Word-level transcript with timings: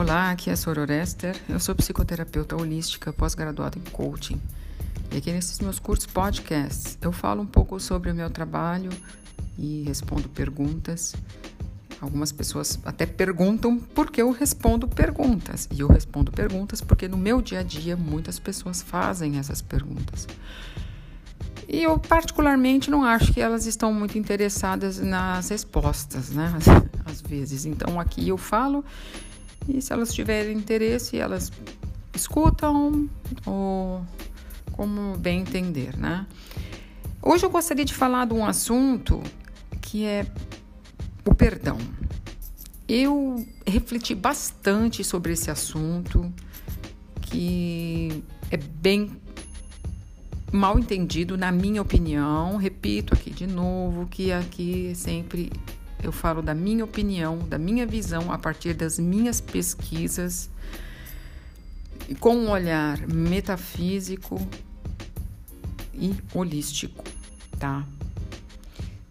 Olá, 0.00 0.30
aqui 0.30 0.48
é 0.48 0.54
a 0.54 0.56
Soror 0.56 0.90
Esther. 0.90 1.36
Eu 1.46 1.60
sou 1.60 1.74
psicoterapeuta 1.74 2.56
holística 2.56 3.12
pós-graduada 3.12 3.78
em 3.78 3.82
coaching. 3.90 4.40
E 5.12 5.18
aqui 5.18 5.30
nesses 5.30 5.60
meus 5.60 5.78
cursos 5.78 6.06
podcasts 6.06 6.96
eu 7.02 7.12
falo 7.12 7.42
um 7.42 7.46
pouco 7.46 7.78
sobre 7.78 8.10
o 8.10 8.14
meu 8.14 8.30
trabalho 8.30 8.88
e 9.58 9.82
respondo 9.82 10.26
perguntas. 10.30 11.14
Algumas 12.00 12.32
pessoas 12.32 12.78
até 12.82 13.04
perguntam 13.04 13.78
por 13.78 14.10
que 14.10 14.22
eu 14.22 14.30
respondo 14.30 14.88
perguntas. 14.88 15.68
E 15.70 15.80
eu 15.80 15.88
respondo 15.88 16.32
perguntas 16.32 16.80
porque 16.80 17.06
no 17.06 17.18
meu 17.18 17.42
dia 17.42 17.60
a 17.60 17.62
dia 17.62 17.94
muitas 17.94 18.38
pessoas 18.38 18.80
fazem 18.80 19.36
essas 19.36 19.60
perguntas. 19.60 20.26
E 21.68 21.82
eu, 21.82 21.98
particularmente, 21.98 22.90
não 22.90 23.04
acho 23.04 23.34
que 23.34 23.40
elas 23.40 23.66
estão 23.66 23.92
muito 23.92 24.16
interessadas 24.16 24.98
nas 24.98 25.50
respostas, 25.50 26.30
né? 26.30 26.54
Às 27.04 27.20
vezes. 27.20 27.66
Então, 27.66 28.00
aqui 28.00 28.28
eu 28.28 28.36
falo, 28.36 28.84
e 29.74 29.80
se 29.80 29.92
elas 29.92 30.12
tiverem 30.12 30.56
interesse, 30.56 31.18
elas 31.18 31.52
escutam 32.14 33.08
ou 33.46 34.04
como 34.72 35.16
bem 35.18 35.40
entender, 35.40 35.96
né? 35.96 36.26
Hoje 37.22 37.44
eu 37.44 37.50
gostaria 37.50 37.84
de 37.84 37.94
falar 37.94 38.26
de 38.26 38.34
um 38.34 38.44
assunto 38.44 39.22
que 39.80 40.04
é 40.04 40.26
o 41.24 41.34
perdão. 41.34 41.78
Eu 42.88 43.46
refleti 43.66 44.14
bastante 44.14 45.04
sobre 45.04 45.32
esse 45.32 45.50
assunto, 45.50 46.32
que 47.20 48.24
é 48.50 48.56
bem 48.56 49.10
mal 50.52 50.78
entendido, 50.78 51.36
na 51.36 51.52
minha 51.52 51.82
opinião. 51.82 52.56
Repito 52.56 53.14
aqui 53.14 53.30
de 53.30 53.46
novo 53.46 54.06
que 54.06 54.32
aqui 54.32 54.92
sempre 54.94 55.52
eu 56.02 56.12
falo 56.12 56.42
da 56.42 56.54
minha 56.54 56.84
opinião, 56.84 57.38
da 57.38 57.58
minha 57.58 57.86
visão 57.86 58.32
a 58.32 58.38
partir 58.38 58.74
das 58.74 58.98
minhas 58.98 59.40
pesquisas, 59.40 60.50
com 62.18 62.34
um 62.34 62.50
olhar 62.50 62.98
metafísico 63.06 64.40
e 65.94 66.14
holístico, 66.34 67.04
tá? 67.58 67.84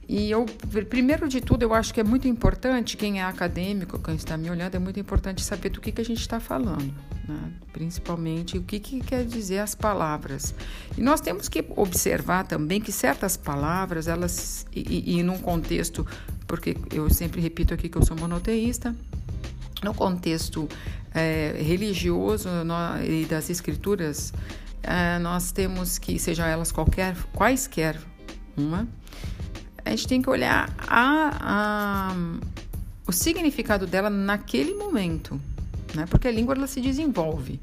E 0.07 0.31
eu, 0.31 0.45
primeiro 0.89 1.27
de 1.27 1.39
tudo, 1.39 1.61
eu 1.61 1.73
acho 1.73 1.93
que 1.93 1.99
é 1.99 2.03
muito 2.03 2.27
importante, 2.27 2.97
quem 2.97 3.19
é 3.19 3.23
acadêmico, 3.23 3.99
quem 3.99 4.15
está 4.15 4.35
me 4.35 4.49
olhando, 4.49 4.73
é 4.73 4.79
muito 4.79 4.99
importante 4.99 5.43
saber 5.43 5.69
do 5.69 5.79
que, 5.79 5.91
que 5.91 6.01
a 6.01 6.05
gente 6.05 6.19
está 6.19 6.39
falando, 6.39 6.91
né? 7.29 7.51
principalmente 7.71 8.57
o 8.57 8.63
que, 8.63 8.79
que 8.79 8.99
quer 8.99 9.23
dizer 9.25 9.59
as 9.59 9.75
palavras. 9.75 10.53
E 10.97 11.01
nós 11.01 11.21
temos 11.21 11.47
que 11.47 11.63
observar 11.75 12.45
também 12.45 12.81
que 12.81 12.91
certas 12.91 13.37
palavras, 13.37 14.07
elas, 14.07 14.65
e, 14.73 15.13
e, 15.13 15.19
e 15.19 15.23
num 15.23 15.37
contexto, 15.37 16.05
porque 16.47 16.75
eu 16.91 17.09
sempre 17.09 17.39
repito 17.39 17.73
aqui 17.73 17.87
que 17.87 17.97
eu 17.97 18.05
sou 18.05 18.17
monoteísta, 18.17 18.95
no 19.83 19.93
contexto 19.93 20.67
é, 21.13 21.55
religioso 21.61 22.49
no, 22.65 23.03
e 23.03 23.25
das 23.25 23.49
escrituras, 23.49 24.33
é, 24.81 25.19
nós 25.19 25.51
temos 25.51 25.97
que, 25.97 26.17
sejam 26.17 26.45
elas 26.45 26.71
qualquer, 26.71 27.15
quaisquer 27.33 27.99
uma, 28.57 28.87
a 29.85 29.91
gente 29.91 30.07
tem 30.07 30.21
que 30.21 30.29
olhar 30.29 30.73
a, 30.79 32.11
a, 32.11 32.15
o 33.07 33.11
significado 33.11 33.87
dela 33.87 34.09
naquele 34.09 34.73
momento, 34.73 35.39
né? 35.93 36.05
porque 36.09 36.27
a 36.27 36.31
língua 36.31 36.55
ela 36.55 36.67
se 36.67 36.81
desenvolve. 36.81 37.59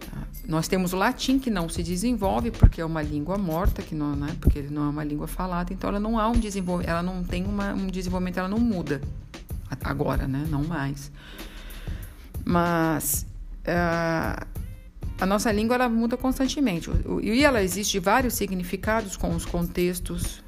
Tá? 0.00 0.22
Nós 0.46 0.68
temos 0.68 0.92
o 0.92 0.96
latim 0.96 1.38
que 1.38 1.50
não 1.50 1.68
se 1.68 1.82
desenvolve 1.82 2.50
porque 2.50 2.80
é 2.80 2.84
uma 2.84 3.02
língua 3.02 3.38
morta, 3.38 3.82
que 3.82 3.94
não, 3.94 4.16
né? 4.16 4.36
porque 4.40 4.62
não 4.62 4.86
é 4.86 4.88
uma 4.90 5.04
língua 5.04 5.26
falada, 5.26 5.72
então 5.72 5.88
ela 5.88 6.00
não 6.00 6.18
há 6.18 6.28
um 6.28 6.38
desenvolvimento, 6.38 6.90
ela 6.90 7.02
não 7.02 7.22
tem 7.22 7.44
uma, 7.44 7.72
um 7.72 7.86
desenvolvimento, 7.86 8.38
ela 8.38 8.48
não 8.48 8.58
muda 8.58 9.00
agora, 9.84 10.26
né? 10.26 10.46
Não 10.48 10.64
mais. 10.64 11.12
Mas 12.44 13.26
uh, 13.60 14.46
a 15.20 15.26
nossa 15.26 15.52
língua 15.52 15.76
ela 15.76 15.88
muda 15.88 16.16
constantemente 16.16 16.90
e 17.22 17.44
ela 17.44 17.62
existe 17.62 17.98
vários 17.98 18.34
significados 18.34 19.16
com 19.16 19.34
os 19.34 19.44
contextos 19.44 20.42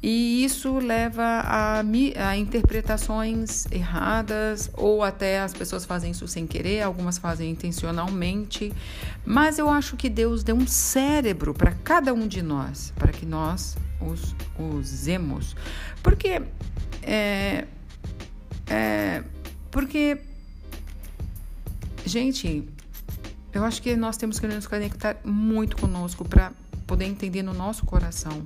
e 0.00 0.44
isso 0.44 0.78
leva 0.78 1.24
a, 1.24 1.80
a, 1.80 2.36
interpretações 2.36 3.66
erradas, 3.70 4.70
ou 4.74 5.02
até 5.02 5.40
as 5.40 5.52
pessoas 5.52 5.84
fazem 5.84 6.12
isso 6.12 6.28
sem 6.28 6.46
querer, 6.46 6.82
algumas 6.82 7.18
fazem 7.18 7.50
intencionalmente. 7.50 8.72
Mas 9.24 9.58
eu 9.58 9.68
acho 9.68 9.96
que 9.96 10.08
Deus 10.08 10.44
deu 10.44 10.54
um 10.54 10.66
cérebro 10.66 11.52
para 11.52 11.72
cada 11.72 12.14
um 12.14 12.28
de 12.28 12.42
nós, 12.42 12.92
para 12.96 13.10
que 13.10 13.26
nós 13.26 13.76
os 14.00 14.36
usemos. 14.58 15.56
Porque. 16.00 16.42
É, 17.02 17.66
é, 18.68 19.24
porque. 19.70 20.18
Gente, 22.04 22.68
eu 23.52 23.64
acho 23.64 23.82
que 23.82 23.96
nós 23.96 24.16
temos 24.16 24.38
que 24.38 24.46
nos 24.46 24.66
conectar 24.68 25.16
muito 25.24 25.76
conosco 25.76 26.24
para 26.24 26.52
poder 26.88 27.04
entender 27.04 27.42
no 27.42 27.52
nosso 27.52 27.84
coração, 27.84 28.42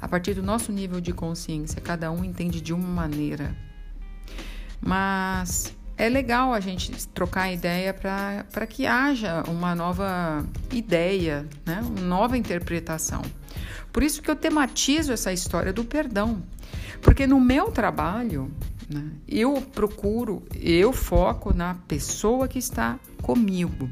a 0.00 0.08
partir 0.08 0.34
do 0.34 0.42
nosso 0.42 0.72
nível 0.72 1.00
de 1.00 1.12
consciência. 1.12 1.80
Cada 1.80 2.10
um 2.10 2.24
entende 2.24 2.60
de 2.60 2.72
uma 2.72 2.88
maneira. 2.88 3.54
Mas 4.80 5.76
é 5.96 6.08
legal 6.08 6.52
a 6.54 6.58
gente 6.58 7.06
trocar 7.08 7.52
ideia 7.52 7.94
para 7.94 8.66
que 8.66 8.86
haja 8.86 9.44
uma 9.46 9.74
nova 9.74 10.44
ideia, 10.72 11.46
né? 11.66 11.80
uma 11.84 12.00
nova 12.00 12.36
interpretação. 12.36 13.22
Por 13.92 14.02
isso 14.02 14.22
que 14.22 14.30
eu 14.30 14.34
tematizo 14.34 15.12
essa 15.12 15.32
história 15.32 15.72
do 15.72 15.84
perdão. 15.84 16.42
Porque 17.02 17.26
no 17.26 17.38
meu 17.38 17.70
trabalho, 17.70 18.50
né, 18.88 19.10
eu 19.28 19.60
procuro, 19.60 20.42
eu 20.54 20.92
foco 20.92 21.52
na 21.52 21.74
pessoa 21.74 22.48
que 22.48 22.58
está 22.58 22.98
comigo. 23.20 23.90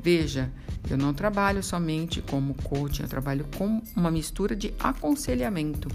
Veja, 0.00 0.50
eu 0.88 0.98
não 0.98 1.14
trabalho 1.14 1.62
somente 1.62 2.20
como 2.20 2.54
coaching, 2.54 3.02
eu 3.02 3.08
trabalho 3.08 3.46
com 3.56 3.82
uma 3.96 4.10
mistura 4.10 4.54
de 4.54 4.74
aconselhamento. 4.78 5.88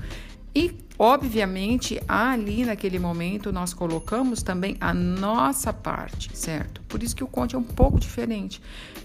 E, 0.54 0.76
obviamente, 0.98 2.02
ali 2.08 2.66
naquele 2.66 2.98
momento 2.98 3.52
nós 3.54 3.74
colocamos 3.74 4.42
também 4.42 4.76
a 4.82 4.94
nossa 4.94 5.72
parte, 5.72 6.36
certo? 6.36 6.82
Por 6.88 7.04
isso 7.04 7.16
que 7.16 7.24
o 7.24 7.28
coaching 7.28 7.56
é 7.56 7.60
um 7.60 7.64
pouco 7.64 8.00
diferente, 8.00 8.60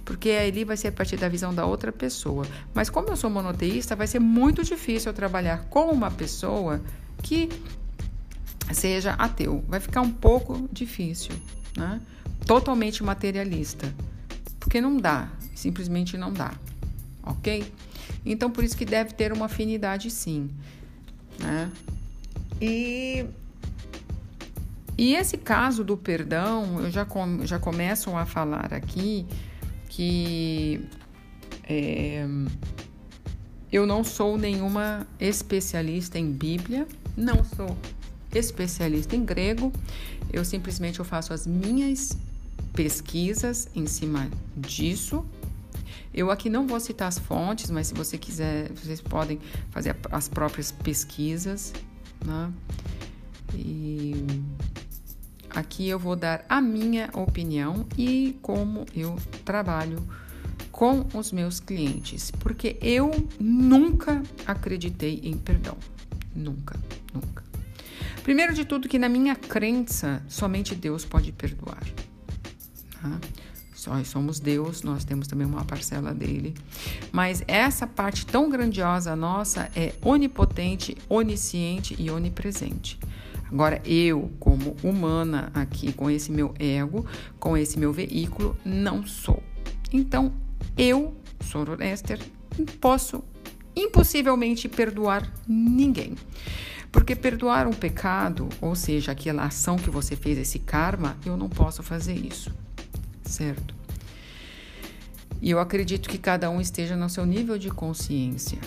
porque 0.05 0.31
ali 0.31 0.65
vai 0.65 0.77
ser 0.77 0.89
a 0.89 0.93
partir 0.93 1.17
da 1.17 1.29
visão 1.29 1.55
da 1.55 1.67
outra 1.67 1.93
pessoa. 1.93 2.47
Mas 2.73 2.89
como 2.89 3.09
eu 3.09 3.17
sou 3.17 3.29
monoteísta, 3.29 3.95
vai 3.95 4.07
ser 4.07 4.21
muito 4.21 4.65
difícil 4.65 5.11
eu 5.11 5.15
trabalhar 5.15 5.65
com 5.65 5.91
uma 5.91 6.11
pessoa 6.11 6.81
que 7.23 7.51
seja 8.73 9.13
ateu. 9.13 9.63
Vai 9.69 9.81
ficar 9.81 10.01
um 10.01 10.11
pouco 10.11 10.67
difícil, 10.73 11.35
né? 11.77 12.01
Totalmente 12.47 13.03
materialista. 13.05 13.93
Porque 14.65 14.81
não 14.81 14.97
dá 14.97 15.29
simplesmente 15.65 16.19
não 16.19 16.33
dá, 16.33 16.53
ok? 17.23 17.73
Então, 18.27 18.51
por 18.51 18.63
isso 18.65 18.77
que 18.77 18.85
deve 18.85 19.15
ter 19.15 19.33
uma 19.33 19.47
afinidade 19.47 20.11
sim, 20.11 20.51
né? 21.39 21.71
E, 22.61 23.25
e 24.99 25.15
esse 25.15 25.39
caso 25.39 25.83
do 25.83 25.97
perdão, 25.97 26.81
eu 26.81 26.91
já, 26.91 27.05
com, 27.05 27.47
já 27.47 27.59
começo 27.59 28.15
a 28.17 28.27
falar 28.27 28.73
aqui 28.75 29.27
que 29.89 30.87
é, 31.69 32.27
eu 33.73 33.87
não 33.87 34.05
sou 34.05 34.37
nenhuma 34.37 35.07
especialista 35.19 36.19
em 36.19 36.31
Bíblia, 36.31 36.87
não 37.17 37.45
sou 37.45 37.77
especialista 38.35 39.15
em 39.15 39.25
grego, 39.25 39.73
eu 40.33 40.45
simplesmente 40.45 40.99
eu 40.99 41.05
faço 41.05 41.33
as 41.33 41.47
minhas 41.47 42.19
pesquisas 42.75 43.69
em 43.75 43.87
cima 43.87 44.29
disso, 44.57 45.25
eu 46.13 46.31
aqui 46.31 46.49
não 46.49 46.67
vou 46.67 46.79
citar 46.79 47.09
as 47.09 47.19
fontes, 47.19 47.71
mas 47.71 47.89
se 47.89 47.95
você 47.95 48.19
quiser, 48.19 48.71
vocês 48.73 49.01
podem 49.01 49.41
fazer 49.71 49.97
as 50.13 50.29
próprias 50.29 50.71
pesquisas, 50.71 51.73
né? 52.25 52.53
E 53.55 54.25
aqui 55.51 55.89
eu 55.89 55.99
vou 55.99 56.15
dar 56.17 56.45
a 56.49 56.61
minha 56.61 57.11
opinião 57.15 57.87
e 57.97 58.39
como 58.43 58.87
eu 58.95 59.17
trabalho 59.45 60.07
com 60.71 61.07
os 61.15 61.31
meus 61.31 61.61
clientes, 61.61 62.31
porque 62.33 62.77
eu 62.81 63.11
nunca 63.39 64.23
acreditei 64.47 65.21
em 65.23 65.37
perdão. 65.37 65.77
Nunca, 66.35 66.79
nunca. 67.13 67.45
Primeiro 68.25 68.55
de 68.55 68.65
tudo, 68.65 68.89
que 68.89 68.99
na 68.99 69.09
minha 69.09 69.37
crença, 69.37 70.23
somente 70.29 70.75
Deus 70.75 71.05
pode 71.05 71.31
perdoar. 71.31 71.83
Tá? 73.05 73.21
nós 73.87 74.09
somos 74.09 74.41
Deus, 74.41 74.83
nós 74.83 75.05
temos 75.05 75.29
também 75.29 75.47
uma 75.47 75.63
parcela 75.63 76.15
dele. 76.15 76.55
Mas 77.13 77.45
essa 77.47 77.87
parte 77.87 78.25
tão 78.25 78.49
grandiosa 78.49 79.15
nossa 79.15 79.71
é 79.77 79.93
onipotente, 80.01 80.97
onisciente 81.07 81.95
e 81.99 82.11
onipresente. 82.11 82.99
Agora, 83.51 83.83
eu, 83.85 84.31
como 84.41 84.75
humana 84.83 85.51
aqui, 85.53 85.93
com 85.93 86.09
esse 86.09 86.33
meu 86.33 86.55
ego, 86.59 87.05
com 87.39 87.59
esse 87.59 87.79
meu 87.79 87.93
veículo, 87.93 88.57
não 88.65 89.07
sou. 89.07 89.43
Então, 89.93 90.33
eu, 90.79 91.15
Soror 91.41 91.83
Esther, 91.83 92.21
posso 92.81 93.23
impossivelmente 93.77 94.67
perdoar 94.67 95.31
ninguém. 95.47 96.15
Porque 96.91 97.15
perdoar 97.15 97.67
um 97.67 97.73
pecado, 97.73 98.49
ou 98.61 98.75
seja, 98.75 99.13
aquela 99.13 99.45
ação 99.45 99.77
que 99.77 99.91
você 99.91 100.17
fez, 100.17 100.39
esse 100.39 100.61
karma, 100.61 101.17
eu 101.27 101.37
não 101.37 101.49
posso 101.49 101.83
fazer 101.83 102.15
isso, 102.15 102.55
certo? 103.25 103.75
E 105.41 105.51
eu 105.51 105.59
acredito 105.59 106.09
que 106.09 106.19
cada 106.19 106.49
um 106.51 106.61
esteja 106.61 106.97
no 106.97 107.09
seu 107.11 107.27
nível 107.27 107.59
de 107.59 107.69
consciência. 107.69 108.59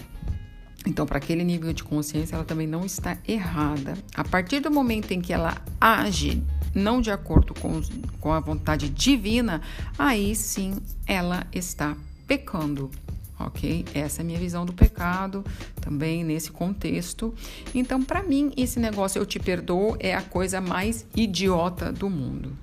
Então, 0.86 1.06
para 1.06 1.18
aquele 1.18 1.44
nível 1.44 1.74
de 1.74 1.84
consciência, 1.84 2.36
ela 2.36 2.46
também 2.46 2.68
não 2.68 2.86
está 2.86 3.18
errada. 3.28 3.98
A 4.14 4.24
partir 4.24 4.60
do 4.60 4.72
momento 4.72 5.12
em 5.12 5.20
que 5.20 5.34
ela 5.34 5.58
age 5.82 6.42
não 6.74 7.02
de 7.02 7.12
acordo 7.12 7.54
com, 7.56 7.82
com 8.22 8.32
a 8.32 8.40
vontade 8.40 8.90
divina, 8.90 9.62
aí 9.98 10.36
sim 10.36 10.76
ela 11.06 11.46
está 11.52 11.98
pecando. 12.26 12.92
Ok? 13.40 13.86
Essa 13.94 14.22
é 14.22 14.24
a 14.24 14.26
minha 14.26 14.40
visão 14.40 14.66
do 14.66 14.74
pecado, 14.74 15.44
também 15.82 16.24
nesse 16.24 16.52
contexto. 16.52 17.34
Então, 17.76 18.04
para 18.04 18.24
mim, 18.24 18.52
esse 18.56 18.80
negócio 18.80 19.20
eu 19.20 19.26
te 19.26 19.40
perdoo 19.40 19.96
é 20.00 20.16
a 20.16 20.22
coisa 20.22 20.62
mais 20.62 21.06
idiota 21.16 21.92
do 21.92 22.10
mundo. 22.10 22.58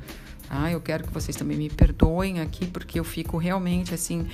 Tá? 0.48 0.70
Eu 0.70 0.80
quero 0.80 1.04
que 1.04 1.12
vocês 1.12 1.36
também 1.36 1.56
me 1.56 1.70
perdoem 1.70 2.40
aqui, 2.40 2.66
porque 2.66 2.98
eu 2.98 3.04
fico 3.04 3.36
realmente 3.36 3.94
assim 3.94 4.28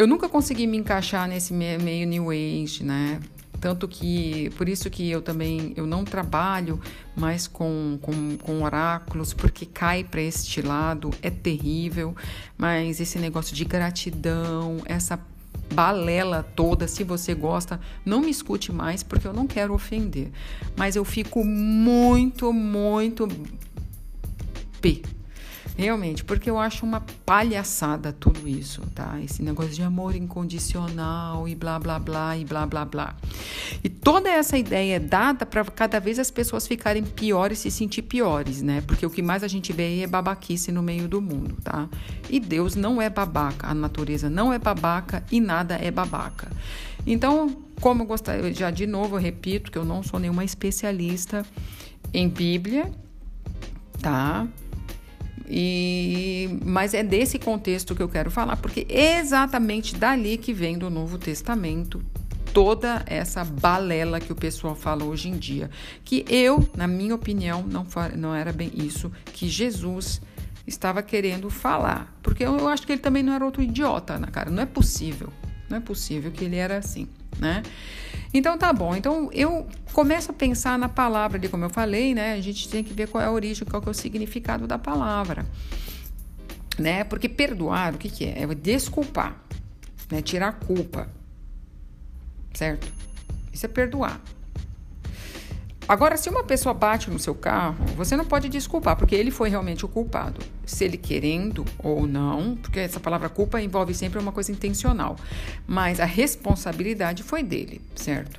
eu 0.00 0.06
nunca 0.06 0.30
consegui 0.30 0.66
me 0.66 0.78
encaixar 0.78 1.28
nesse 1.28 1.52
meio 1.52 2.06
new 2.06 2.30
age, 2.30 2.82
né? 2.82 3.20
Tanto 3.60 3.86
que, 3.86 4.48
por 4.56 4.66
isso 4.66 4.88
que 4.88 5.10
eu 5.10 5.20
também, 5.20 5.74
eu 5.76 5.86
não 5.86 6.04
trabalho 6.04 6.80
mais 7.14 7.46
com, 7.46 7.98
com, 8.00 8.38
com 8.38 8.62
oráculos, 8.62 9.34
porque 9.34 9.66
cai 9.66 10.02
para 10.02 10.22
este 10.22 10.62
lado, 10.62 11.10
é 11.20 11.28
terrível, 11.28 12.16
mas 12.56 12.98
esse 12.98 13.18
negócio 13.18 13.54
de 13.54 13.62
gratidão, 13.66 14.78
essa 14.86 15.20
balela 15.72 16.42
toda, 16.54 16.88
se 16.88 17.04
você 17.04 17.34
gosta, 17.34 17.80
não 18.04 18.20
me 18.20 18.30
escute 18.30 18.72
mais, 18.72 19.02
porque 19.02 19.26
eu 19.26 19.32
não 19.32 19.46
quero 19.46 19.72
ofender. 19.74 20.30
Mas 20.76 20.96
eu 20.96 21.04
fico 21.04 21.44
muito, 21.44 22.52
muito 22.52 23.28
p 24.80 25.02
Realmente, 25.80 26.22
porque 26.22 26.50
eu 26.50 26.58
acho 26.58 26.84
uma 26.84 27.00
palhaçada 27.24 28.12
tudo 28.12 28.46
isso, 28.46 28.82
tá? 28.94 29.18
Esse 29.24 29.42
negócio 29.42 29.72
de 29.72 29.82
amor 29.82 30.14
incondicional 30.14 31.48
e 31.48 31.54
blá 31.54 31.78
blá 31.78 31.98
blá 31.98 32.36
e 32.36 32.44
blá 32.44 32.66
blá 32.66 32.84
blá. 32.84 33.16
E 33.82 33.88
toda 33.88 34.28
essa 34.28 34.58
ideia 34.58 34.96
é 34.96 34.98
dada 34.98 35.46
para 35.46 35.64
cada 35.64 35.98
vez 35.98 36.18
as 36.18 36.30
pessoas 36.30 36.68
ficarem 36.68 37.02
piores 37.02 37.60
e 37.60 37.62
se 37.62 37.70
sentir 37.70 38.02
piores, 38.02 38.60
né? 38.60 38.82
Porque 38.86 39.06
o 39.06 39.08
que 39.08 39.22
mais 39.22 39.42
a 39.42 39.48
gente 39.48 39.72
vê 39.72 39.84
aí 39.84 40.02
é 40.02 40.06
babaquice 40.06 40.70
no 40.70 40.82
meio 40.82 41.08
do 41.08 41.18
mundo, 41.18 41.56
tá? 41.64 41.88
E 42.28 42.38
Deus 42.38 42.76
não 42.76 43.00
é 43.00 43.08
babaca, 43.08 43.66
a 43.66 43.72
natureza 43.72 44.28
não 44.28 44.52
é 44.52 44.58
babaca 44.58 45.24
e 45.32 45.40
nada 45.40 45.76
é 45.76 45.90
babaca. 45.90 46.52
Então, 47.06 47.56
como 47.80 48.02
eu 48.02 48.06
gostaria, 48.06 48.52
já 48.52 48.70
de 48.70 48.86
novo 48.86 49.16
eu 49.16 49.20
repito 49.20 49.72
que 49.72 49.78
eu 49.78 49.86
não 49.86 50.02
sou 50.02 50.20
nenhuma 50.20 50.44
especialista 50.44 51.42
em 52.12 52.28
Bíblia, 52.28 52.92
tá? 54.02 54.46
E, 55.52 56.60
mas 56.64 56.94
é 56.94 57.02
desse 57.02 57.36
contexto 57.36 57.92
que 57.94 58.02
eu 58.02 58.08
quero 58.08 58.30
falar, 58.30 58.56
porque 58.56 58.86
é 58.88 59.18
exatamente 59.18 59.96
dali 59.96 60.38
que 60.38 60.52
vem 60.52 60.78
do 60.78 60.88
Novo 60.88 61.18
Testamento 61.18 62.00
toda 62.54 63.02
essa 63.06 63.44
balela 63.44 64.20
que 64.20 64.32
o 64.32 64.36
pessoal 64.36 64.76
fala 64.76 65.04
hoje 65.04 65.28
em 65.28 65.36
dia. 65.36 65.68
Que 66.04 66.24
eu, 66.28 66.68
na 66.76 66.86
minha 66.86 67.14
opinião, 67.14 67.62
não, 67.62 67.84
não 68.16 68.34
era 68.34 68.52
bem 68.52 68.70
isso 68.74 69.10
que 69.32 69.48
Jesus 69.48 70.20
estava 70.66 71.02
querendo 71.02 71.50
falar. 71.50 72.16
Porque 72.22 72.44
eu, 72.44 72.56
eu 72.56 72.68
acho 72.68 72.86
que 72.86 72.92
ele 72.92 73.00
também 73.00 73.22
não 73.22 73.32
era 73.32 73.44
outro 73.44 73.60
idiota, 73.60 74.18
na 74.18 74.28
cara. 74.28 74.50
Não 74.50 74.62
é 74.62 74.66
possível. 74.66 75.32
Não 75.68 75.78
é 75.78 75.80
possível 75.80 76.30
que 76.30 76.44
ele 76.44 76.56
era 76.56 76.78
assim, 76.78 77.08
né? 77.38 77.62
Então 78.32 78.56
tá 78.56 78.72
bom. 78.72 78.94
Então 78.94 79.30
eu 79.32 79.66
começo 79.92 80.30
a 80.30 80.34
pensar 80.34 80.78
na 80.78 80.88
palavra 80.88 81.38
de 81.38 81.48
como 81.48 81.64
eu 81.64 81.70
falei, 81.70 82.14
né? 82.14 82.34
A 82.34 82.40
gente 82.40 82.68
tem 82.68 82.82
que 82.84 82.92
ver 82.92 83.08
qual 83.08 83.22
é 83.22 83.26
a 83.26 83.30
origem, 83.30 83.66
qual 83.66 83.82
é 83.84 83.90
o 83.90 83.94
significado 83.94 84.66
da 84.66 84.78
palavra, 84.78 85.46
né? 86.78 87.04
Porque 87.04 87.28
perdoar, 87.28 87.94
o 87.94 87.98
que, 87.98 88.08
que 88.08 88.24
é? 88.24 88.42
É 88.42 88.54
desculpar, 88.54 89.40
né? 90.10 90.22
Tirar 90.22 90.48
a 90.48 90.52
culpa, 90.52 91.08
certo? 92.54 92.86
Isso 93.52 93.66
é 93.66 93.68
perdoar. 93.68 94.20
Agora, 95.90 96.16
se 96.16 96.30
uma 96.30 96.44
pessoa 96.44 96.72
bate 96.72 97.10
no 97.10 97.18
seu 97.18 97.34
carro, 97.34 97.84
você 97.96 98.16
não 98.16 98.24
pode 98.24 98.48
desculpar, 98.48 98.94
porque 98.94 99.12
ele 99.12 99.32
foi 99.32 99.48
realmente 99.50 99.84
o 99.84 99.88
culpado. 99.88 100.40
Se 100.64 100.84
ele 100.84 100.96
querendo 100.96 101.64
ou 101.82 102.06
não, 102.06 102.54
porque 102.54 102.78
essa 102.78 103.00
palavra 103.00 103.28
culpa 103.28 103.60
envolve 103.60 103.92
sempre 103.92 104.20
uma 104.20 104.30
coisa 104.30 104.52
intencional. 104.52 105.16
Mas 105.66 105.98
a 105.98 106.04
responsabilidade 106.04 107.24
foi 107.24 107.42
dele, 107.42 107.80
certo? 107.96 108.38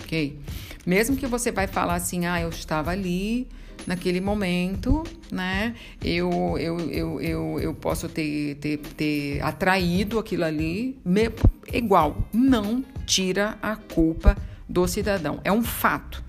Ok? 0.00 0.38
Mesmo 0.86 1.18
que 1.18 1.26
você 1.26 1.52
vai 1.52 1.66
falar 1.66 1.96
assim, 1.96 2.24
ah, 2.24 2.40
eu 2.40 2.48
estava 2.48 2.92
ali 2.92 3.46
naquele 3.86 4.22
momento, 4.22 5.04
né? 5.30 5.74
Eu, 6.02 6.56
eu, 6.58 6.80
eu, 6.90 7.20
eu, 7.20 7.60
eu 7.60 7.74
posso 7.74 8.08
ter, 8.08 8.54
ter, 8.54 8.78
ter 8.78 9.42
atraído 9.42 10.18
aquilo 10.18 10.44
ali, 10.44 10.98
me, 11.04 11.28
igual. 11.70 12.26
Não 12.32 12.82
tira 13.04 13.58
a 13.60 13.76
culpa 13.76 14.34
do 14.66 14.88
cidadão. 14.88 15.40
É 15.44 15.52
um 15.52 15.62
fato. 15.62 16.23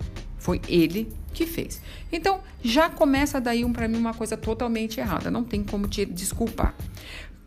Foi 0.46 0.60
ele 0.68 1.12
que 1.34 1.44
fez. 1.44 1.82
Então, 2.12 2.38
já 2.62 2.88
começa 2.88 3.40
daí 3.40 3.64
um, 3.64 3.72
para 3.72 3.88
mim 3.88 3.98
uma 3.98 4.14
coisa 4.14 4.36
totalmente 4.36 5.00
errada. 5.00 5.28
Não 5.28 5.42
tem 5.42 5.64
como 5.64 5.88
te 5.88 6.06
desculpar. 6.06 6.72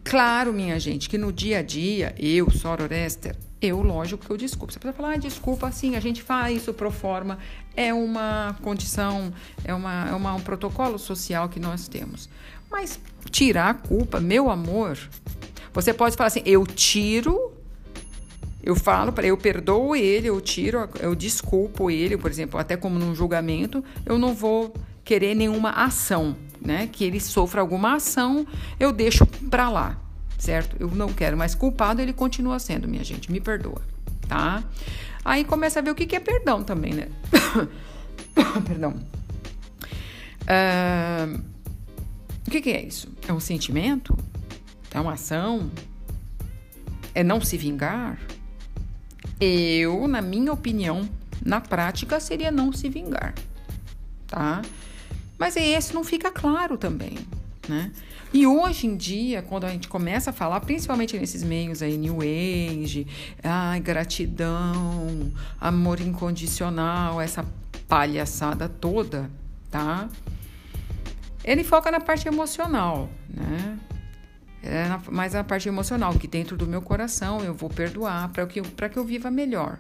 Claro, 0.04 0.52
minha 0.52 0.78
gente, 0.78 1.08
que 1.08 1.18
no 1.18 1.32
dia 1.32 1.60
a 1.60 1.62
dia, 1.62 2.14
eu, 2.20 2.52
Sora 2.52 2.84
Orester, 2.84 3.38
eu, 3.62 3.82
lógico 3.82 4.26
que 4.26 4.30
eu 4.30 4.36
desculpo. 4.36 4.74
Você 4.74 4.80
pode 4.80 4.98
falar, 4.98 5.14
ah, 5.14 5.18
desculpa, 5.18 5.72
sim, 5.72 5.96
a 5.96 6.02
gente 6.02 6.22
faz 6.22 6.58
isso 6.58 6.74
pro 6.74 6.92
forma. 6.92 7.40
É 7.74 7.94
uma 7.94 8.58
condição, 8.62 9.32
é, 9.64 9.74
uma, 9.74 10.10
é 10.10 10.14
uma, 10.14 10.34
um 10.34 10.42
protocolo 10.42 11.00
social 11.00 11.48
que 11.48 11.58
nós 11.58 11.88
temos. 11.88 12.28
Mas 12.70 13.00
tirar 13.32 13.70
a 13.70 13.74
culpa, 13.76 14.20
meu 14.20 14.50
amor, 14.50 15.00
você 15.72 15.94
pode 15.94 16.18
falar 16.18 16.28
assim, 16.28 16.44
eu 16.46 16.68
tiro 16.68 17.49
eu 18.62 18.76
falo 18.76 19.12
para 19.12 19.26
eu 19.26 19.38
perdoo 19.38 19.96
ele, 19.96 20.28
eu 20.28 20.40
tiro, 20.42 20.90
eu 21.00 21.16
desculpo 21.16 21.90
ele, 21.90 22.18
por 22.18 22.30
exemplo, 22.30 22.60
até 22.60 22.76
como 22.76 23.00
num 23.00 23.16
julgamento, 23.16 23.84
eu 24.06 24.18
não 24.18 24.34
vou 24.34 24.74
querer 25.04 25.34
nenhuma 25.34 25.72
ação, 25.72 26.36
né? 26.62 26.88
Que 26.92 27.04
ele 27.04 27.20
sofra 27.20 27.62
alguma 27.62 27.96
ação, 27.96 28.46
eu 28.80 28.92
deixo 28.92 29.26
para 29.26 29.70
lá, 29.70 29.98
certo? 30.38 30.76
Eu 30.80 30.92
não 30.92 31.10
quero 31.14 31.38
mais 31.38 31.56
culpado, 31.56 32.02
ele 32.02 32.14
continua 32.14 32.60
sendo, 32.60 32.88
minha 32.88 33.04
gente, 33.04 33.32
me 33.32 33.40
perdoa, 33.40 33.82
tá? 34.28 34.64
Aí 35.24 35.44
começa 35.44 35.80
a 35.80 35.82
ver 35.82 35.92
o 35.92 35.96
que 35.96 36.16
é 36.16 36.20
perdão 36.20 36.64
também, 36.64 36.94
né? 36.94 37.08
Perdão. 38.66 38.94
Uh, 40.44 41.42
o 42.48 42.52
que, 42.52 42.62
que 42.62 42.72
é 42.72 42.84
isso? 42.84 43.10
É 43.28 43.34
um 43.34 43.40
sentimento? 43.40 44.18
É 44.92 45.00
uma 45.00 45.14
ação? 45.14 45.70
É 47.14 47.24
não 47.24 47.42
se 47.42 47.58
vingar? 47.58 48.20
Eu, 49.40 50.08
na 50.08 50.22
minha 50.22 50.52
opinião, 50.52 51.08
na 51.46 51.62
prática, 51.62 52.20
seria 52.20 52.52
não 52.52 52.74
se 52.74 52.90
vingar, 52.90 53.34
tá? 54.28 54.62
Mas 55.38 55.56
esse 55.56 55.94
não 55.94 56.04
fica 56.04 56.30
claro 56.30 56.78
também, 56.78 57.18
né? 57.68 57.92
E 58.32 58.46
hoje 58.46 58.86
em 58.86 58.96
dia, 58.96 59.42
quando 59.42 59.64
a 59.64 59.70
gente 59.70 59.88
começa 59.88 60.30
a 60.30 60.34
falar, 60.34 60.60
principalmente 60.60 61.18
nesses 61.18 61.42
meios 61.44 61.82
aí, 61.82 61.98
New 61.98 62.20
Age, 62.22 63.08
ai, 63.42 63.80
gratidão, 63.80 65.32
amor 65.60 66.00
incondicional, 66.00 67.20
essa 67.20 67.44
palhaçada 67.88 68.70
toda, 68.70 69.32
tá? 69.72 70.10
Ele 71.44 71.64
foca 71.64 71.90
na 71.90 72.00
parte 72.00 72.28
emocional, 72.28 73.10
né? 73.28 73.80
É 74.64 74.86
mais 75.10 75.36
a 75.36 75.44
parte 75.44 75.68
emocional, 75.68 76.14
que 76.14 76.28
dentro 76.28 76.58
do 76.58 76.68
meu 76.68 76.82
coração 76.82 77.42
eu 77.42 77.54
vou 77.54 77.70
perdoar 77.70 78.30
para 78.30 78.46
que, 78.46 78.62
que 78.62 78.98
eu 78.98 79.06
viva 79.06 79.32
melhor, 79.32 79.80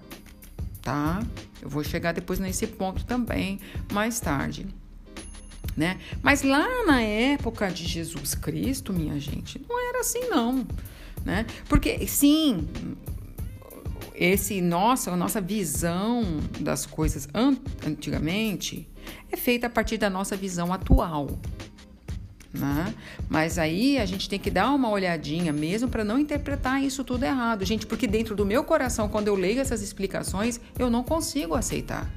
tá? 0.81 1.21
Eu 1.61 1.69
vou 1.69 1.83
chegar 1.83 2.13
depois 2.13 2.39
nesse 2.39 2.65
ponto 2.65 3.03
também, 3.05 3.59
mais 3.91 4.19
tarde. 4.19 4.67
Né? 5.75 5.99
Mas 6.21 6.41
lá 6.41 6.67
na 6.85 7.01
época 7.01 7.69
de 7.69 7.85
Jesus 7.85 8.35
Cristo, 8.35 8.91
minha 8.91 9.19
gente, 9.19 9.61
não 9.67 9.89
era 9.89 9.99
assim 9.99 10.27
não, 10.29 10.67
né? 11.23 11.45
Porque 11.67 12.05
sim, 12.07 12.67
esse 14.15 14.61
nossa, 14.61 15.11
a 15.11 15.15
nossa 15.15 15.39
visão 15.39 16.23
das 16.59 16.85
coisas 16.85 17.27
antigamente 17.83 18.89
é 19.31 19.37
feita 19.37 19.67
a 19.67 19.69
partir 19.69 19.97
da 19.97 20.09
nossa 20.09 20.35
visão 20.35 20.73
atual, 20.73 21.39
né? 22.53 22.93
Mas 23.29 23.57
aí 23.57 23.97
a 23.97 24.05
gente 24.05 24.27
tem 24.27 24.39
que 24.39 24.49
dar 24.49 24.71
uma 24.71 24.89
olhadinha 24.89 25.53
mesmo 25.53 25.87
para 25.87 26.03
não 26.03 26.17
interpretar 26.17 26.83
isso 26.83 27.03
tudo 27.03 27.23
errado, 27.23 27.63
gente, 27.65 27.85
porque 27.85 28.07
dentro 28.07 28.35
do 28.35 28.45
meu 28.45 28.63
coração, 28.63 29.07
quando 29.07 29.27
eu 29.27 29.35
leio 29.35 29.59
essas 29.59 29.81
explicações, 29.81 30.59
eu 30.77 30.89
não 30.89 31.03
consigo 31.03 31.55
aceitar. 31.55 32.09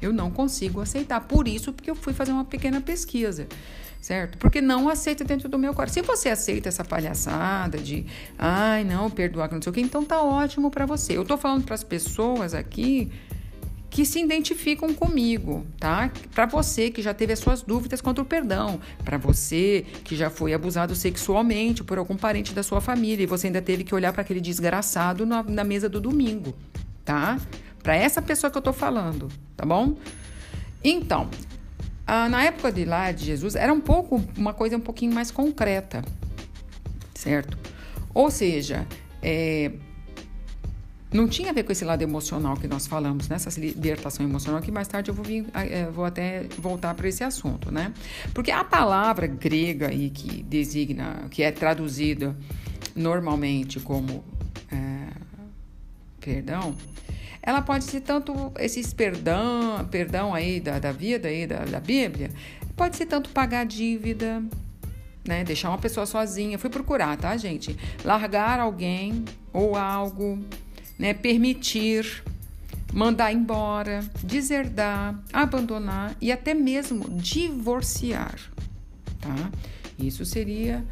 Eu 0.00 0.12
não 0.12 0.30
consigo 0.30 0.80
aceitar. 0.80 1.20
Por 1.22 1.48
isso, 1.48 1.72
porque 1.72 1.90
eu 1.90 1.94
fui 1.94 2.12
fazer 2.12 2.32
uma 2.32 2.44
pequena 2.44 2.80
pesquisa. 2.80 3.46
certo? 4.00 4.36
Porque 4.36 4.60
não 4.60 4.90
aceita 4.90 5.24
dentro 5.24 5.48
do 5.48 5.58
meu 5.58 5.72
coração. 5.72 6.02
Se 6.02 6.06
você 6.06 6.28
aceita 6.28 6.68
essa 6.68 6.84
palhaçada 6.84 7.78
de, 7.78 8.04
ai, 8.38 8.84
não, 8.84 9.10
perdoar, 9.10 9.50
não 9.50 9.62
sei 9.62 9.70
o 9.70 9.72
quê, 9.72 9.80
então 9.80 10.04
tá 10.04 10.22
ótimo 10.22 10.70
para 10.70 10.84
você. 10.84 11.16
Eu 11.16 11.24
tô 11.24 11.38
falando 11.38 11.64
para 11.64 11.74
as 11.74 11.82
pessoas 11.82 12.52
aqui 12.52 13.10
que 13.94 14.04
se 14.04 14.18
identificam 14.18 14.92
comigo, 14.92 15.64
tá? 15.78 16.10
Para 16.34 16.46
você 16.46 16.90
que 16.90 17.00
já 17.00 17.14
teve 17.14 17.32
as 17.32 17.38
suas 17.38 17.62
dúvidas 17.62 18.00
quanto 18.00 18.18
ao 18.18 18.24
perdão, 18.24 18.80
para 19.04 19.16
você 19.16 19.86
que 20.02 20.16
já 20.16 20.28
foi 20.28 20.52
abusado 20.52 20.96
sexualmente 20.96 21.84
por 21.84 21.96
algum 21.96 22.16
parente 22.16 22.52
da 22.52 22.64
sua 22.64 22.80
família 22.80 23.22
e 23.22 23.26
você 23.26 23.46
ainda 23.46 23.62
teve 23.62 23.84
que 23.84 23.94
olhar 23.94 24.12
para 24.12 24.22
aquele 24.22 24.40
desgraçado 24.40 25.24
na, 25.24 25.44
na, 25.44 25.62
mesa 25.62 25.88
do 25.88 26.00
domingo, 26.00 26.52
tá? 27.04 27.38
Para 27.84 27.94
essa 27.94 28.20
pessoa 28.20 28.50
que 28.50 28.58
eu 28.58 28.62
tô 28.62 28.72
falando, 28.72 29.28
tá 29.56 29.64
bom? 29.64 29.96
Então, 30.82 31.30
ah, 32.04 32.28
na 32.28 32.42
época 32.42 32.72
de 32.72 32.84
lá 32.84 33.12
de 33.12 33.24
Jesus, 33.24 33.54
era 33.54 33.72
um 33.72 33.80
pouco, 33.80 34.20
uma 34.36 34.52
coisa 34.52 34.76
um 34.76 34.80
pouquinho 34.80 35.14
mais 35.14 35.30
concreta, 35.30 36.02
certo? 37.14 37.56
Ou 38.12 38.28
seja, 38.28 38.88
é, 39.22 39.70
não 41.14 41.28
tinha 41.28 41.50
a 41.50 41.52
ver 41.52 41.62
com 41.62 41.70
esse 41.70 41.84
lado 41.84 42.02
emocional 42.02 42.56
que 42.56 42.66
nós 42.66 42.88
falamos, 42.88 43.28
né? 43.28 43.36
libertação 43.56 44.26
emocional, 44.26 44.60
que 44.60 44.72
mais 44.72 44.88
tarde 44.88 45.12
eu 45.12 45.14
vou, 45.14 45.24
vir, 45.24 45.46
é, 45.54 45.86
vou 45.86 46.04
até 46.04 46.42
voltar 46.58 46.92
para 46.94 47.08
esse 47.08 47.22
assunto, 47.22 47.70
né? 47.70 47.94
Porque 48.34 48.50
a 48.50 48.64
palavra 48.64 49.28
grega 49.28 49.90
aí 49.90 50.10
que 50.10 50.42
designa, 50.42 51.26
que 51.30 51.44
é 51.44 51.52
traduzida 51.52 52.36
normalmente 52.96 53.78
como 53.78 54.24
é, 54.72 55.06
perdão, 56.20 56.74
ela 57.40 57.62
pode 57.62 57.84
ser 57.84 58.00
tanto 58.00 58.50
esses 58.58 58.92
perdão, 58.92 59.86
perdão 59.88 60.34
aí 60.34 60.58
da, 60.58 60.80
da 60.80 60.90
vida 60.90 61.28
aí 61.28 61.46
da, 61.46 61.64
da 61.64 61.78
Bíblia, 61.78 62.30
pode 62.74 62.96
ser 62.96 63.06
tanto 63.06 63.30
pagar 63.30 63.64
dívida, 63.64 64.42
né? 65.26 65.44
Deixar 65.44 65.68
uma 65.68 65.78
pessoa 65.78 66.06
sozinha. 66.06 66.58
Fui 66.58 66.70
procurar, 66.70 67.16
tá, 67.16 67.36
gente? 67.36 67.76
Largar 68.04 68.60
alguém 68.60 69.24
ou 69.52 69.76
algo, 69.76 70.38
né? 70.98 71.14
Permitir, 71.14 72.22
mandar 72.92 73.32
embora, 73.32 74.04
deserdar, 74.22 75.18
abandonar 75.32 76.14
e 76.20 76.30
até 76.30 76.52
mesmo 76.54 77.08
divorciar, 77.18 78.38
tá? 79.20 79.50
Isso 79.98 80.24
seria 80.24 80.84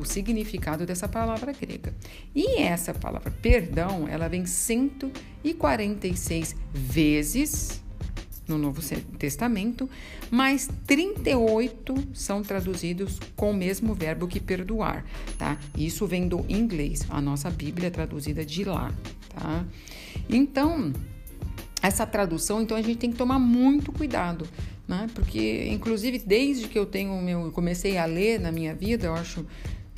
o 0.00 0.04
significado 0.04 0.84
dessa 0.86 1.06
palavra 1.06 1.52
grega. 1.52 1.94
E 2.34 2.62
essa 2.62 2.92
palavra 2.92 3.30
perdão, 3.30 4.08
ela 4.08 4.28
vem 4.28 4.44
146 4.46 6.56
vezes 6.72 7.83
no 8.46 8.58
Novo 8.58 8.80
Testamento, 9.18 9.88
mas 10.30 10.68
38 10.86 11.94
são 12.12 12.42
traduzidos 12.42 13.18
com 13.34 13.50
o 13.50 13.54
mesmo 13.54 13.94
verbo 13.94 14.26
que 14.26 14.38
perdoar, 14.38 15.04
tá? 15.38 15.58
Isso 15.76 16.06
vem 16.06 16.28
do 16.28 16.44
inglês, 16.48 17.06
a 17.08 17.20
nossa 17.20 17.50
Bíblia 17.50 17.88
é 17.88 17.90
traduzida 17.90 18.44
de 18.44 18.64
lá, 18.64 18.92
tá? 19.30 19.64
Então, 20.28 20.92
essa 21.82 22.06
tradução, 22.06 22.62
então 22.62 22.76
a 22.76 22.82
gente 22.82 22.98
tem 22.98 23.10
que 23.10 23.16
tomar 23.16 23.38
muito 23.38 23.92
cuidado, 23.92 24.46
né? 24.86 25.06
Porque, 25.14 25.66
inclusive, 25.68 26.18
desde 26.18 26.68
que 26.68 26.78
eu 26.78 26.86
tenho 26.86 27.20
meu, 27.20 27.50
comecei 27.52 27.96
a 27.98 28.04
ler 28.04 28.40
na 28.40 28.52
minha 28.52 28.74
vida, 28.74 29.06
eu 29.06 29.14
acho 29.14 29.44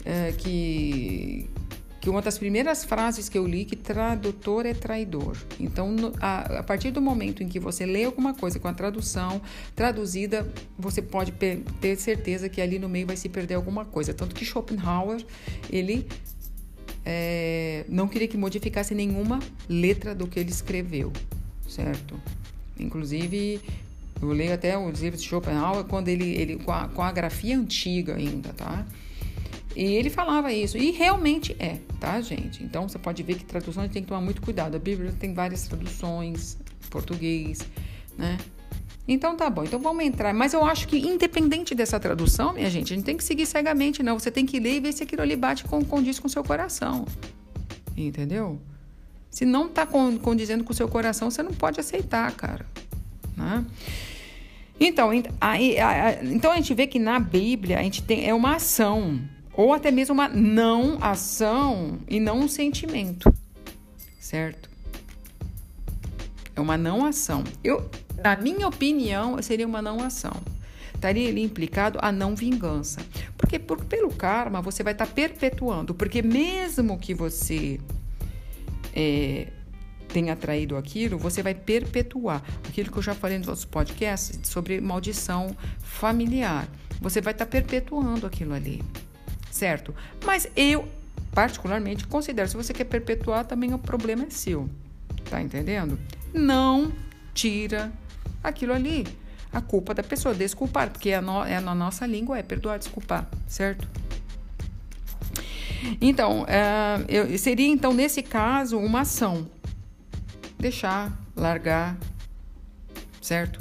é, 0.04 0.32
que 0.32 1.48
que 2.06 2.10
uma 2.10 2.22
das 2.22 2.38
primeiras 2.38 2.84
frases 2.84 3.28
que 3.28 3.36
eu 3.36 3.44
li 3.44 3.64
que 3.64 3.74
tradutor 3.74 4.64
é 4.64 4.72
traidor. 4.72 5.36
Então, 5.58 5.90
no, 5.90 6.12
a, 6.20 6.60
a, 6.60 6.62
partir 6.62 6.92
do 6.92 7.02
momento 7.02 7.42
em 7.42 7.48
que 7.48 7.58
você 7.58 7.84
lê 7.84 8.04
alguma 8.04 8.32
coisa 8.32 8.60
com 8.60 8.68
a 8.68 8.72
tradução 8.72 9.42
traduzida, 9.74 10.48
você 10.78 11.02
pode 11.02 11.32
ter 11.32 11.96
certeza 11.96 12.48
que 12.48 12.60
ali 12.60 12.78
no 12.78 12.88
meio 12.88 13.08
vai 13.08 13.16
se 13.16 13.28
perder 13.28 13.54
alguma 13.54 13.84
coisa. 13.84 14.14
Tanto 14.14 14.36
que 14.36 14.44
Schopenhauer, 14.44 15.20
ele 15.68 16.06
é, 17.04 17.84
não 17.88 18.06
queria 18.06 18.28
que 18.28 18.36
modificasse 18.36 18.94
nenhuma 18.94 19.40
letra 19.68 20.14
do 20.14 20.28
que 20.28 20.38
ele 20.38 20.50
escreveu, 20.50 21.12
certo? 21.68 22.14
Inclusive, 22.78 23.60
eu 24.22 24.28
leio 24.28 24.54
até 24.54 24.78
os 24.78 25.00
livros 25.00 25.20
de 25.20 25.28
Schopenhauer 25.28 25.82
quando 25.82 26.06
ele, 26.06 26.36
ele 26.36 26.56
com, 26.58 26.70
a, 26.70 26.86
com 26.86 27.02
a 27.02 27.10
grafia 27.10 27.58
antiga 27.58 28.14
ainda, 28.14 28.50
tá? 28.50 28.86
E 29.76 29.94
ele 29.94 30.08
falava 30.08 30.50
isso, 30.50 30.78
e 30.78 30.90
realmente 30.90 31.54
é, 31.58 31.78
tá, 32.00 32.18
gente? 32.22 32.64
Então 32.64 32.88
você 32.88 32.98
pode 32.98 33.22
ver 33.22 33.34
que 33.34 33.44
gente 33.44 33.92
tem 33.92 34.02
que 34.02 34.08
tomar 34.08 34.22
muito 34.22 34.40
cuidado. 34.40 34.74
A 34.74 34.78
Bíblia 34.78 35.12
tem 35.20 35.34
várias 35.34 35.68
traduções, 35.68 36.56
português, 36.88 37.58
né? 38.16 38.38
Então 39.06 39.36
tá 39.36 39.50
bom, 39.50 39.64
então 39.64 39.78
vamos 39.78 40.02
entrar. 40.02 40.32
Mas 40.32 40.54
eu 40.54 40.64
acho 40.64 40.88
que, 40.88 40.96
independente 40.96 41.74
dessa 41.74 42.00
tradução, 42.00 42.54
minha 42.54 42.70
gente, 42.70 42.90
a 42.94 42.96
gente 42.96 43.04
tem 43.04 43.18
que 43.18 43.22
seguir 43.22 43.44
cegamente, 43.44 44.02
não. 44.02 44.18
Você 44.18 44.30
tem 44.30 44.46
que 44.46 44.58
ler 44.58 44.76
e 44.76 44.80
ver 44.80 44.94
se 44.94 45.02
aquilo 45.02 45.20
ali 45.20 45.36
bate 45.36 45.62
com, 45.64 45.84
condiz 45.84 46.18
com 46.18 46.26
o 46.26 46.30
seu 46.30 46.42
coração. 46.42 47.04
Entendeu? 47.94 48.58
Se 49.30 49.44
não 49.44 49.68
tá 49.68 49.86
condizendo 49.86 50.64
com 50.64 50.72
o 50.72 50.74
seu 50.74 50.88
coração, 50.88 51.30
você 51.30 51.42
não 51.42 51.52
pode 51.52 51.78
aceitar, 51.78 52.32
cara. 52.32 52.64
Né? 53.36 53.62
Então, 54.80 55.10
aí, 55.38 55.76
então 56.32 56.50
a 56.50 56.56
gente 56.56 56.72
vê 56.72 56.86
que 56.86 56.98
na 56.98 57.20
Bíblia 57.20 57.78
a 57.78 57.82
gente 57.82 58.02
tem 58.02 58.26
é 58.26 58.32
uma 58.32 58.56
ação 58.56 59.20
ou 59.56 59.72
até 59.72 59.90
mesmo 59.90 60.12
uma 60.12 60.28
não 60.28 61.02
ação 61.02 61.98
e 62.06 62.20
não 62.20 62.40
um 62.40 62.48
sentimento, 62.48 63.32
certo? 64.20 64.68
É 66.54 66.60
uma 66.60 66.76
não 66.76 67.06
ação. 67.06 67.42
Eu, 67.64 67.90
na 68.22 68.36
minha 68.36 68.68
opinião, 68.68 69.40
seria 69.42 69.66
uma 69.66 69.80
não 69.80 70.00
ação. 70.00 70.34
Estaria 70.94 71.28
ali 71.28 71.42
implicado 71.42 71.98
a 72.02 72.12
não 72.12 72.34
vingança. 72.34 73.00
Porque 73.36 73.58
por, 73.58 73.82
pelo 73.84 74.10
karma 74.10 74.60
você 74.60 74.82
vai 74.82 74.92
estar 74.92 75.06
perpetuando. 75.06 75.94
Porque 75.94 76.22
mesmo 76.22 76.98
que 76.98 77.14
você 77.14 77.78
é, 78.94 79.48
tenha 80.08 80.34
traído 80.34 80.76
aquilo, 80.76 81.18
você 81.18 81.42
vai 81.42 81.54
perpetuar. 81.54 82.42
Aquilo 82.66 82.90
que 82.90 82.98
eu 82.98 83.02
já 83.02 83.14
falei 83.14 83.38
nos 83.38 83.48
outros 83.48 83.66
podcasts 83.66 84.38
sobre 84.48 84.80
maldição 84.80 85.54
familiar. 85.78 86.66
Você 87.00 87.20
vai 87.20 87.34
estar 87.34 87.44
perpetuando 87.44 88.26
aquilo 88.26 88.54
ali 88.54 88.82
certo? 89.56 89.94
Mas 90.24 90.48
eu, 90.54 90.86
particularmente, 91.32 92.06
considero, 92.06 92.48
se 92.48 92.56
você 92.56 92.72
quer 92.72 92.84
perpetuar, 92.84 93.44
também 93.44 93.72
o 93.74 93.78
problema 93.78 94.24
é 94.24 94.30
seu, 94.30 94.68
tá 95.30 95.40
entendendo? 95.40 95.98
Não 96.32 96.92
tira 97.34 97.90
aquilo 98.44 98.72
ali, 98.72 99.06
a 99.52 99.60
culpa 99.60 99.94
da 99.94 100.02
pessoa, 100.02 100.34
desculpar, 100.34 100.90
porque 100.90 101.10
é, 101.10 101.20
no, 101.20 101.42
é 101.44 101.58
na 101.60 101.74
nossa 101.74 102.06
língua 102.06 102.38
é 102.38 102.42
perdoar, 102.42 102.78
desculpar, 102.78 103.26
certo? 103.46 103.88
Então, 106.00 106.42
uh, 106.42 107.04
eu, 107.08 107.38
seria 107.38 107.66
então 107.68 107.92
nesse 107.92 108.22
caso 108.22 108.78
uma 108.78 109.00
ação, 109.00 109.48
deixar, 110.58 111.12
largar, 111.34 111.96
certo? 113.22 113.60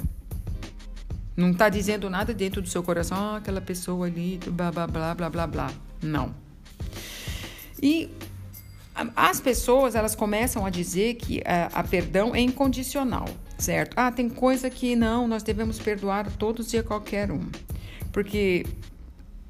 Não 1.36 1.50
está 1.50 1.68
dizendo 1.68 2.08
nada 2.08 2.32
dentro 2.32 2.62
do 2.62 2.68
seu 2.68 2.82
coração, 2.82 3.16
ah, 3.18 3.36
aquela 3.36 3.60
pessoa 3.60 4.06
ali, 4.06 4.40
blá 4.48 4.72
blá 4.72 4.86
blá 4.86 5.14
blá 5.14 5.30
blá 5.30 5.46
blá. 5.46 5.72
Não. 6.02 6.34
E 7.82 8.10
as 9.14 9.40
pessoas 9.40 9.94
elas 9.94 10.14
começam 10.14 10.64
a 10.64 10.70
dizer 10.70 11.14
que 11.14 11.42
a, 11.44 11.66
a, 11.66 11.84
perdão 11.84 12.34
é 12.34 12.40
incondicional, 12.40 13.26
certo? 13.58 13.92
Ah, 13.96 14.10
tem 14.10 14.28
coisa 14.28 14.70
que 14.70 14.96
não, 14.96 15.28
nós 15.28 15.42
devemos 15.42 15.78
perdoar 15.78 16.30
todos 16.32 16.72
e 16.72 16.78
a 16.78 16.82
qualquer 16.82 17.30
um. 17.30 17.46
Porque 18.10 18.64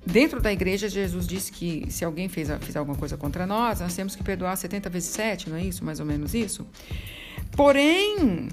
dentro 0.05 0.41
da 0.41 0.53
igreja 0.53 0.89
Jesus 0.89 1.25
disse 1.27 1.53
que 1.53 1.87
se 1.89 2.05
alguém 2.05 2.29
fez, 2.29 2.49
fez 2.61 2.77
alguma 2.77 2.99
coisa 2.99 3.17
contra 3.17 3.47
nós, 3.47 3.79
nós 3.79 3.95
temos 3.95 4.17
que 4.17 4.25
perdoar 4.25 4.57
70 4.57 4.91
vezes 4.91 5.11
7, 5.11 5.51
não 5.51 5.57
é 5.57 5.63
isso? 5.63 5.85
Mais 5.85 6.01
ou 6.01 6.07
menos 6.07 6.35
isso? 6.35 6.67
Porém, 7.53 8.49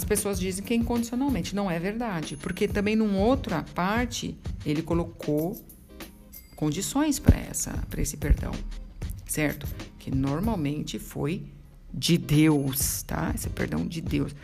as 0.00 0.04
pessoas 0.04 0.40
dizem 0.40 0.64
que 0.64 0.72
é 0.72 0.76
incondicionalmente. 0.76 1.54
Não 1.54 1.70
é 1.70 1.78
verdade, 1.78 2.36
porque 2.36 2.66
também 2.66 2.96
numa 2.96 3.18
outra 3.18 3.62
parte 3.74 4.36
ele 4.64 4.80
colocou 4.82 5.62
condições 6.56 7.18
para 7.18 7.38
essa 7.38 7.72
para 7.90 8.00
esse 8.00 8.16
perdão, 8.16 8.52
certo? 9.26 9.66
Que 9.98 10.10
normalmente 10.10 10.98
foi 10.98 11.44
de 11.92 12.16
Deus, 12.16 13.02
tá? 13.02 13.32
Esse 13.34 13.50
perdão 13.50 13.86
de 13.86 14.00
Deus. 14.00 14.34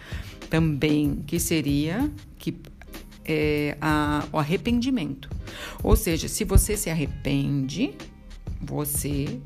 Também 0.50 1.22
que 1.26 1.40
seria 1.40 2.10
que 2.38 2.54
é, 3.24 3.76
a, 3.80 4.28
o 4.32 4.38
arrependimento. 4.38 5.30
Ou 5.82 5.96
seja, 5.96 6.28
se 6.28 6.44
você 6.44 6.76
se 6.76 6.90
arrepende, 6.90 7.94
você 8.60 9.40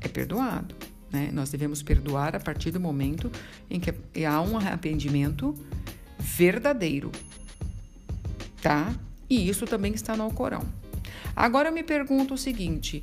é 0.00 0.08
perdoado. 0.08 0.77
Né? 1.10 1.30
Nós 1.32 1.50
devemos 1.50 1.82
perdoar 1.82 2.36
a 2.36 2.40
partir 2.40 2.70
do 2.70 2.80
momento 2.80 3.30
em 3.70 3.80
que 3.80 3.92
há 4.24 4.40
um 4.40 4.56
arrependimento 4.56 5.54
verdadeiro, 6.18 7.10
tá? 8.60 8.94
E 9.28 9.48
isso 9.48 9.66
também 9.66 9.94
está 9.94 10.16
no 10.16 10.24
Alcorão. 10.24 10.62
Agora 11.34 11.68
eu 11.68 11.72
me 11.72 11.82
pergunto 11.82 12.34
o 12.34 12.38
seguinte: 12.38 13.02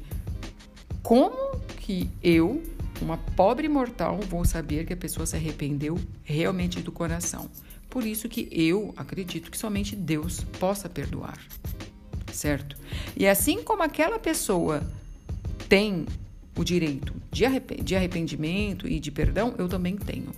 como 1.01 1.59
que 1.77 2.09
eu 2.21 2.61
uma 3.01 3.17
pobre 3.17 3.67
mortal, 3.67 4.19
vou 4.21 4.45
saber 4.45 4.85
que 4.85 4.93
a 4.93 4.97
pessoa 4.97 5.25
se 5.25 5.35
arrependeu 5.35 5.99
realmente 6.23 6.81
do 6.81 6.91
coração. 6.91 7.49
Por 7.89 8.05
isso 8.05 8.29
que 8.29 8.47
eu 8.51 8.93
acredito 8.97 9.49
que 9.49 9.57
somente 9.57 9.95
Deus 9.95 10.43
possa 10.59 10.89
perdoar. 10.89 11.37
Certo? 12.31 12.77
E 13.15 13.27
assim 13.27 13.63
como 13.63 13.83
aquela 13.83 14.19
pessoa 14.19 14.83
tem 15.69 16.05
o 16.55 16.63
direito 16.63 17.13
de 17.31 17.95
arrependimento 17.95 18.87
e 18.87 18.99
de 18.99 19.11
perdão, 19.11 19.53
eu 19.57 19.67
também 19.67 19.97
tenho. 19.97 20.29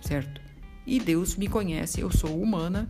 Certo? 0.00 0.40
E 0.86 1.00
Deus 1.00 1.36
me 1.36 1.48
conhece, 1.48 2.00
eu 2.00 2.10
sou 2.10 2.40
humana. 2.40 2.88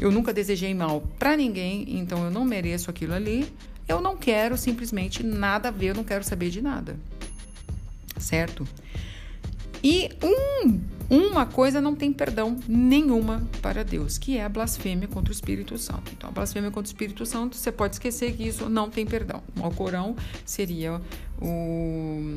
Eu 0.00 0.10
nunca 0.10 0.32
desejei 0.32 0.74
mal 0.74 1.00
para 1.18 1.36
ninguém, 1.36 1.98
então 1.98 2.24
eu 2.24 2.30
não 2.30 2.44
mereço 2.44 2.90
aquilo 2.90 3.14
ali. 3.14 3.46
Eu 3.86 4.00
não 4.00 4.16
quero 4.16 4.56
simplesmente 4.56 5.22
nada 5.22 5.68
a 5.68 5.70
ver, 5.70 5.88
eu 5.88 5.94
não 5.94 6.04
quero 6.04 6.24
saber 6.24 6.50
de 6.50 6.62
nada. 6.62 6.96
Certo? 8.18 8.66
E 9.82 10.10
um, 10.22 10.80
uma 11.10 11.46
coisa 11.46 11.80
não 11.80 11.94
tem 11.94 12.12
perdão 12.12 12.56
nenhuma 12.66 13.42
para 13.60 13.84
Deus, 13.84 14.18
que 14.18 14.36
é 14.36 14.44
a 14.44 14.48
blasfêmia 14.48 15.08
contra 15.08 15.30
o 15.30 15.34
Espírito 15.34 15.76
Santo. 15.78 16.12
Então, 16.16 16.30
a 16.30 16.32
blasfêmia 16.32 16.70
contra 16.70 16.88
o 16.88 16.92
Espírito 16.92 17.26
Santo, 17.26 17.56
você 17.56 17.70
pode 17.70 17.94
esquecer 17.94 18.32
que 18.32 18.46
isso 18.46 18.68
não 18.68 18.88
tem 18.90 19.06
perdão. 19.06 19.42
O 19.58 19.70
Corão 19.70 20.16
seria 20.44 21.00
o 21.40 22.36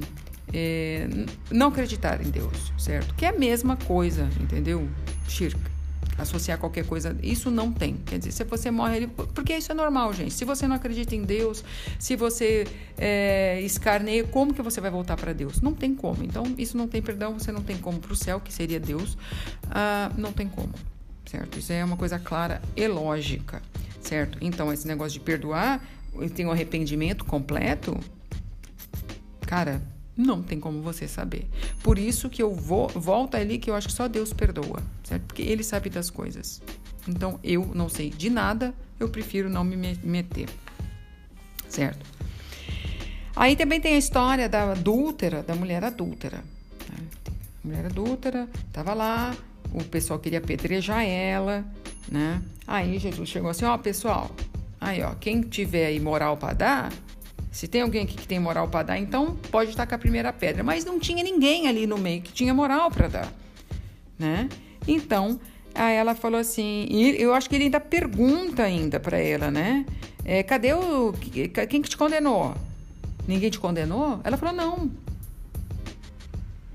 é, 0.53 1.07
não 1.51 1.67
acreditar 1.67 2.21
em 2.21 2.29
Deus, 2.29 2.71
certo? 2.77 3.13
Que 3.15 3.25
é 3.25 3.29
a 3.29 3.37
mesma 3.37 3.75
coisa, 3.75 4.29
entendeu? 4.41 4.87
Shirk 5.27 5.76
associar 6.17 6.57
qualquer 6.57 6.85
coisa. 6.85 7.15
Isso 7.21 7.51
não 7.51 7.71
tem. 7.71 7.95
Quer 7.97 8.19
dizer, 8.19 8.31
se 8.31 8.43
você 8.43 8.71
morre, 8.71 9.07
porque 9.07 9.55
isso 9.55 9.71
é 9.71 9.75
normal, 9.75 10.13
gente. 10.13 10.33
Se 10.33 10.43
você 10.43 10.67
não 10.67 10.75
acredita 10.75 11.15
em 11.15 11.23
Deus, 11.23 11.63
se 11.99 12.15
você 12.15 12.65
é, 12.97 13.61
escarneia, 13.61 14.23
como 14.25 14.53
que 14.53 14.61
você 14.61 14.81
vai 14.81 14.89
voltar 14.89 15.15
para 15.15 15.33
Deus? 15.33 15.61
Não 15.61 15.73
tem 15.73 15.93
como. 15.93 16.23
Então, 16.23 16.43
isso 16.57 16.77
não 16.77 16.87
tem 16.87 17.01
perdão, 17.01 17.37
você 17.37 17.51
não 17.51 17.61
tem 17.61 17.77
como 17.77 17.99
para 17.99 18.13
o 18.13 18.15
céu, 18.15 18.39
que 18.39 18.51
seria 18.51 18.79
Deus. 18.79 19.17
Ah, 19.69 20.11
não 20.17 20.31
tem 20.31 20.47
como, 20.47 20.73
certo? 21.25 21.59
Isso 21.59 21.71
é 21.71 21.83
uma 21.83 21.97
coisa 21.97 22.17
clara 22.17 22.61
e 22.75 22.87
lógica, 22.87 23.61
certo? 24.01 24.37
Então, 24.41 24.71
esse 24.73 24.87
negócio 24.87 25.13
de 25.13 25.19
perdoar, 25.19 25.83
tem 26.35 26.45
um 26.45 26.51
arrependimento 26.51 27.23
completo, 27.25 27.97
cara, 29.45 29.81
não 30.17 30.41
tem 30.41 30.59
como 30.59 30.81
você 30.81 31.07
saber. 31.07 31.47
Por 31.83 31.99
isso 31.99 32.29
que 32.29 32.41
eu 32.41 32.53
vou, 32.53 32.87
volto 32.89 33.35
ali 33.35 33.59
que 33.59 33.69
eu 33.69 33.75
acho 33.75 33.87
que 33.87 33.93
só 33.93 34.07
Deus 34.07 34.33
perdoa, 34.33 34.81
certo? 35.03 35.23
Porque 35.23 35.43
Ele 35.43 35.63
sabe 35.63 35.89
das 35.89 36.09
coisas. 36.09 36.61
Então 37.07 37.39
eu 37.43 37.71
não 37.73 37.87
sei 37.87 38.09
de 38.09 38.29
nada, 38.29 38.73
eu 38.99 39.07
prefiro 39.07 39.49
não 39.49 39.63
me 39.63 39.75
meter, 40.03 40.49
certo? 41.69 42.05
Aí 43.35 43.55
também 43.55 43.79
tem 43.79 43.93
a 43.93 43.97
história 43.97 44.49
da 44.49 44.71
adúltera, 44.71 45.43
da 45.43 45.55
mulher 45.55 45.83
adúltera. 45.83 46.43
Né? 46.89 47.07
Mulher 47.63 47.85
adúltera 47.85 48.49
estava 48.67 48.93
lá, 48.93 49.35
o 49.71 49.83
pessoal 49.83 50.19
queria 50.19 50.39
apedrejar 50.39 51.05
ela, 51.05 51.63
né? 52.09 52.41
Aí 52.65 52.97
Jesus 52.97 53.29
chegou 53.29 53.49
assim, 53.49 53.65
ó, 53.65 53.77
pessoal, 53.77 54.31
aí 54.81 55.03
ó, 55.03 55.13
quem 55.13 55.41
tiver 55.41 55.85
aí 55.85 55.99
moral 55.99 56.35
para 56.35 56.53
dar, 56.53 56.93
se 57.57 57.67
tem 57.67 57.81
alguém 57.81 58.03
aqui 58.03 58.15
que 58.15 58.27
tem 58.27 58.39
moral 58.39 58.67
para 58.67 58.83
dar, 58.83 58.99
então 58.99 59.35
pode 59.49 59.71
estar 59.71 59.87
com 59.87 59.95
a 59.95 59.97
primeira 59.97 60.31
pedra. 60.31 60.63
Mas 60.63 60.85
não 60.85 60.99
tinha 60.99 61.23
ninguém 61.23 61.67
ali 61.67 61.87
no 61.87 61.97
meio 61.97 62.21
que 62.21 62.31
tinha 62.31 62.53
moral 62.53 62.91
para 62.91 63.07
dar, 63.07 63.33
né? 64.19 64.47
Então, 64.87 65.39
aí 65.73 65.95
ela 65.95 66.13
falou 66.13 66.39
assim, 66.39 66.85
e 66.87 67.19
eu 67.19 67.33
acho 67.33 67.49
que 67.49 67.55
ele 67.55 67.63
ainda 67.63 67.79
pergunta 67.79 68.61
ainda 68.61 68.99
para 68.99 69.17
ela, 69.17 69.49
né? 69.49 69.87
É, 70.23 70.43
cadê 70.43 70.71
o 70.73 71.11
quem 71.67 71.81
que 71.81 71.89
te 71.89 71.97
condenou? 71.97 72.53
Ninguém 73.27 73.49
te 73.49 73.57
condenou? 73.57 74.21
Ela 74.23 74.37
falou 74.37 74.53
não. 74.53 74.91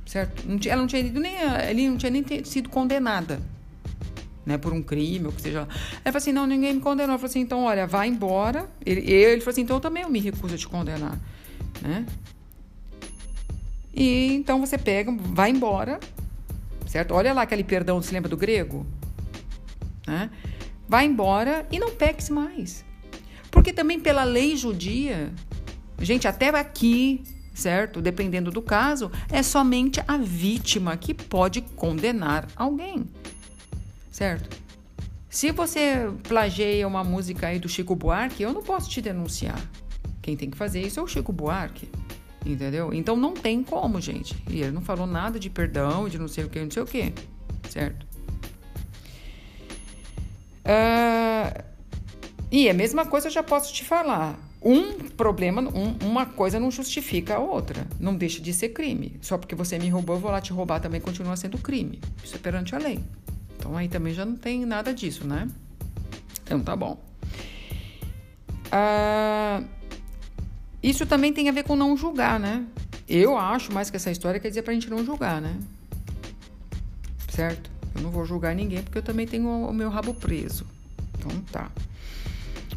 Certo? 0.04 0.42
Ela 0.66 0.80
não 0.80 0.88
tinha 0.88 1.00
nem, 1.04 1.34
ele 1.70 1.90
não 1.90 1.96
tinha 1.96 2.10
nem 2.10 2.24
sido 2.44 2.68
condenada 2.68 3.40
né, 4.44 4.58
por 4.58 4.72
um 4.72 4.82
crime, 4.82 5.26
ou 5.26 5.32
que 5.32 5.40
seja. 5.40 5.60
Ele 5.60 6.00
falou 6.04 6.18
assim: 6.18 6.32
não, 6.32 6.46
ninguém 6.46 6.74
me 6.74 6.80
condenou. 6.80 7.14
Ele 7.14 7.18
falou 7.18 7.30
assim: 7.30 7.40
então, 7.40 7.64
olha, 7.64 7.86
vai 7.86 8.08
embora. 8.08 8.68
Ele, 8.84 9.00
ele 9.10 9.40
falou 9.40 9.52
assim: 9.52 9.62
então 9.62 9.76
eu 9.76 9.80
também 9.80 10.02
eu 10.02 10.10
me 10.10 10.20
recuso 10.20 10.54
a 10.54 10.58
te 10.58 10.68
condenar, 10.68 11.18
né? 11.80 12.06
E 13.94 14.32
então 14.32 14.58
você 14.58 14.78
pega, 14.78 15.12
vai 15.12 15.50
embora, 15.50 16.00
certo? 16.86 17.12
Olha 17.12 17.32
lá 17.32 17.42
aquele 17.42 17.62
perdão, 17.62 18.00
se 18.00 18.12
lembra 18.12 18.28
do 18.28 18.36
grego? 18.36 18.86
Né? 20.06 20.30
Vai 20.88 21.04
embora 21.04 21.66
e 21.70 21.78
não 21.78 21.90
peques 21.90 22.30
mais. 22.30 22.84
Porque 23.50 23.72
também 23.72 24.00
pela 24.00 24.24
lei 24.24 24.56
judia, 24.56 25.30
gente, 26.00 26.26
até 26.26 26.48
aqui, 26.48 27.22
certo? 27.52 28.00
Dependendo 28.00 28.50
do 28.50 28.62
caso, 28.62 29.12
é 29.30 29.42
somente 29.42 30.02
a 30.08 30.16
vítima 30.16 30.96
que 30.96 31.12
pode 31.12 31.60
condenar 31.60 32.48
alguém 32.56 33.04
certo? 34.12 34.56
Se 35.28 35.50
você 35.50 36.12
plageia 36.22 36.86
uma 36.86 37.02
música 37.02 37.46
aí 37.48 37.58
do 37.58 37.68
Chico 37.68 37.96
Buarque, 37.96 38.42
eu 38.42 38.52
não 38.52 38.62
posso 38.62 38.90
te 38.90 39.00
denunciar. 39.00 39.58
Quem 40.20 40.36
tem 40.36 40.50
que 40.50 40.56
fazer 40.56 40.82
isso 40.82 41.00
é 41.00 41.02
o 41.02 41.06
Chico 41.06 41.32
Buarque, 41.32 41.88
entendeu? 42.44 42.92
Então 42.92 43.16
não 43.16 43.32
tem 43.32 43.64
como, 43.64 43.98
gente. 44.00 44.36
E 44.48 44.60
ele 44.60 44.70
não 44.70 44.82
falou 44.82 45.06
nada 45.06 45.40
de 45.40 45.48
perdão, 45.48 46.06
de 46.08 46.18
não 46.18 46.28
sei 46.28 46.44
o 46.44 46.50
que, 46.50 46.60
não 46.60 46.70
sei 46.70 46.82
o 46.82 46.86
que, 46.86 47.12
certo? 47.70 48.06
Uh, 50.64 51.64
e 52.50 52.68
a 52.68 52.74
mesma 52.74 53.06
coisa 53.06 53.28
eu 53.28 53.32
já 53.32 53.42
posso 53.42 53.72
te 53.72 53.82
falar. 53.82 54.38
Um 54.64 55.08
problema, 55.08 55.62
um, 55.62 56.06
uma 56.06 56.24
coisa 56.24 56.60
não 56.60 56.70
justifica 56.70 57.36
a 57.36 57.38
outra. 57.38 57.84
Não 57.98 58.14
deixa 58.14 58.40
de 58.40 58.52
ser 58.52 58.68
crime. 58.68 59.18
Só 59.22 59.36
porque 59.38 59.56
você 59.56 59.76
me 59.78 59.88
roubou, 59.88 60.16
eu 60.16 60.20
vou 60.20 60.30
lá 60.30 60.40
te 60.40 60.52
roubar 60.52 60.78
também 60.78 61.00
continua 61.00 61.36
sendo 61.36 61.58
crime. 61.58 62.00
Isso 62.22 62.36
é 62.36 62.38
perante 62.38 62.74
a 62.74 62.78
lei. 62.78 63.00
Então 63.62 63.76
aí 63.76 63.88
também 63.88 64.12
já 64.12 64.24
não 64.24 64.34
tem 64.34 64.66
nada 64.66 64.92
disso, 64.92 65.24
né? 65.24 65.48
Então 66.42 66.58
tá 66.58 66.74
bom. 66.74 67.00
Ah, 68.72 69.62
isso 70.82 71.06
também 71.06 71.32
tem 71.32 71.48
a 71.48 71.52
ver 71.52 71.62
com 71.62 71.76
não 71.76 71.96
julgar, 71.96 72.40
né? 72.40 72.66
Eu 73.08 73.38
acho 73.38 73.72
mais 73.72 73.88
que 73.88 73.96
essa 73.96 74.10
história 74.10 74.40
quer 74.40 74.48
dizer 74.48 74.62
pra 74.62 74.74
gente 74.74 74.90
não 74.90 75.04
julgar, 75.04 75.40
né? 75.40 75.56
Certo? 77.28 77.70
Eu 77.94 78.02
não 78.02 78.10
vou 78.10 78.24
julgar 78.24 78.52
ninguém 78.52 78.82
porque 78.82 78.98
eu 78.98 79.02
também 79.02 79.28
tenho 79.28 79.48
o 79.48 79.72
meu 79.72 79.90
rabo 79.90 80.12
preso. 80.12 80.66
Então 81.16 81.40
tá. 81.52 81.70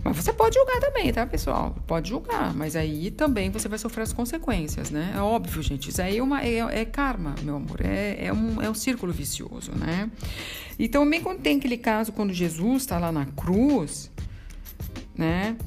Mas 0.05 0.17
você 0.17 0.31
pode 0.31 0.53
julgar 0.53 0.79
também, 0.79 1.11
tá, 1.11 1.25
pessoal? 1.25 1.75
Pode 1.87 2.09
julgar, 2.09 2.53
mas 2.53 2.75
aí 2.75 3.09
também 3.09 3.49
você 3.49 3.67
vai 3.67 3.79
sofrer 3.79 4.03
as 4.03 4.13
consequências, 4.13 4.91
né? 4.91 5.13
É 5.15 5.19
óbvio, 5.19 5.63
gente. 5.63 5.89
Isso 5.89 5.99
aí 5.99 6.19
é, 6.19 6.23
uma, 6.23 6.43
é, 6.43 6.59
é 6.81 6.85
karma, 6.85 7.33
meu 7.41 7.55
amor. 7.55 7.81
É, 7.83 8.27
é, 8.27 8.31
um, 8.31 8.61
é 8.61 8.69
um 8.69 8.75
círculo 8.75 9.11
vicioso, 9.11 9.71
né? 9.71 10.11
Então, 10.77 11.03
também 11.03 11.21
quando 11.21 11.39
tem 11.39 11.57
aquele 11.57 11.77
caso, 11.77 12.11
quando 12.11 12.31
Jesus 12.31 12.83
está 12.83 12.99
lá 12.99 13.11
na 13.11 13.25
cruz, 13.25 14.11
né? 15.17 15.57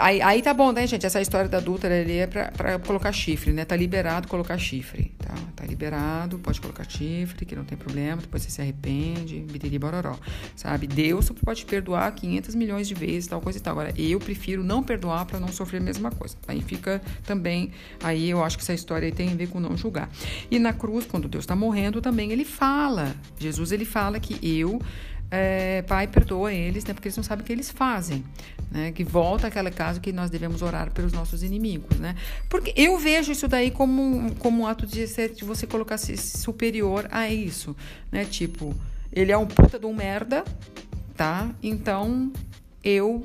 Aí, 0.00 0.22
aí 0.22 0.42
tá 0.42 0.54
bom, 0.54 0.72
né, 0.72 0.86
gente? 0.86 1.04
Essa 1.04 1.20
história 1.20 1.46
da 1.46 1.58
adúltera 1.58 2.00
ali 2.00 2.18
é 2.18 2.26
pra, 2.26 2.50
pra 2.50 2.78
colocar 2.78 3.12
chifre, 3.12 3.52
né? 3.52 3.66
Tá 3.66 3.76
liberado 3.76 4.26
colocar 4.26 4.56
chifre, 4.56 5.12
tá? 5.18 5.34
Tá 5.54 5.66
liberado, 5.66 6.38
pode 6.38 6.58
colocar 6.58 6.88
chifre, 6.88 7.44
que 7.44 7.54
não 7.54 7.64
tem 7.64 7.76
problema, 7.76 8.22
depois 8.22 8.42
você 8.42 8.50
se 8.50 8.62
arrepende, 8.62 9.40
bitiri 9.40 9.78
bororó, 9.78 10.16
sabe? 10.56 10.86
Deus 10.86 11.28
pode 11.44 11.66
perdoar 11.66 12.10
500 12.12 12.54
milhões 12.54 12.88
de 12.88 12.94
vezes, 12.94 13.26
tal 13.26 13.42
coisa 13.42 13.58
e 13.58 13.60
tal. 13.60 13.72
Agora, 13.72 13.92
eu 14.00 14.18
prefiro 14.18 14.64
não 14.64 14.82
perdoar 14.82 15.26
para 15.26 15.38
não 15.38 15.48
sofrer 15.48 15.78
a 15.78 15.84
mesma 15.84 16.10
coisa. 16.10 16.36
Aí 16.46 16.62
fica 16.62 17.02
também, 17.24 17.70
aí 18.02 18.30
eu 18.30 18.42
acho 18.42 18.56
que 18.56 18.62
essa 18.62 18.72
história 18.72 19.12
tem 19.12 19.32
a 19.32 19.34
ver 19.34 19.48
com 19.48 19.60
não 19.60 19.76
julgar. 19.76 20.08
E 20.50 20.58
na 20.58 20.72
cruz, 20.72 21.04
quando 21.04 21.28
Deus 21.28 21.44
tá 21.44 21.54
morrendo, 21.54 22.00
também 22.00 22.32
ele 22.32 22.44
fala, 22.44 23.14
Jesus 23.38 23.70
ele 23.70 23.84
fala 23.84 24.18
que 24.18 24.38
eu 24.42 24.80
é, 25.30 25.82
Pai, 25.82 26.06
perdoa 26.06 26.52
eles, 26.52 26.84
né, 26.84 26.94
porque 26.94 27.08
eles 27.08 27.16
não 27.16 27.24
sabem 27.24 27.42
o 27.42 27.46
que 27.46 27.52
eles 27.52 27.70
fazem. 27.70 28.24
Né, 28.70 28.92
que 28.92 29.02
volta 29.02 29.46
aquele 29.46 29.70
caso 29.70 29.98
que 29.98 30.12
nós 30.12 30.28
devemos 30.28 30.60
orar 30.60 30.90
pelos 30.92 31.12
nossos 31.12 31.42
inimigos. 31.42 31.98
Né? 31.98 32.14
Porque 32.48 32.72
eu 32.76 32.98
vejo 32.98 33.32
isso 33.32 33.48
daí 33.48 33.70
como, 33.70 34.34
como 34.36 34.62
um 34.62 34.66
ato 34.66 34.86
de, 34.86 35.06
de 35.06 35.44
você 35.44 35.66
colocar-se 35.66 36.16
superior 36.16 37.08
a 37.10 37.28
isso. 37.30 37.74
Né? 38.12 38.24
Tipo, 38.24 38.74
ele 39.12 39.32
é 39.32 39.38
um 39.38 39.46
puta 39.46 39.78
de 39.78 39.86
um 39.86 39.94
merda, 39.94 40.44
tá? 41.16 41.50
Então 41.62 42.30
eu 42.84 43.24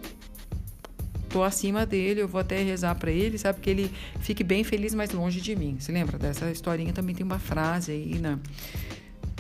tô 1.30 1.44
acima 1.44 1.86
dele, 1.86 2.22
eu 2.22 2.28
vou 2.28 2.40
até 2.40 2.62
rezar 2.62 2.96
para 2.96 3.12
ele, 3.12 3.38
sabe? 3.38 3.60
Que 3.60 3.70
ele 3.70 3.92
fique 4.20 4.44
bem 4.44 4.64
feliz, 4.64 4.94
mas 4.94 5.12
longe 5.12 5.42
de 5.42 5.56
mim. 5.56 5.78
Você 5.80 5.92
lembra 5.92 6.18
dessa 6.18 6.50
historinha? 6.52 6.94
Também 6.94 7.16
tem 7.16 7.26
uma 7.26 7.40
frase 7.40 7.92
aí 7.92 8.20
na 8.20 8.40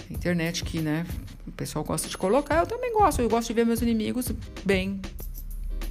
internet 0.09 0.63
que, 0.63 0.79
né, 0.79 1.05
o 1.47 1.51
pessoal 1.51 1.83
gosta 1.83 2.07
de 2.07 2.17
colocar, 2.17 2.59
eu 2.59 2.67
também 2.67 2.93
gosto. 2.93 3.21
Eu 3.21 3.29
gosto 3.29 3.47
de 3.47 3.53
ver 3.53 3.65
meus 3.65 3.81
inimigos 3.81 4.31
bem, 4.65 5.01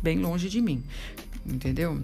bem 0.03 0.19
longe 0.19 0.49
de 0.49 0.61
mim. 0.61 0.83
Entendeu? 1.45 2.03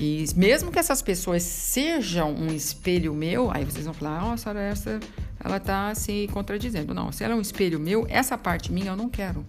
E 0.00 0.24
mesmo 0.36 0.70
que 0.70 0.78
essas 0.78 1.02
pessoas 1.02 1.42
sejam 1.42 2.32
um 2.32 2.48
espelho 2.54 3.12
meu, 3.12 3.50
aí 3.52 3.64
vocês 3.64 3.84
vão 3.84 3.92
falar, 3.94 4.20
nossa, 4.20 4.50
essa 4.52 5.00
ela 5.42 5.60
tá 5.60 5.94
se 5.94 6.28
contradizendo. 6.32 6.94
Não, 6.94 7.12
se 7.12 7.24
ela 7.24 7.34
é 7.34 7.36
um 7.36 7.40
espelho 7.40 7.78
meu, 7.78 8.06
essa 8.08 8.36
parte 8.36 8.72
minha 8.72 8.90
eu 8.92 8.96
não 8.96 9.08
quero. 9.08 9.44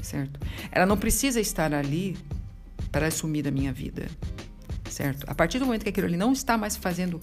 Certo? 0.00 0.40
Ela 0.70 0.86
não 0.86 0.96
precisa 0.96 1.40
estar 1.40 1.72
ali 1.72 2.16
para 2.90 3.06
assumir 3.06 3.46
a 3.46 3.50
minha 3.50 3.72
vida. 3.72 4.06
certo? 4.88 5.24
A 5.28 5.34
partir 5.34 5.58
do 5.58 5.66
momento 5.66 5.82
que 5.82 5.88
aquilo 5.88 6.06
ali 6.06 6.16
não 6.16 6.32
está 6.32 6.58
mais 6.58 6.76
fazendo 6.76 7.20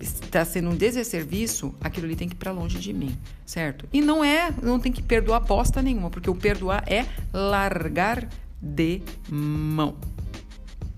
está 0.00 0.44
sendo 0.44 0.70
um 0.70 0.76
desserviço, 0.76 1.74
aquilo 1.80 2.06
ali 2.06 2.16
tem 2.16 2.28
que 2.28 2.34
ir 2.34 2.38
para 2.38 2.50
longe 2.52 2.78
de 2.78 2.92
mim, 2.92 3.16
certo? 3.46 3.88
E 3.92 4.00
não 4.00 4.24
é, 4.24 4.52
não 4.62 4.78
tem 4.78 4.92
que 4.92 5.02
perdoar 5.02 5.38
aposta 5.38 5.82
nenhuma, 5.82 6.10
porque 6.10 6.30
o 6.30 6.34
perdoar 6.34 6.84
é 6.86 7.06
largar 7.32 8.28
de 8.60 9.02
mão, 9.30 9.96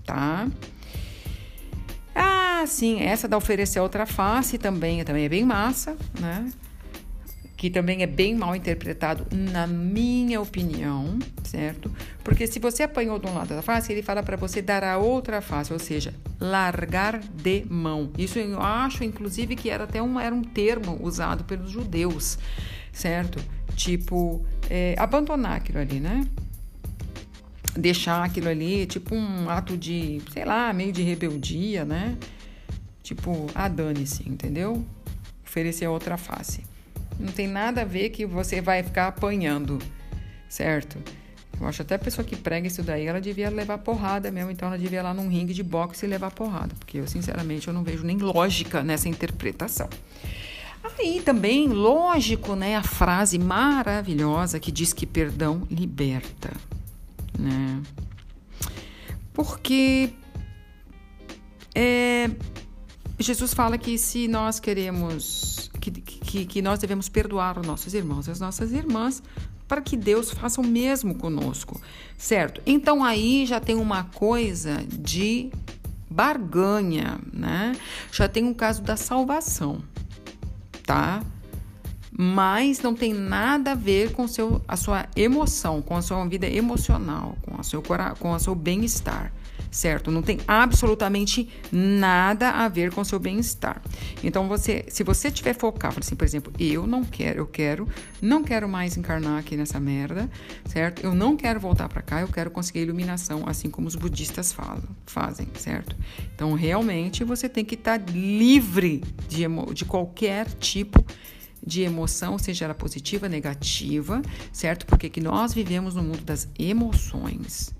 tá? 0.04 0.48
Ah, 2.14 2.64
sim, 2.66 3.00
essa 3.00 3.26
da 3.28 3.36
oferecer 3.36 3.80
outra 3.80 4.04
face 4.06 4.58
também, 4.58 5.02
também 5.04 5.24
é 5.24 5.28
bem 5.28 5.44
massa, 5.44 5.96
né? 6.18 6.50
Que 7.60 7.68
também 7.68 8.02
é 8.02 8.06
bem 8.06 8.34
mal 8.34 8.56
interpretado, 8.56 9.26
na 9.30 9.66
minha 9.66 10.40
opinião, 10.40 11.18
certo? 11.44 11.94
Porque 12.24 12.46
se 12.46 12.58
você 12.58 12.84
apanhou 12.84 13.18
de 13.18 13.26
um 13.26 13.34
lado 13.34 13.48
da 13.48 13.60
face, 13.60 13.92
ele 13.92 14.02
fala 14.02 14.22
para 14.22 14.34
você 14.34 14.62
dar 14.62 14.82
a 14.82 14.96
outra 14.96 15.42
face, 15.42 15.70
ou 15.70 15.78
seja, 15.78 16.14
largar 16.40 17.18
de 17.18 17.66
mão. 17.68 18.10
Isso 18.16 18.38
eu 18.38 18.58
acho, 18.62 19.04
inclusive, 19.04 19.56
que 19.56 19.68
era 19.68 19.84
até 19.84 20.00
um, 20.02 20.18
era 20.18 20.34
um 20.34 20.42
termo 20.42 20.98
usado 21.02 21.44
pelos 21.44 21.70
judeus, 21.70 22.38
certo? 22.94 23.38
Tipo, 23.76 24.42
é, 24.70 24.94
abandonar 24.96 25.56
aquilo 25.58 25.80
ali, 25.80 26.00
né? 26.00 26.26
Deixar 27.74 28.24
aquilo 28.24 28.48
ali, 28.48 28.86
tipo 28.86 29.14
um 29.14 29.50
ato 29.50 29.76
de, 29.76 30.22
sei 30.32 30.46
lá, 30.46 30.72
meio 30.72 30.92
de 30.92 31.02
rebeldia, 31.02 31.84
né? 31.84 32.16
Tipo, 33.02 33.48
ah, 33.54 33.68
dane-se, 33.68 34.26
entendeu? 34.26 34.82
Oferecer 35.44 35.84
a 35.84 35.90
outra 35.90 36.16
face. 36.16 36.62
Não 37.20 37.32
tem 37.32 37.46
nada 37.46 37.82
a 37.82 37.84
ver 37.84 38.10
que 38.10 38.24
você 38.24 38.60
vai 38.60 38.82
ficar 38.82 39.08
apanhando, 39.08 39.78
certo? 40.48 40.98
Eu 41.60 41.66
acho 41.66 41.82
até 41.82 41.96
a 41.96 41.98
pessoa 41.98 42.24
que 42.24 42.34
prega 42.34 42.66
isso 42.66 42.82
daí, 42.82 43.06
ela 43.06 43.20
devia 43.20 43.50
levar 43.50 43.76
porrada 43.78 44.30
mesmo, 44.30 44.50
então 44.50 44.68
ela 44.68 44.78
devia 44.78 45.00
ir 45.00 45.02
lá 45.02 45.12
num 45.12 45.28
ringue 45.28 45.52
de 45.52 45.62
boxe 45.62 46.06
e 46.06 46.08
levar 46.08 46.30
porrada, 46.30 46.74
porque 46.78 46.98
eu, 46.98 47.06
sinceramente, 47.06 47.68
eu 47.68 47.74
não 47.74 47.84
vejo 47.84 48.02
nem 48.02 48.16
lógica 48.16 48.82
nessa 48.82 49.08
interpretação. 49.08 49.88
Aí 50.98 51.20
também, 51.20 51.68
lógico, 51.68 52.54
né, 52.54 52.76
a 52.76 52.82
frase 52.82 53.38
maravilhosa 53.38 54.58
que 54.58 54.72
diz 54.72 54.94
que 54.94 55.06
perdão 55.06 55.66
liberta, 55.70 56.50
né? 57.38 57.82
Porque 59.34 60.10
é, 61.74 62.30
Jesus 63.18 63.52
fala 63.52 63.76
que 63.76 63.98
se 63.98 64.26
nós 64.28 64.58
queremos 64.58 65.49
que, 65.80 66.44
que, 66.44 66.62
nós 66.62 66.78
devemos 66.78 67.08
perdoar 67.08 67.58
os 67.58 67.66
nossos 67.66 67.94
irmãos 67.94 68.26
e 68.26 68.30
as 68.30 68.40
nossas 68.40 68.72
irmãs 68.72 69.22
para 69.66 69.80
que 69.80 69.96
Deus 69.96 70.30
faça 70.30 70.60
o 70.60 70.66
mesmo 70.66 71.14
conosco, 71.14 71.80
certo? 72.18 72.60
Então 72.66 73.04
aí 73.04 73.46
já 73.46 73.60
tem 73.60 73.76
uma 73.76 74.04
coisa 74.04 74.84
de 74.86 75.50
barganha, 76.10 77.20
né? 77.32 77.76
Já 78.10 78.28
tem 78.28 78.44
um 78.44 78.52
caso 78.52 78.82
da 78.82 78.96
salvação, 78.96 79.82
tá? 80.84 81.22
Mas 82.10 82.80
não 82.80 82.94
tem 82.94 83.14
nada 83.14 83.72
a 83.72 83.74
ver 83.74 84.12
com 84.12 84.26
seu, 84.28 84.60
a 84.66 84.76
sua 84.76 85.08
emoção, 85.16 85.80
com 85.80 85.96
a 85.96 86.02
sua 86.02 86.26
vida 86.26 86.46
emocional, 86.46 87.38
com, 87.42 87.58
a 87.58 87.62
seu, 87.62 87.82
com 88.18 88.32
o 88.32 88.38
seu 88.38 88.54
bem-estar 88.54 89.32
certo? 89.70 90.10
Não 90.10 90.22
tem 90.22 90.38
absolutamente 90.46 91.48
nada 91.70 92.50
a 92.50 92.68
ver 92.68 92.92
com 92.92 93.00
o 93.00 93.04
seu 93.04 93.18
bem-estar. 93.18 93.80
Então, 94.22 94.48
você, 94.48 94.84
se 94.88 95.04
você 95.04 95.30
tiver 95.30 95.54
focado, 95.54 96.00
assim, 96.00 96.16
por 96.16 96.24
exemplo, 96.24 96.52
eu 96.58 96.86
não 96.86 97.04
quero, 97.04 97.38
eu 97.38 97.46
quero, 97.46 97.88
não 98.20 98.42
quero 98.42 98.68
mais 98.68 98.96
encarnar 98.96 99.38
aqui 99.38 99.56
nessa 99.56 99.78
merda, 99.78 100.28
certo? 100.66 101.04
Eu 101.04 101.14
não 101.14 101.36
quero 101.36 101.60
voltar 101.60 101.88
para 101.88 102.02
cá, 102.02 102.20
eu 102.20 102.28
quero 102.28 102.50
conseguir 102.50 102.80
iluminação, 102.80 103.44
assim 103.46 103.70
como 103.70 103.86
os 103.86 103.94
budistas 103.94 104.52
falam, 104.52 104.82
fazem, 105.06 105.48
certo? 105.54 105.96
Então, 106.34 106.54
realmente, 106.54 107.22
você 107.22 107.48
tem 107.48 107.64
que 107.64 107.74
estar 107.74 107.98
tá 107.98 108.12
livre 108.12 109.02
de, 109.28 109.44
de 109.72 109.84
qualquer 109.84 110.46
tipo 110.58 111.04
de 111.64 111.82
emoção, 111.82 112.38
seja 112.38 112.64
ela 112.64 112.74
positiva, 112.74 113.28
negativa, 113.28 114.22
certo? 114.52 114.86
Porque 114.86 115.08
que 115.08 115.20
nós 115.20 115.52
vivemos 115.52 115.94
no 115.94 116.02
mundo 116.02 116.22
das 116.22 116.48
emoções, 116.58 117.74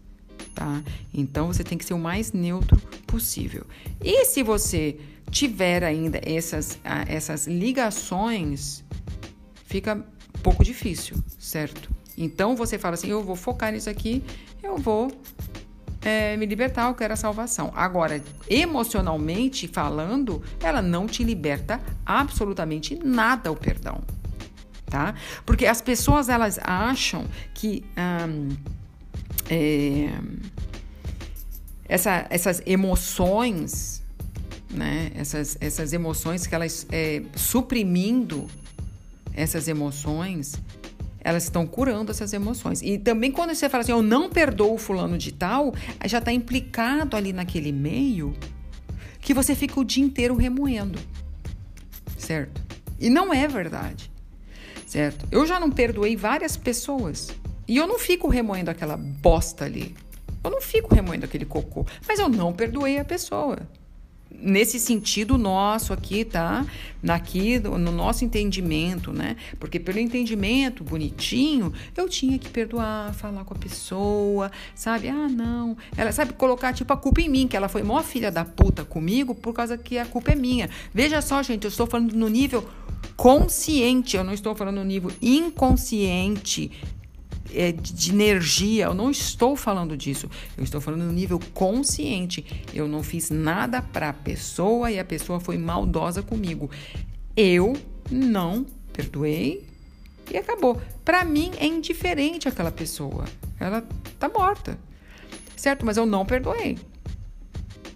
tá? 0.54 0.82
Então 1.12 1.48
você 1.48 1.64
tem 1.64 1.78
que 1.78 1.84
ser 1.84 1.94
o 1.94 1.98
mais 1.98 2.32
neutro 2.32 2.80
possível. 3.06 3.64
E 4.02 4.24
se 4.24 4.42
você 4.42 4.98
tiver 5.30 5.84
ainda 5.84 6.20
essas, 6.24 6.78
essas 7.06 7.46
ligações, 7.46 8.84
fica 9.64 9.94
um 9.94 10.40
pouco 10.42 10.64
difícil, 10.64 11.16
certo? 11.38 11.90
Então 12.16 12.56
você 12.56 12.78
fala 12.78 12.94
assim: 12.94 13.08
eu 13.08 13.22
vou 13.22 13.36
focar 13.36 13.72
nisso 13.72 13.88
aqui, 13.88 14.22
eu 14.62 14.76
vou 14.76 15.10
é, 16.02 16.36
me 16.36 16.46
libertar, 16.46 16.88
eu 16.88 16.94
quero 16.94 17.12
a 17.12 17.16
salvação. 17.16 17.72
Agora, 17.74 18.22
emocionalmente 18.48 19.68
falando, 19.68 20.42
ela 20.62 20.82
não 20.82 21.06
te 21.06 21.22
liberta 21.22 21.80
absolutamente 22.04 22.98
nada 23.02 23.52
o 23.52 23.56
perdão, 23.56 24.02
tá? 24.86 25.14
Porque 25.44 25.66
as 25.66 25.80
pessoas 25.80 26.28
elas 26.28 26.58
acham 26.62 27.24
que. 27.54 27.84
É, 29.50 30.08
essa, 31.88 32.24
essas 32.30 32.62
emoções, 32.64 34.00
né? 34.70 35.10
Essas, 35.16 35.58
essas 35.60 35.92
emoções 35.92 36.46
que 36.46 36.54
elas 36.54 36.86
é, 36.92 37.22
suprimindo 37.34 38.46
essas 39.34 39.66
emoções, 39.66 40.54
elas 41.18 41.42
estão 41.44 41.66
curando 41.66 42.12
essas 42.12 42.32
emoções. 42.32 42.80
E 42.80 42.96
também 42.96 43.32
quando 43.32 43.52
você 43.52 43.68
fala 43.68 43.82
assim, 43.82 43.90
eu 43.90 44.02
não 44.02 44.30
perdoo 44.30 44.74
o 44.74 44.78
fulano 44.78 45.18
de 45.18 45.32
tal, 45.32 45.74
já 46.04 46.18
está 46.18 46.32
implicado 46.32 47.16
ali 47.16 47.32
naquele 47.32 47.72
meio 47.72 48.34
que 49.20 49.34
você 49.34 49.54
fica 49.56 49.80
o 49.80 49.84
dia 49.84 50.04
inteiro 50.04 50.36
remoendo, 50.36 50.98
certo? 52.16 52.62
E 53.00 53.10
não 53.10 53.34
é 53.34 53.48
verdade, 53.48 54.10
certo? 54.86 55.26
Eu 55.32 55.44
já 55.44 55.58
não 55.58 55.70
perdoei 55.70 56.16
várias 56.16 56.56
pessoas 56.56 57.30
e 57.70 57.76
eu 57.76 57.86
não 57.86 58.00
fico 58.00 58.26
remoendo 58.26 58.68
aquela 58.68 58.96
bosta 58.96 59.64
ali. 59.64 59.94
Eu 60.42 60.50
não 60.50 60.60
fico 60.60 60.92
remoendo 60.92 61.24
aquele 61.24 61.44
cocô. 61.44 61.86
Mas 62.08 62.18
eu 62.18 62.28
não 62.28 62.52
perdoei 62.52 62.98
a 62.98 63.04
pessoa. 63.04 63.60
Nesse 64.28 64.80
sentido 64.80 65.38
nosso 65.38 65.92
aqui, 65.92 66.24
tá? 66.24 66.66
Aqui, 67.08 67.60
no 67.60 67.92
nosso 67.92 68.24
entendimento, 68.24 69.12
né? 69.12 69.36
Porque 69.60 69.78
pelo 69.78 70.00
entendimento 70.00 70.82
bonitinho, 70.82 71.72
eu 71.96 72.08
tinha 72.08 72.40
que 72.40 72.48
perdoar, 72.48 73.14
falar 73.14 73.44
com 73.44 73.54
a 73.54 73.56
pessoa, 73.56 74.50
sabe? 74.74 75.08
Ah, 75.08 75.28
não. 75.28 75.76
Ela 75.96 76.10
sabe 76.10 76.32
colocar 76.32 76.72
tipo 76.72 76.92
a 76.92 76.96
culpa 76.96 77.20
em 77.20 77.28
mim, 77.28 77.46
que 77.46 77.56
ela 77.56 77.68
foi 77.68 77.84
mó 77.84 78.02
filha 78.02 78.32
da 78.32 78.44
puta 78.44 78.84
comigo 78.84 79.32
por 79.32 79.54
causa 79.54 79.78
que 79.78 79.96
a 79.96 80.04
culpa 80.04 80.32
é 80.32 80.34
minha. 80.34 80.68
Veja 80.92 81.22
só, 81.22 81.40
gente, 81.40 81.66
eu 81.66 81.70
estou 81.70 81.86
falando 81.86 82.14
no 82.14 82.28
nível 82.28 82.68
consciente, 83.16 84.16
eu 84.16 84.24
não 84.24 84.32
estou 84.32 84.56
falando 84.56 84.78
no 84.78 84.84
nível 84.84 85.12
inconsciente 85.22 86.72
é, 87.54 87.72
de 87.72 88.10
energia, 88.10 88.86
eu 88.86 88.94
não 88.94 89.10
estou 89.10 89.56
falando 89.56 89.96
disso. 89.96 90.28
Eu 90.56 90.64
estou 90.64 90.80
falando 90.80 91.04
no 91.04 91.12
nível 91.12 91.40
consciente. 91.54 92.64
Eu 92.72 92.88
não 92.88 93.02
fiz 93.02 93.30
nada 93.30 93.82
para 93.82 94.10
a 94.10 94.12
pessoa 94.12 94.90
e 94.90 94.98
a 94.98 95.04
pessoa 95.04 95.40
foi 95.40 95.58
maldosa 95.58 96.22
comigo. 96.22 96.70
Eu 97.36 97.74
não 98.10 98.66
perdoei 98.92 99.66
e 100.30 100.36
acabou. 100.36 100.80
Para 101.04 101.24
mim 101.24 101.50
é 101.58 101.66
indiferente 101.66 102.48
aquela 102.48 102.70
pessoa. 102.70 103.24
Ela 103.58 103.84
tá 104.18 104.28
morta. 104.28 104.78
Certo? 105.56 105.84
Mas 105.84 105.96
eu 105.96 106.06
não 106.06 106.24
perdoei. 106.24 106.78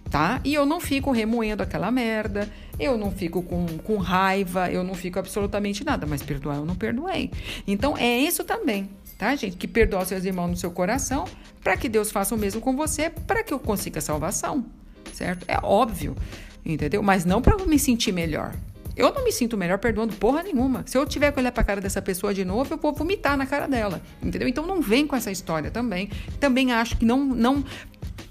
Tá? 0.09 0.39
E 0.43 0.53
eu 0.53 0.65
não 0.65 0.79
fico 0.79 1.11
remoendo 1.11 1.61
aquela 1.61 1.91
merda, 1.91 2.49
eu 2.79 2.97
não 2.97 3.11
fico 3.11 3.41
com, 3.41 3.65
com 3.79 3.97
raiva, 3.97 4.71
eu 4.71 4.81
não 4.81 4.93
fico 4.93 5.19
absolutamente 5.19 5.83
nada, 5.83 6.05
mas 6.05 6.21
perdoar 6.21 6.55
eu 6.55 6.65
não 6.65 6.75
perdoei. 6.75 7.31
Então 7.67 7.97
é 7.97 8.17
isso 8.19 8.45
também 8.45 8.87
tá, 9.17 9.35
gente? 9.35 9.57
Que 9.57 9.67
perdoa 9.67 10.05
seus 10.05 10.23
irmãos 10.25 10.49
no 10.49 10.57
seu 10.57 10.71
coração, 10.71 11.25
para 11.63 11.75
que 11.77 11.89
Deus 11.89 12.11
faça 12.11 12.35
o 12.35 12.37
mesmo 12.37 12.61
com 12.61 12.75
você, 12.75 13.09
para 13.09 13.43
que 13.43 13.53
eu 13.53 13.59
consiga 13.59 14.01
salvação, 14.01 14.65
certo? 15.13 15.45
É 15.47 15.57
óbvio, 15.63 16.15
entendeu? 16.65 17.01
Mas 17.01 17.25
não 17.25 17.41
para 17.41 17.57
me 17.65 17.79
sentir 17.79 18.11
melhor. 18.11 18.53
Eu 18.95 19.13
não 19.13 19.23
me 19.23 19.31
sinto 19.31 19.57
melhor 19.57 19.77
perdoando 19.77 20.13
porra 20.15 20.41
nenhuma. 20.41 20.83
Se 20.85 20.97
eu 20.97 21.05
tiver 21.05 21.31
que 21.31 21.39
olhar 21.39 21.51
pra 21.51 21.63
cara 21.63 21.81
dessa 21.81 22.01
pessoa 22.01 22.33
de 22.33 22.45
novo, 22.45 22.73
eu 22.73 22.77
vou 22.77 22.93
vomitar 22.93 23.35
na 23.35 23.45
cara 23.45 23.67
dela, 23.67 24.01
entendeu? 24.23 24.47
Então 24.47 24.65
não 24.65 24.81
vem 24.81 25.05
com 25.05 25.15
essa 25.15 25.31
história 25.31 25.69
também. 25.69 26.09
Também 26.39 26.71
acho 26.71 26.97
que 26.97 27.05
não, 27.05 27.25
não 27.25 27.63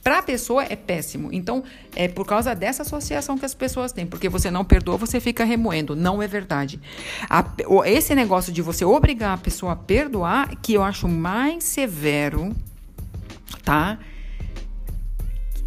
para 0.05 0.19
a 0.19 0.23
pessoa 0.23 0.63
é 0.65 0.77
péssimo. 0.77 1.31
Então, 1.33 1.65
é 1.97 2.07
por 2.07 2.27
causa 2.27 2.55
dessa 2.55 2.83
associação 2.83 3.39
que 3.39 3.47
as 3.47 3.55
pessoas 3.55 3.91
têm. 3.91 4.07
Porque 4.07 4.29
você 4.29 4.51
não 4.51 4.63
perdoa, 4.63 4.99
você 4.99 5.19
fica 5.19 5.45
remoendo. 5.45 5.97
Não 5.97 6.23
é 6.23 6.29
verdade. 6.29 6.79
A, 7.29 7.45
esse 7.87 8.15
negócio 8.15 8.53
de 8.53 8.61
você 8.61 8.85
obrigar 8.85 9.35
a 9.35 9.39
pessoa 9.39 9.73
a 9.73 9.77
perdoar, 9.77 10.55
que 10.57 10.75
eu 10.75 10.83
acho 10.83 11.09
mais 11.09 11.65
severo, 11.65 12.55
tá? 13.65 13.99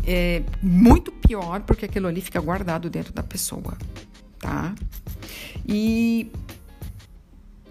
É 0.05 0.43
muito 0.61 1.11
pior, 1.11 1.61
porque 1.61 1.85
aquilo 1.85 2.07
ali 2.07 2.21
fica 2.21 2.39
guardado 2.39 2.89
dentro 2.89 3.11
da 3.11 3.23
pessoa, 3.23 3.75
tá? 4.39 4.73
E 5.67 6.31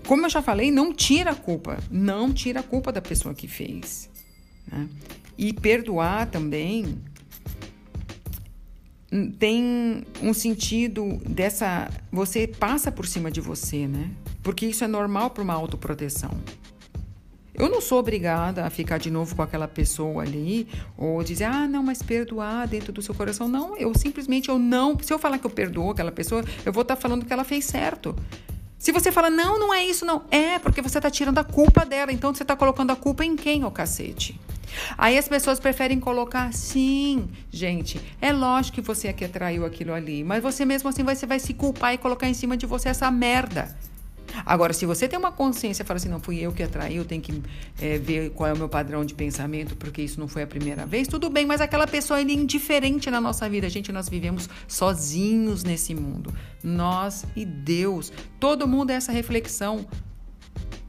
como 0.06 0.24
eu 0.24 0.30
já 0.30 0.40
falei, 0.40 0.70
não 0.70 0.92
tira 0.92 1.32
a 1.32 1.34
culpa, 1.34 1.78
não 1.90 2.32
tira 2.32 2.60
a 2.60 2.62
culpa 2.62 2.92
da 2.92 3.02
pessoa 3.02 3.34
que 3.34 3.48
fez. 3.48 4.08
Né? 4.70 4.88
E 5.36 5.52
perdoar 5.52 6.26
também 6.30 6.98
tem 9.38 10.04
um 10.22 10.34
sentido 10.34 11.20
dessa. 11.28 11.90
Você 12.10 12.46
passa 12.46 12.90
por 12.90 13.06
cima 13.06 13.30
de 13.30 13.40
você, 13.40 13.86
né? 13.86 14.10
Porque 14.42 14.66
isso 14.66 14.84
é 14.84 14.86
normal 14.88 15.30
para 15.30 15.42
uma 15.42 15.54
autoproteção. 15.54 16.30
Eu 17.58 17.70
não 17.70 17.80
sou 17.80 17.98
obrigada 17.98 18.66
a 18.66 18.70
ficar 18.70 18.98
de 18.98 19.10
novo 19.10 19.34
com 19.34 19.42
aquela 19.42 19.66
pessoa 19.66 20.22
ali 20.22 20.68
ou 20.96 21.22
dizer, 21.24 21.44
ah, 21.44 21.66
não, 21.66 21.82
mas 21.82 22.02
perdoar 22.02 22.68
dentro 22.68 22.92
do 22.92 23.00
seu 23.00 23.14
coração. 23.14 23.48
Não, 23.48 23.76
eu 23.76 23.92
simplesmente 23.96 24.48
eu 24.48 24.58
não. 24.58 24.98
Se 25.00 25.12
eu 25.12 25.18
falar 25.18 25.38
que 25.38 25.46
eu 25.46 25.50
perdoo 25.50 25.90
aquela 25.90 26.12
pessoa, 26.12 26.44
eu 26.64 26.72
vou 26.72 26.82
estar 26.82 26.96
falando 26.96 27.24
que 27.24 27.32
ela 27.32 27.44
fez 27.44 27.64
certo. 27.64 28.14
Se 28.78 28.92
você 28.92 29.10
fala, 29.10 29.30
não, 29.30 29.58
não 29.58 29.72
é 29.72 29.82
isso, 29.84 30.04
não. 30.04 30.24
É, 30.30 30.58
porque 30.58 30.82
você 30.82 30.98
está 30.98 31.10
tirando 31.10 31.38
a 31.38 31.44
culpa 31.44 31.84
dela. 31.84 32.12
Então 32.12 32.34
você 32.34 32.42
está 32.42 32.54
colocando 32.54 32.90
a 32.90 32.96
culpa 32.96 33.24
em 33.24 33.34
quem, 33.34 33.64
ô 33.64 33.70
cacete? 33.70 34.38
Aí 34.98 35.16
as 35.16 35.28
pessoas 35.28 35.58
preferem 35.58 35.98
colocar, 35.98 36.52
sim, 36.52 37.28
gente, 37.50 38.00
é 38.20 38.32
lógico 38.32 38.74
que 38.74 38.80
você 38.80 39.08
é 39.08 39.12
que 39.12 39.24
atraiu 39.24 39.64
aquilo 39.64 39.94
ali, 39.94 40.22
mas 40.22 40.42
você 40.42 40.64
mesmo 40.64 40.88
assim 40.88 41.02
você 41.02 41.24
vai 41.24 41.38
se 41.38 41.54
culpar 41.54 41.94
e 41.94 41.98
colocar 41.98 42.28
em 42.28 42.34
cima 42.34 42.56
de 42.56 42.66
você 42.66 42.90
essa 42.90 43.10
merda. 43.10 43.74
Agora, 44.44 44.72
se 44.72 44.84
você 44.84 45.08
tem 45.08 45.18
uma 45.18 45.32
consciência 45.32 45.82
e 45.82 45.86
fala 45.86 45.96
assim, 45.96 46.08
não 46.08 46.20
fui 46.20 46.38
eu 46.38 46.52
que 46.52 46.62
atraí, 46.62 46.96
eu 46.96 47.04
tenho 47.04 47.22
que 47.22 47.42
é, 47.80 47.98
ver 47.98 48.30
qual 48.30 48.48
é 48.48 48.52
o 48.52 48.56
meu 48.56 48.68
padrão 48.68 49.04
de 49.04 49.14
pensamento, 49.14 49.76
porque 49.76 50.02
isso 50.02 50.20
não 50.20 50.28
foi 50.28 50.42
a 50.42 50.46
primeira 50.46 50.84
vez, 50.84 51.08
tudo 51.08 51.30
bem, 51.30 51.46
mas 51.46 51.60
aquela 51.60 51.86
pessoa 51.86 52.20
é 52.20 52.22
indiferente 52.22 53.10
na 53.10 53.20
nossa 53.20 53.48
vida. 53.48 53.68
Gente, 53.68 53.92
nós 53.92 54.08
vivemos 54.08 54.48
sozinhos 54.68 55.64
nesse 55.64 55.94
mundo. 55.94 56.34
Nós 56.62 57.24
e 57.34 57.44
Deus. 57.44 58.12
Todo 58.38 58.66
mundo 58.66 58.90
é 58.90 58.94
essa 58.94 59.12
reflexão, 59.12 59.86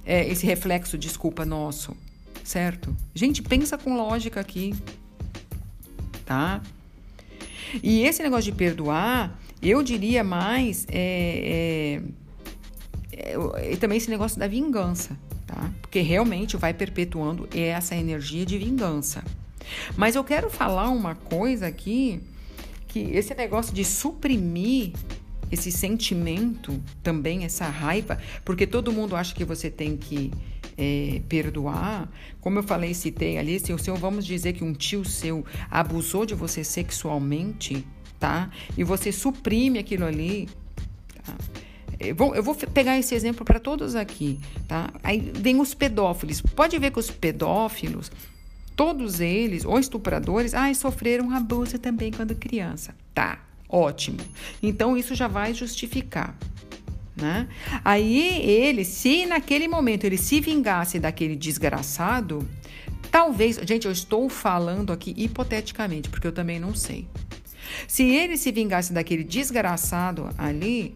é, 0.06 0.28
esse 0.28 0.46
reflexo, 0.46 0.98
desculpa, 0.98 1.46
nosso. 1.46 1.96
Certo? 2.44 2.96
Gente, 3.14 3.42
pensa 3.42 3.78
com 3.78 3.96
lógica 3.96 4.40
aqui. 4.40 4.74
Tá? 6.26 6.62
E 7.84 8.02
esse 8.04 8.24
negócio 8.24 8.52
de 8.52 8.58
perdoar, 8.58 9.38
eu 9.62 9.84
diria 9.84 10.24
mais. 10.24 10.86
É, 10.90 12.02
é, 12.02 12.27
e 13.72 13.78
também 13.78 13.98
esse 13.98 14.10
negócio 14.10 14.40
da 14.40 14.48
vingança, 14.48 15.18
tá? 15.46 15.72
Porque 15.82 16.02
realmente 16.02 16.56
vai 16.58 16.74
perpetuando 16.74 17.48
essa 17.54 17.96
energia 17.96 18.46
de 18.46 18.58
vingança. 18.58 19.24
Mas 19.96 20.16
eu 20.16 20.24
quero 20.24 20.50
falar 20.50 20.90
uma 20.90 21.16
coisa 21.16 21.68
aqui, 21.68 22.22
que 22.88 23.00
esse 23.00 23.34
negócio 23.34 23.74
de 23.74 23.84
suprimir 23.84 24.94
esse 25.52 25.72
sentimento 25.72 26.82
também, 27.02 27.46
essa 27.46 27.68
raiva, 27.68 28.20
porque 28.44 28.68
todo 28.68 28.92
mundo 28.92 29.16
acha 29.16 29.34
que 29.34 29.46
você 29.46 29.70
tem 29.70 29.96
que 29.96 30.32
é, 30.78 31.22
perdoar. 31.28 32.10
Como 32.42 32.60
eu 32.60 32.64
falei, 32.64 32.94
citei 32.94 33.38
ali, 33.38 33.60
se 33.60 33.74
o 33.74 33.78
seu, 33.78 33.96
vamos 33.96 34.26
dizer 34.26 34.54
que 34.54 34.64
um 34.64 34.74
tio 34.74 35.04
seu 35.06 35.46
abusou 35.70 36.26
de 36.26 36.36
você 36.36 36.64
sexualmente, 36.64 37.86
tá? 38.20 38.50
E 38.78 38.84
você 38.84 39.12
suprime 39.12 39.80
aquilo 39.80 40.06
ali, 40.06 40.50
tá? 41.26 41.36
Eu 42.00 42.16
vou, 42.16 42.36
eu 42.36 42.44
vou 42.44 42.56
pegar 42.56 42.98
esse 42.98 43.16
exemplo 43.16 43.44
para 43.44 43.60
todos 43.60 43.96
aqui, 43.96 44.40
tá? 44.68 44.90
Aí 45.04 45.32
vem 45.34 45.60
os 45.60 45.74
pedófilos. 45.74 46.42
Pode 46.42 46.78
ver 46.78 46.92
que 46.92 47.00
os 47.00 47.10
pedófilos, 47.10 48.12
todos 48.76 49.20
eles, 49.20 49.66
ou 49.66 49.80
estupradores, 49.80 50.54
ai, 50.54 50.76
sofreram 50.76 51.32
abuso 51.32 51.80
também 51.80 52.12
quando 52.12 52.36
criança. 52.36 52.96
Tá, 53.14 53.40
ótimo. 53.68 54.20
Então 54.62 54.96
isso 54.96 55.16
já 55.16 55.28
vai 55.28 55.54
justificar. 55.54 56.38
Né? 57.16 57.48
Aí 57.84 58.42
ele, 58.48 58.86
se 58.86 59.26
naquele 59.26 59.68
momento 59.68 60.04
ele 60.04 60.18
se 60.18 60.40
vingasse 60.40 61.00
daquele 61.00 61.36
desgraçado, 61.36 62.48
talvez, 63.10 63.60
gente, 63.64 63.88
eu 63.88 63.92
estou 63.92 64.30
falando 64.30 64.94
aqui 64.94 65.16
hipoteticamente, 65.18 66.10
porque 66.10 66.28
eu 66.28 66.32
também 66.32 66.60
não 66.60 66.76
sei. 66.76 67.08
Se 67.88 68.04
ele 68.04 68.38
se 68.38 68.52
vingasse 68.52 68.94
daquele 68.94 69.24
desgraçado 69.24 70.30
ali, 70.38 70.96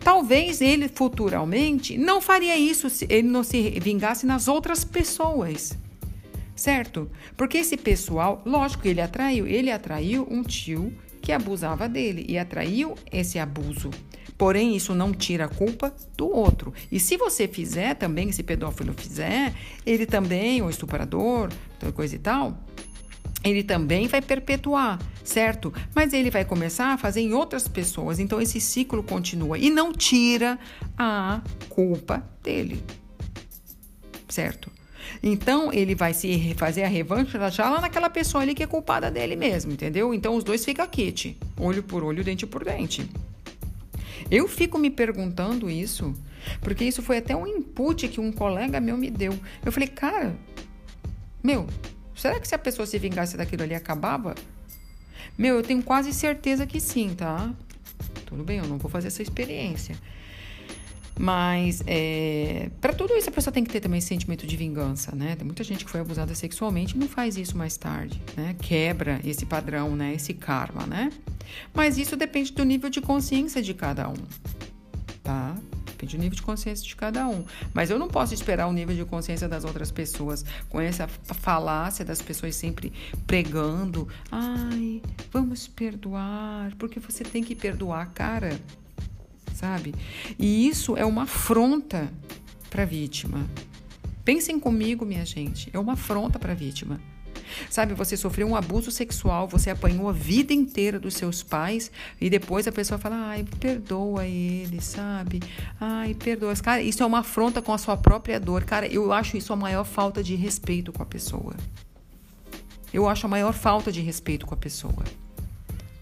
Talvez 0.00 0.60
ele 0.60 0.88
futuramente 0.88 1.98
não 1.98 2.20
faria 2.20 2.56
isso 2.56 2.88
se 2.88 3.06
ele 3.08 3.28
não 3.28 3.42
se 3.42 3.78
vingasse 3.80 4.26
nas 4.26 4.48
outras 4.48 4.84
pessoas. 4.84 5.76
Certo? 6.54 7.10
Porque 7.36 7.58
esse 7.58 7.76
pessoal, 7.76 8.42
lógico 8.44 8.86
ele 8.86 9.00
atraiu, 9.00 9.46
ele 9.46 9.70
atraiu 9.70 10.26
um 10.30 10.42
tio 10.42 10.92
que 11.20 11.32
abusava 11.32 11.88
dele 11.88 12.24
e 12.28 12.38
atraiu 12.38 12.94
esse 13.12 13.38
abuso. 13.38 13.90
Porém, 14.40 14.74
isso 14.74 14.94
não 14.94 15.12
tira 15.12 15.44
a 15.44 15.48
culpa 15.48 15.94
do 16.16 16.26
outro. 16.26 16.72
E 16.90 16.98
se 16.98 17.18
você 17.18 17.46
fizer 17.46 17.94
também, 17.94 18.32
se 18.32 18.42
pedófilo 18.42 18.94
fizer, 18.94 19.52
ele 19.84 20.06
também, 20.06 20.62
o 20.62 20.70
estuprador, 20.70 21.50
coisa 21.94 22.16
e 22.16 22.18
tal, 22.18 22.58
ele 23.42 23.62
também 23.62 24.06
vai 24.06 24.20
perpetuar, 24.20 24.98
certo? 25.24 25.72
Mas 25.94 26.12
ele 26.12 26.30
vai 26.30 26.44
começar 26.44 26.92
a 26.92 26.98
fazer 26.98 27.20
em 27.20 27.32
outras 27.32 27.66
pessoas. 27.66 28.18
Então 28.18 28.40
esse 28.40 28.60
ciclo 28.60 29.02
continua 29.02 29.58
e 29.58 29.70
não 29.70 29.92
tira 29.92 30.58
a 30.96 31.40
culpa 31.68 32.22
dele. 32.42 32.82
Certo? 34.28 34.70
Então 35.22 35.72
ele 35.72 35.94
vai 35.94 36.14
se 36.14 36.54
fazer 36.54 36.84
a 36.84 36.88
revanche 36.88 37.36
já 37.50 37.68
lá 37.68 37.80
naquela 37.80 38.08
pessoa 38.08 38.42
ali 38.42 38.54
que 38.54 38.62
é 38.62 38.66
culpada 38.66 39.10
dele 39.10 39.36
mesmo, 39.36 39.72
entendeu? 39.72 40.14
Então 40.14 40.36
os 40.36 40.44
dois 40.44 40.64
ficam 40.64 40.86
kit, 40.86 41.36
olho 41.58 41.82
por 41.82 42.04
olho, 42.04 42.22
dente 42.22 42.46
por 42.46 42.64
dente. 42.64 43.08
Eu 44.30 44.46
fico 44.46 44.78
me 44.78 44.90
perguntando 44.90 45.68
isso, 45.68 46.14
porque 46.60 46.84
isso 46.84 47.02
foi 47.02 47.18
até 47.18 47.34
um 47.34 47.46
input 47.46 48.06
que 48.08 48.20
um 48.20 48.30
colega 48.30 48.80
meu 48.80 48.96
me 48.96 49.10
deu. 49.10 49.36
Eu 49.64 49.72
falei, 49.72 49.88
cara, 49.88 50.36
meu, 51.42 51.66
Será 52.20 52.38
que 52.38 52.46
se 52.46 52.54
a 52.54 52.58
pessoa 52.58 52.84
se 52.84 52.98
vingasse 52.98 53.34
daquilo 53.34 53.62
ali 53.62 53.74
acabava? 53.74 54.34
Meu, 55.38 55.56
eu 55.56 55.62
tenho 55.62 55.82
quase 55.82 56.12
certeza 56.12 56.66
que 56.66 56.78
sim, 56.78 57.14
tá? 57.14 57.50
Tudo 58.26 58.44
bem, 58.44 58.58
eu 58.58 58.66
não 58.66 58.76
vou 58.76 58.90
fazer 58.90 59.06
essa 59.06 59.22
experiência. 59.22 59.96
Mas 61.18 61.82
é, 61.86 62.68
para 62.78 62.92
tudo 62.92 63.16
isso 63.16 63.30
a 63.30 63.32
pessoa 63.32 63.50
tem 63.50 63.64
que 63.64 63.70
ter 63.70 63.80
também 63.80 64.02
sentimento 64.02 64.46
de 64.46 64.54
vingança, 64.54 65.16
né? 65.16 65.34
Tem 65.34 65.46
muita 65.46 65.64
gente 65.64 65.82
que 65.82 65.90
foi 65.90 66.00
abusada 66.00 66.34
sexualmente 66.34 66.94
e 66.94 66.98
não 66.98 67.08
faz 67.08 67.38
isso 67.38 67.56
mais 67.56 67.78
tarde, 67.78 68.20
né? 68.36 68.54
Quebra 68.60 69.18
esse 69.24 69.46
padrão, 69.46 69.96
né? 69.96 70.12
Esse 70.14 70.34
karma, 70.34 70.86
né? 70.86 71.10
Mas 71.72 71.96
isso 71.96 72.18
depende 72.18 72.52
do 72.52 72.64
nível 72.64 72.90
de 72.90 73.00
consciência 73.00 73.62
de 73.62 73.72
cada 73.72 74.10
um, 74.10 74.16
tá? 75.22 75.56
Depende 76.00 76.16
do 76.16 76.22
nível 76.22 76.36
de 76.36 76.42
consciência 76.42 76.86
de 76.86 76.96
cada 76.96 77.28
um. 77.28 77.44
Mas 77.74 77.90
eu 77.90 77.98
não 77.98 78.08
posso 78.08 78.32
esperar 78.32 78.66
o 78.66 78.72
nível 78.72 78.96
de 78.96 79.04
consciência 79.04 79.46
das 79.46 79.64
outras 79.64 79.90
pessoas 79.90 80.46
com 80.70 80.80
essa 80.80 81.06
falácia 81.06 82.04
das 82.06 82.22
pessoas 82.22 82.56
sempre 82.56 82.90
pregando. 83.26 84.08
Ai, 84.32 85.02
vamos 85.30 85.68
perdoar, 85.68 86.74
porque 86.78 86.98
você 86.98 87.22
tem 87.22 87.44
que 87.44 87.54
perdoar, 87.54 88.10
cara. 88.12 88.58
Sabe? 89.52 89.94
E 90.38 90.66
isso 90.66 90.96
é 90.96 91.04
uma 91.04 91.24
afronta 91.24 92.10
para 92.70 92.84
a 92.84 92.86
vítima. 92.86 93.46
Pensem 94.24 94.58
comigo, 94.58 95.04
minha 95.04 95.26
gente. 95.26 95.68
É 95.70 95.78
uma 95.78 95.92
afronta 95.92 96.38
para 96.38 96.52
a 96.52 96.54
vítima. 96.54 96.98
Sabe, 97.68 97.94
você 97.94 98.16
sofreu 98.16 98.46
um 98.46 98.56
abuso 98.56 98.90
sexual, 98.90 99.48
você 99.48 99.70
apanhou 99.70 100.08
a 100.08 100.12
vida 100.12 100.52
inteira 100.52 100.98
dos 100.98 101.14
seus 101.14 101.42
pais 101.42 101.90
e 102.20 102.28
depois 102.30 102.66
a 102.66 102.72
pessoa 102.72 102.98
fala: 102.98 103.16
ai, 103.28 103.44
perdoa 103.58 104.26
ele, 104.26 104.80
sabe? 104.80 105.40
Ai, 105.80 106.14
perdoa. 106.14 106.54
Cara, 106.56 106.82
isso 106.82 107.02
é 107.02 107.06
uma 107.06 107.20
afronta 107.20 107.62
com 107.62 107.72
a 107.72 107.78
sua 107.78 107.96
própria 107.96 108.38
dor. 108.38 108.64
Cara, 108.64 108.86
eu 108.86 109.12
acho 109.12 109.36
isso 109.36 109.52
a 109.52 109.56
maior 109.56 109.84
falta 109.84 110.22
de 110.22 110.34
respeito 110.34 110.92
com 110.92 111.02
a 111.02 111.06
pessoa. 111.06 111.54
Eu 112.92 113.08
acho 113.08 113.26
a 113.26 113.28
maior 113.28 113.52
falta 113.52 113.92
de 113.92 114.00
respeito 114.00 114.46
com 114.46 114.54
a 114.54 114.56
pessoa. 114.56 115.04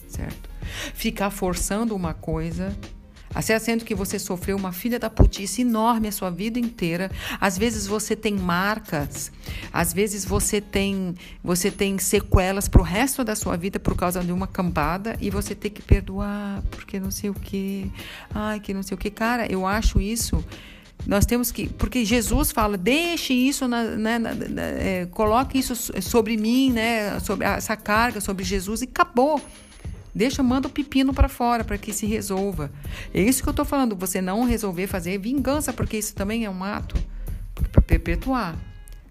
Certo? 0.08 0.48
Ficar 0.94 1.30
forçando 1.30 1.94
uma 1.94 2.14
coisa 2.14 2.76
Assim, 3.34 3.58
sendo 3.58 3.84
que 3.84 3.94
você 3.94 4.18
sofreu 4.18 4.56
uma 4.56 4.72
filha 4.72 4.98
da 4.98 5.10
putice 5.10 5.62
enorme 5.62 6.08
a 6.08 6.12
sua 6.12 6.30
vida 6.30 6.58
inteira. 6.58 7.10
Às 7.40 7.58
vezes 7.58 7.86
você 7.86 8.16
tem 8.16 8.34
marcas, 8.34 9.30
às 9.72 9.92
vezes 9.92 10.24
você 10.24 10.60
tem, 10.60 11.14
você 11.42 11.70
tem 11.70 11.98
sequelas 11.98 12.68
pro 12.68 12.82
resto 12.82 13.22
da 13.22 13.36
sua 13.36 13.56
vida 13.56 13.78
por 13.78 13.96
causa 13.96 14.22
de 14.24 14.32
uma 14.32 14.46
cambada 14.46 15.16
e 15.20 15.30
você 15.30 15.54
tem 15.54 15.70
que 15.70 15.82
perdoar 15.82 16.62
porque 16.70 16.98
não 16.98 17.10
sei 17.10 17.30
o 17.30 17.34
que. 17.34 17.90
Ai, 18.34 18.60
que 18.60 18.72
não 18.72 18.82
sei 18.82 18.94
o 18.94 18.98
que. 18.98 19.10
Cara, 19.10 19.50
eu 19.50 19.66
acho 19.66 20.00
isso 20.00 20.44
nós 21.06 21.24
temos 21.24 21.50
que, 21.50 21.68
porque 21.68 22.04
Jesus 22.04 22.50
fala, 22.50 22.76
deixe 22.76 23.32
isso, 23.32 23.68
na, 23.68 23.82
né, 23.82 24.18
na, 24.18 24.34
na, 24.34 24.62
é, 24.62 25.06
coloque 25.06 25.58
isso 25.58 25.74
sobre 26.02 26.36
mim, 26.36 26.72
né, 26.72 27.18
sobre 27.20 27.46
essa 27.46 27.76
carga 27.76 28.20
sobre 28.20 28.44
Jesus 28.44 28.82
e 28.82 28.84
acabou. 28.84 29.40
Deixa, 30.18 30.42
manda 30.42 30.66
o 30.66 30.70
pepino 30.70 31.14
para 31.14 31.28
fora 31.28 31.62
para 31.62 31.78
que 31.78 31.92
se 31.92 32.04
resolva. 32.04 32.72
É 33.14 33.22
isso 33.22 33.40
que 33.40 33.48
eu 33.48 33.52
estou 33.52 33.64
falando. 33.64 33.94
Você 33.94 34.20
não 34.20 34.42
resolver 34.42 34.88
fazer 34.88 35.16
vingança, 35.16 35.72
porque 35.72 35.96
isso 35.96 36.12
também 36.12 36.44
é 36.44 36.50
um 36.50 36.64
ato 36.64 36.96
para 37.70 37.80
perpetuar, 37.80 38.56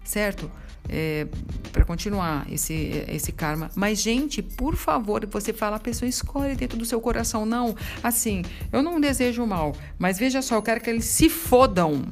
certo? 0.04 0.50
É, 0.86 1.26
para 1.72 1.82
continuar 1.86 2.46
esse, 2.52 3.06
esse 3.08 3.32
karma. 3.32 3.70
Mas, 3.74 4.02
gente, 4.02 4.42
por 4.42 4.76
favor, 4.76 5.24
você 5.24 5.50
fala, 5.50 5.76
a 5.76 5.80
pessoa 5.80 6.06
escolhe 6.06 6.54
dentro 6.54 6.76
do 6.76 6.84
seu 6.84 7.00
coração. 7.00 7.46
Não, 7.46 7.74
assim, 8.02 8.42
eu 8.70 8.82
não 8.82 9.00
desejo 9.00 9.46
mal, 9.46 9.74
mas 9.98 10.18
veja 10.18 10.42
só, 10.42 10.56
eu 10.56 10.62
quero 10.62 10.78
que 10.78 10.90
eles 10.90 11.06
se 11.06 11.30
fodam. 11.30 12.02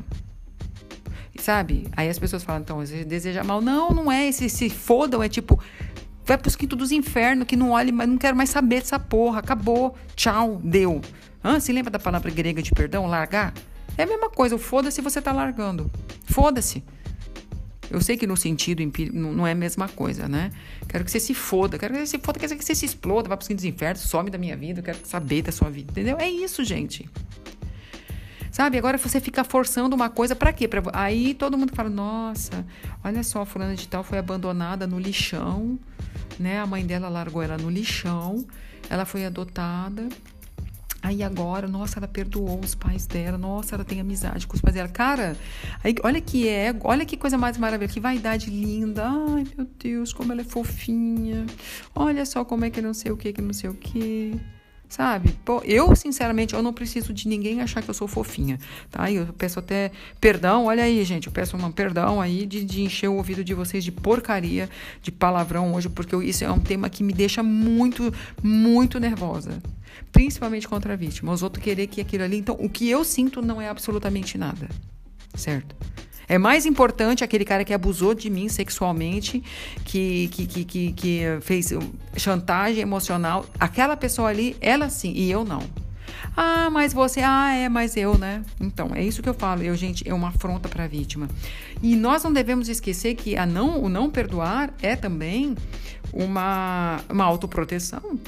Sabe? 1.39 1.87
Aí 1.95 2.09
as 2.09 2.19
pessoas 2.19 2.43
falam, 2.43 2.63
então, 2.63 2.79
você 2.79 3.05
deseja 3.05 3.45
mal. 3.45 3.61
Não, 3.61 3.91
não 3.91 4.11
é 4.11 4.27
esse 4.27 4.49
se 4.49 4.71
fodam, 4.71 5.23
é 5.23 5.29
tipo, 5.29 5.61
vai 6.27 6.37
pros 6.37 6.57
quintos 6.57 6.77
dos 6.77 6.93
infernos, 6.93 7.47
que 7.47 7.57
não 7.57 7.71
olhe, 7.71 7.93
mas 7.93 8.09
não 8.09 8.19
quero 8.19 8.37
mais 8.37 8.51
saber 8.51 8.81
dessa 8.81 8.99
porra. 8.99 9.39
Acabou. 9.39 9.97
Tchau, 10.15 10.61
deu. 10.63 11.01
Hã? 11.43 11.61
Se 11.61 11.73
lembra 11.73 11.91
da 11.91 11.99
palavra 11.99 12.31
grega 12.31 12.61
de 12.61 12.73
perdão, 12.73 13.07
largar? 13.07 13.55
É 13.97 14.03
a 14.03 14.07
mesma 14.07 14.29
coisa, 14.29 14.57
o 14.57 14.59
foda-se 14.59 15.01
você 15.01 15.23
tá 15.23 15.33
largando. 15.33 15.91
Foda-se. 16.27 16.85
Eu 17.89 18.01
sei 18.01 18.17
que 18.17 18.27
no 18.27 18.37
sentido 18.37 18.83
não 19.13 19.47
é 19.47 19.53
a 19.53 19.55
mesma 19.55 19.89
coisa, 19.89 20.29
né? 20.29 20.51
Quero 20.89 21.05
que 21.05 21.11
você 21.11 21.21
se 21.21 21.33
foda, 21.33 21.79
quero 21.79 21.95
que 21.95 22.01
você 22.01 22.07
se 22.07 22.19
foda, 22.19 22.39
quero 22.39 22.57
que 22.57 22.65
você 22.65 22.75
se 22.75 22.85
exploda, 22.85 23.29
vá 23.29 23.37
pros 23.37 23.47
quintos 23.47 23.65
dos 23.65 23.73
infernos, 23.73 24.03
some 24.03 24.29
da 24.29 24.37
minha 24.37 24.57
vida, 24.57 24.81
eu 24.81 24.85
quero 24.85 24.99
saber 25.05 25.43
da 25.43 25.53
sua 25.53 25.71
vida, 25.71 25.93
entendeu? 25.93 26.19
É 26.19 26.29
isso, 26.29 26.65
gente. 26.65 27.09
Sabe? 28.51 28.77
Agora 28.79 28.99
você 28.99 29.21
fica 29.21 29.45
forçando 29.45 29.95
uma 29.95 30.09
coisa 30.09 30.35
para 30.35 30.53
quê? 30.53 30.67
Pra... 30.67 30.83
Aí 30.95 31.35
todo 31.35 31.57
mundo 31.57 31.73
fala: 31.75 31.91
"Nossa, 31.91 32.67
olha 33.05 33.23
só, 33.23 33.43
a 33.43 33.47
fulana 33.47 33.77
de 33.77 33.87
tal 33.87 34.03
foi 34.03 34.19
abandonada 34.19 34.87
no 34.87 34.99
lixão, 34.99 35.79
né? 36.39 36.61
A 36.61 36.67
mãe 36.67 36.85
dela 36.85 37.09
largou 37.09 37.43
ela 37.43 37.57
no 37.57 37.71
lixão, 37.71 38.47
ela 38.89 39.05
foi 39.05 39.25
adotada. 39.25 40.09
Aí 41.03 41.23
agora, 41.23 41.69
nossa, 41.69 42.01
ela 42.01 42.09
perdoou 42.09 42.59
os 42.59 42.75
pais 42.75 43.07
dela, 43.07 43.39
nossa, 43.39 43.77
ela 43.77 43.85
tem 43.85 44.01
amizade 44.01 44.45
com 44.45 44.57
os 44.57 44.61
pais 44.61 44.75
dela. 44.75 44.89
Cara, 44.89 45.37
aí, 45.85 45.95
olha 46.03 46.21
que 46.21 46.49
é, 46.49 46.75
olha 46.83 47.07
que 47.07 47.17
coisa 47.17 47.39
mais 47.39 47.57
maravilhosa, 47.57 47.95
que 47.95 48.01
vaidade 48.01 48.51
linda. 48.51 49.05
Ai, 49.09 49.47
meu 49.57 49.69
Deus, 49.79 50.13
como 50.13 50.33
ela 50.33 50.41
é 50.41 50.45
fofinha. 50.45 51.47
Olha 51.95 52.27
só 52.27 52.45
como 52.45 52.65
é 52.65 52.71
que 52.71 52.83
não 52.83 52.93
sei 52.93 53.13
o 53.13 53.17
que, 53.17 53.33
que 53.33 53.41
não 53.41 53.53
sei 53.53 53.71
o 53.71 53.75
que. 53.75 54.41
Sabe? 54.89 55.37
Pô, 55.45 55.61
eu, 55.65 55.95
sinceramente, 55.97 56.55
eu 56.55 56.63
não 56.63 56.73
preciso 56.73 57.13
de 57.13 57.27
ninguém 57.27 57.61
achar 57.61 57.83
que 57.83 57.91
eu 57.91 57.95
sou 57.95 58.07
fofinha, 58.07 58.59
tá? 58.91 59.11
Eu 59.11 59.27
peço 59.33 59.59
até 59.59 59.91
perdão, 60.21 60.67
olha 60.67 60.85
aí, 60.85 61.05
gente, 61.05 61.27
eu 61.27 61.33
peço 61.33 61.57
um 61.57 61.73
perdão 61.73 62.21
aí 62.21 62.47
de, 62.47 62.65
de 62.65 62.83
encher 62.83 63.09
o 63.09 63.15
ouvido 63.15 63.43
de 63.43 63.53
vocês 63.53 63.83
de 63.83 63.91
porcaria, 63.91 64.71
de 65.03 65.11
palavrão 65.11 65.75
hoje, 65.75 65.89
porque 65.89 66.15
isso 66.25 66.45
é 66.45 66.51
um 66.51 66.61
tema 66.61 66.89
que 66.89 67.03
me 67.03 67.13
deixa 67.13 67.43
muito, 67.43 68.15
muito 68.43 69.01
nervosa. 69.01 69.61
Principalmente 70.13 70.69
contra 70.69 70.93
a 70.93 70.97
vítima. 70.97 71.33
Os 71.33 71.43
outros 71.43 71.63
querer 71.63 71.87
que 71.89 72.01
aquilo 72.01 72.25
ali. 72.25 72.37
Então, 72.39 72.57
o 72.59 72.69
que 72.69 72.89
eu 72.89 73.03
sinto 73.05 73.43
não 73.43 73.61
é 73.61 73.69
absolutamente 73.69 74.39
nada. 74.39 74.69
Certo? 75.35 75.75
É 76.29 76.39
mais 76.39 76.67
importante 76.67 77.23
aquele 77.23 77.45
cara 77.45 77.65
que 77.65 77.73
abusou 77.73 78.15
de 78.15 78.29
mim 78.29 78.49
sexualmente, 78.49 79.43
que, 79.85 80.29
que, 80.29 80.47
que, 80.47 80.65
que, 80.65 80.93
que 80.93 81.21
fez 81.41 81.73
chantagem 82.17 82.83
emocional. 82.83 83.47
Aquela 83.59 83.97
pessoa 83.97 84.29
ali, 84.29 84.57
ela 84.61 84.89
sim, 84.89 85.13
e 85.15 85.31
eu 85.31 85.45
não. 85.45 85.63
Ah, 86.37 86.69
mas 86.71 86.93
você, 86.93 87.21
ah, 87.23 87.55
é, 87.55 87.69
mas 87.69 87.97
eu, 87.97 88.19
né? 88.19 88.43
Então, 88.61 88.91
é 88.95 89.03
isso 89.03 89.23
que 89.23 89.29
eu 89.29 89.35
falo. 89.35 89.63
Eu, 89.63 89.75
gente, 89.75 90.07
é 90.09 90.13
uma 90.13 90.29
afronta 90.29 90.69
para 90.69 90.85
a 90.85 90.87
vítima. 90.87 91.29
E 91.83 91.97
nós 91.97 92.23
não 92.23 92.33
devemos 92.33 92.69
esquecer 92.69 93.15
que 93.15 93.37
a 93.37 93.47
não, 93.47 93.83
o 93.83 93.89
não 93.89 94.11
perdoar 94.11 94.73
é 94.83 94.95
também 94.97 95.57
uma, 96.13 97.01
uma 97.09 97.25
autoproteção. 97.25 98.19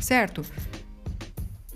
Certo? 0.00 0.42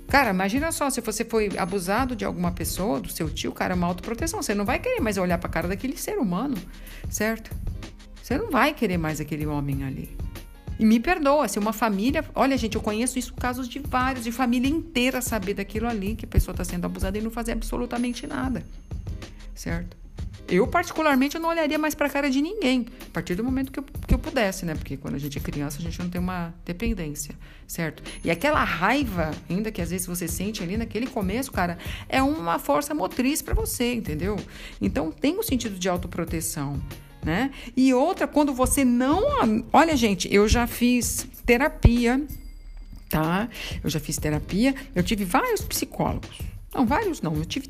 Cara, 0.09 0.31
imagina 0.31 0.71
só, 0.71 0.89
se 0.89 1.01
você 1.01 1.25
foi 1.25 1.51
abusado 1.59 2.15
de 2.15 2.25
alguma 2.25 2.53
pessoa, 2.53 3.01
do 3.01 3.09
seu 3.09 3.29
tio, 3.29 3.53
cara, 3.53 3.75
é 3.75 3.77
uma 3.77 3.87
autoproteção. 3.87 4.41
Você 4.41 4.55
não 4.55 4.65
vai 4.65 4.79
querer 4.79 5.01
mais 5.01 5.19
olhar 5.19 5.39
pra 5.39 5.49
cara 5.49 5.67
daquele 5.67 5.97
ser 5.97 6.19
humano, 6.19 6.57
certo? 7.11 7.51
Você 8.23 8.39
não 8.39 8.51
vai 8.51 8.73
querer 8.73 8.99
mais 8.99 9.21
aquele 9.21 9.47
homem 9.47 9.85
ali. 9.85 10.17
E 10.79 10.85
me 10.85 11.01
perdoa, 11.01 11.49
se 11.49 11.59
uma 11.59 11.73
família. 11.73 12.25
Olha, 12.35 12.57
gente, 12.57 12.77
eu 12.77 12.83
conheço 12.83 13.19
isso 13.19 13.35
casos 13.35 13.69
de 13.69 13.79
vários, 13.79 14.25
de 14.25 14.31
família 14.31 14.69
inteira 14.69 15.21
saber 15.21 15.55
daquilo 15.55 15.89
ali, 15.89 16.15
que 16.15 16.25
a 16.25 16.29
pessoa 16.29 16.53
está 16.53 16.65
sendo 16.65 16.85
abusada 16.85 17.17
e 17.19 17.21
não 17.21 17.31
fazer 17.31 17.53
absolutamente 17.53 18.27
nada. 18.27 18.63
Certo? 19.55 19.97
Eu, 20.49 20.67
particularmente, 20.67 21.37
eu 21.37 21.41
não 21.41 21.49
olharia 21.49 21.79
mais 21.79 21.95
para 21.95 22.07
a 22.07 22.11
cara 22.11 22.31
de 22.31 22.41
ninguém, 22.41 22.87
a 23.09 23.11
partir 23.13 23.35
do 23.35 23.43
momento 23.43 23.73
que 23.73 23.81
eu, 23.81 23.85
que 24.07 24.15
eu 24.15 24.19
pudesse, 24.19 24.65
né? 24.65 24.75
Porque 24.75 24.97
quando 24.97 25.15
a 25.17 25.19
gente 25.19 25.37
é 25.37 25.41
criança, 25.41 25.79
a 25.79 25.83
gente 25.83 25.99
não 25.99 26.09
tem 26.09 26.21
uma 26.21 26.55
dependência, 26.65 27.35
certo? 27.67 28.03
E 28.25 28.31
aquela 28.31 28.63
raiva, 28.63 29.33
ainda 29.51 29.73
que 29.73 29.83
às 29.83 29.91
vezes 29.91 30.07
você 30.07 30.29
sente 30.29 30.63
ali 30.63 30.77
naquele 30.77 31.07
começo, 31.07 31.51
cara, 31.51 31.79
é 32.09 32.23
uma 32.23 32.59
força 32.59 32.95
motriz 32.95 33.43
para 33.43 33.55
você, 33.55 33.95
entendeu? 33.95 34.37
Então, 34.81 35.11
tem 35.11 35.39
um 35.39 35.43
sentido 35.43 35.79
de 35.79 35.89
autoproteção. 35.89 36.81
Né? 37.25 37.51
E 37.77 37.93
outra, 37.93 38.29
quando 38.29 38.55
você 38.55 38.85
não. 38.85 39.21
Olha, 39.73 39.97
gente, 39.97 40.33
eu 40.33 40.47
já 40.47 40.65
fiz 40.65 41.27
terapia, 41.45 42.25
tá? 43.09 43.49
Eu 43.83 43.91
já 43.91 43.99
fiz 43.99 44.17
terapia, 44.17 44.73
eu 44.95 45.03
tive 45.03 45.25
vários 45.25 45.61
psicólogos. 45.61 46.39
Não, 46.73 46.87
vários 46.87 47.21
não, 47.21 47.35
eu 47.35 47.45
tive 47.45 47.69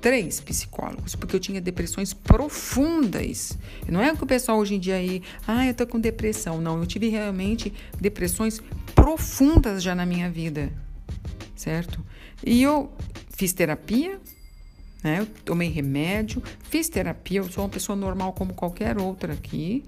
três 0.00 0.40
psicólogos, 0.40 1.14
porque 1.14 1.36
eu 1.36 1.40
tinha 1.40 1.60
depressões 1.60 2.12
profundas. 2.12 3.56
Não 3.88 4.00
é 4.00 4.14
que 4.14 4.24
o 4.24 4.26
pessoal 4.26 4.58
hoje 4.58 4.74
em 4.74 4.78
dia 4.78 4.96
aí, 4.96 5.22
ah, 5.46 5.66
eu 5.66 5.74
tô 5.74 5.86
com 5.86 6.00
depressão. 6.00 6.60
Não, 6.60 6.78
eu 6.78 6.86
tive 6.86 7.08
realmente 7.08 7.72
depressões 8.00 8.62
profundas 8.94 9.82
já 9.82 9.94
na 9.94 10.06
minha 10.06 10.30
vida, 10.30 10.72
certo? 11.54 12.04
E 12.44 12.62
eu 12.62 12.90
fiz 13.30 13.52
terapia, 13.52 14.18
né? 15.02 15.20
Eu 15.20 15.26
tomei 15.44 15.68
remédio, 15.68 16.42
fiz 16.62 16.88
terapia, 16.88 17.40
eu 17.40 17.50
sou 17.50 17.64
uma 17.64 17.70
pessoa 17.70 17.96
normal 17.96 18.32
como 18.32 18.54
qualquer 18.54 18.98
outra 18.98 19.32
aqui. 19.32 19.84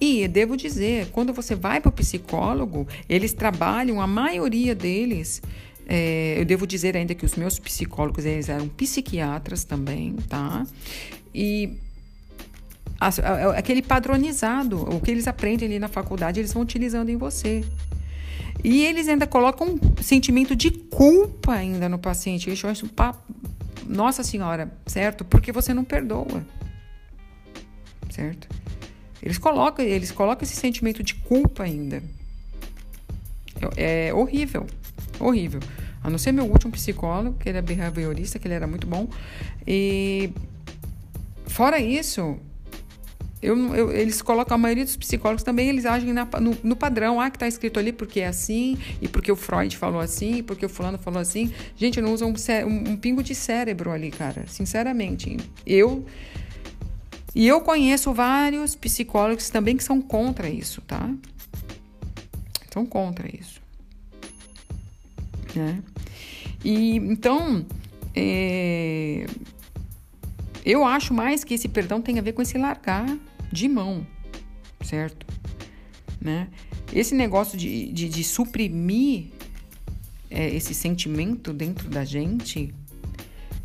E 0.00 0.26
devo 0.26 0.56
dizer, 0.56 1.10
quando 1.10 1.32
você 1.32 1.54
vai 1.54 1.80
para 1.80 1.90
o 1.90 1.92
psicólogo, 1.92 2.88
eles 3.06 3.34
trabalham, 3.34 4.00
a 4.00 4.06
maioria 4.06 4.74
deles, 4.74 5.42
é, 5.92 6.36
eu 6.38 6.44
devo 6.44 6.68
dizer 6.68 6.96
ainda 6.96 7.16
que 7.16 7.24
os 7.24 7.34
meus 7.34 7.58
psicólogos 7.58 8.24
eles 8.24 8.48
eram 8.48 8.68
psiquiatras 8.68 9.64
também, 9.64 10.14
tá? 10.28 10.64
E 11.34 11.76
aquele 13.56 13.82
padronizado, 13.82 14.82
o 14.88 15.00
que 15.00 15.10
eles 15.10 15.26
aprendem 15.26 15.66
ali 15.66 15.78
na 15.80 15.88
faculdade, 15.88 16.38
eles 16.38 16.52
vão 16.52 16.62
utilizando 16.62 17.08
em 17.08 17.16
você. 17.16 17.64
E 18.62 18.84
eles 18.84 19.08
ainda 19.08 19.26
colocam 19.26 19.66
um 19.68 20.02
sentimento 20.02 20.54
de 20.54 20.70
culpa 20.70 21.54
ainda 21.54 21.88
no 21.88 21.98
paciente. 21.98 22.48
Eu 22.48 22.70
acho 22.70 22.88
nossa 23.84 24.22
senhora, 24.22 24.72
certo? 24.86 25.24
Porque 25.24 25.50
você 25.50 25.74
não 25.74 25.82
perdoa. 25.82 26.46
Certo? 28.10 28.48
Eles 29.20 29.38
colocam, 29.38 29.84
eles 29.84 30.12
colocam 30.12 30.44
esse 30.44 30.54
sentimento 30.54 31.02
de 31.02 31.14
culpa 31.14 31.64
ainda. 31.64 32.00
É, 33.76 34.08
é 34.08 34.14
horrível. 34.14 34.66
Horrível. 35.18 35.60
A 36.02 36.08
não 36.08 36.18
ser 36.18 36.32
meu 36.32 36.44
último 36.44 36.72
psicólogo, 36.72 37.38
que 37.38 37.48
ele 37.48 37.58
é 37.58 37.62
behaviorista, 37.62 38.38
que 38.38 38.46
ele 38.46 38.54
era 38.54 38.66
muito 38.66 38.86
bom. 38.86 39.08
E 39.66 40.30
fora 41.46 41.78
isso, 41.78 42.38
eu, 43.42 43.56
eu, 43.74 43.90
eles 43.90 44.20
colocam, 44.20 44.54
a 44.54 44.58
maioria 44.58 44.84
dos 44.84 44.96
psicólogos 44.96 45.42
também, 45.42 45.68
eles 45.68 45.86
agem 45.86 46.12
na, 46.12 46.26
no, 46.40 46.56
no, 46.62 46.76
padrão. 46.76 47.20
Ah, 47.20 47.30
que 47.30 47.36
está 47.36 47.48
escrito 47.48 47.78
ali 47.78 47.92
porque 47.92 48.20
é 48.20 48.26
assim, 48.26 48.76
e 49.00 49.08
porque 49.08 49.32
o 49.32 49.36
Freud 49.36 49.76
falou 49.76 50.00
assim, 50.00 50.36
e 50.36 50.42
porque 50.42 50.66
o 50.66 50.68
fulano 50.68 50.98
falou 50.98 51.20
assim. 51.20 51.52
Gente, 51.76 52.00
não 52.00 52.12
usa 52.12 52.26
um, 52.26 52.34
um, 52.66 52.90
um 52.90 52.96
pingo 52.96 53.22
de 53.22 53.34
cérebro 53.34 53.90
ali, 53.90 54.10
cara. 54.10 54.44
Sinceramente. 54.46 55.38
Eu... 55.66 56.04
E 57.32 57.46
eu 57.46 57.60
conheço 57.60 58.12
vários 58.12 58.74
psicólogos 58.74 59.48
também 59.50 59.76
que 59.76 59.84
são 59.84 60.02
contra 60.02 60.50
isso, 60.50 60.80
tá? 60.80 61.08
São 62.72 62.84
contra 62.84 63.28
isso. 63.28 63.59
Né? 65.54 65.82
E 66.64 66.96
então, 66.96 67.66
é, 68.14 69.26
eu 70.64 70.84
acho 70.84 71.14
mais 71.14 71.44
que 71.44 71.54
esse 71.54 71.68
perdão 71.68 72.00
tem 72.00 72.18
a 72.18 72.22
ver 72.22 72.32
com 72.32 72.42
esse 72.42 72.58
largar 72.58 73.06
de 73.52 73.68
mão, 73.68 74.06
certo? 74.82 75.26
Né? 76.20 76.48
Esse 76.92 77.14
negócio 77.14 77.56
de, 77.56 77.90
de, 77.92 78.08
de 78.08 78.24
suprimir 78.24 79.28
é, 80.30 80.54
esse 80.54 80.74
sentimento 80.74 81.52
dentro 81.52 81.88
da 81.88 82.04
gente 82.04 82.72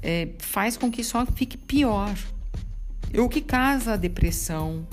é, 0.02 0.30
faz 0.40 0.78
com 0.78 0.90
que 0.92 1.04
só 1.04 1.26
fique 1.26 1.58
pior. 1.58 2.16
O 3.18 3.30
que 3.30 3.42
causa 3.42 3.94
a 3.94 3.98
depressão, 3.98 4.88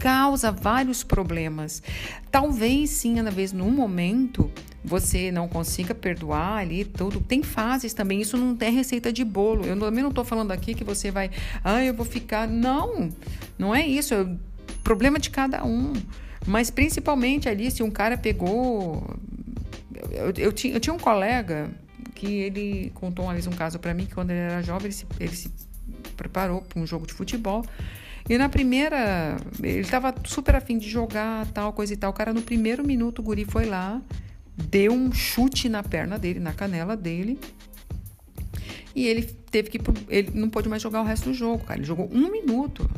causa 0.00 0.50
vários 0.50 1.04
problemas. 1.04 1.82
Talvez 2.30 2.90
sim, 2.90 3.20
na 3.20 3.30
vez 3.30 3.52
num 3.52 3.70
momento 3.70 4.50
você 4.82 5.30
não 5.30 5.46
consiga 5.46 5.94
perdoar 5.94 6.58
ali 6.58 6.84
tudo. 6.84 7.20
Tem 7.20 7.42
fases 7.42 7.92
também, 7.92 8.20
isso 8.20 8.36
não 8.36 8.56
tem 8.56 8.72
receita 8.72 9.12
de 9.12 9.24
bolo. 9.24 9.64
Eu 9.64 9.78
também 9.78 10.02
não 10.02 10.08
estou 10.08 10.24
falando 10.24 10.50
aqui 10.50 10.74
que 10.74 10.82
você 10.82 11.10
vai, 11.10 11.30
ah, 11.62 11.84
eu 11.84 11.92
vou 11.92 12.06
ficar. 12.06 12.48
Não, 12.48 13.10
não 13.58 13.74
é 13.74 13.86
isso. 13.86 14.14
É 14.14 14.22
o 14.22 14.38
problema 14.82 15.18
de 15.18 15.30
cada 15.30 15.64
um. 15.64 15.92
Mas 16.46 16.70
principalmente 16.70 17.48
ali, 17.48 17.70
se 17.70 17.82
um 17.82 17.90
cara 17.90 18.16
pegou. 18.16 19.04
Eu, 20.10 20.32
eu, 20.36 20.52
tinha, 20.52 20.74
eu 20.74 20.80
tinha 20.80 20.94
um 20.94 20.98
colega 20.98 21.70
que 22.14 22.26
ele 22.26 22.90
contou 22.94 23.26
uma 23.26 23.34
vez 23.34 23.46
um 23.46 23.52
caso 23.52 23.78
para 23.78 23.92
mim 23.92 24.06
que 24.06 24.14
quando 24.14 24.30
ele 24.30 24.40
era 24.40 24.62
jovem 24.62 24.86
ele 24.86 24.94
se, 24.94 25.06
ele 25.18 25.36
se 25.36 25.50
preparou 26.16 26.62
para 26.62 26.80
um 26.80 26.86
jogo 26.86 27.06
de 27.06 27.12
futebol. 27.12 27.64
E 28.30 28.38
na 28.38 28.48
primeira, 28.48 29.36
ele 29.60 29.80
estava 29.80 30.14
super 30.24 30.54
afim 30.54 30.78
de 30.78 30.88
jogar, 30.88 31.44
tal, 31.48 31.72
coisa 31.72 31.94
e 31.94 31.96
tal. 31.96 32.12
O 32.12 32.14
cara, 32.14 32.32
no 32.32 32.40
primeiro 32.40 32.86
minuto, 32.86 33.18
o 33.18 33.22
guri 33.24 33.44
foi 33.44 33.64
lá, 33.64 34.00
deu 34.56 34.92
um 34.92 35.10
chute 35.10 35.68
na 35.68 35.82
perna 35.82 36.16
dele, 36.16 36.38
na 36.38 36.52
canela 36.52 36.96
dele. 36.96 37.40
E 38.94 39.04
ele 39.04 39.24
teve 39.24 39.68
que. 39.68 39.80
Ele 40.08 40.30
não 40.32 40.48
pôde 40.48 40.68
mais 40.68 40.80
jogar 40.80 41.00
o 41.00 41.04
resto 41.04 41.30
do 41.30 41.34
jogo, 41.34 41.64
cara. 41.64 41.80
Ele 41.80 41.86
jogou 41.86 42.08
um 42.12 42.30
minuto. 42.30 42.88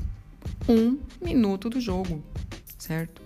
Um 0.68 0.98
minuto 1.24 1.70
do 1.70 1.80
jogo. 1.80 2.22
certo? 2.78 3.22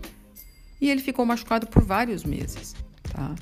E 0.80 0.88
ele 0.88 1.00
ficou 1.00 1.26
machucado 1.26 1.66
por 1.66 1.82
vários 1.82 2.22
meses, 2.22 2.76
tá? 3.02 3.34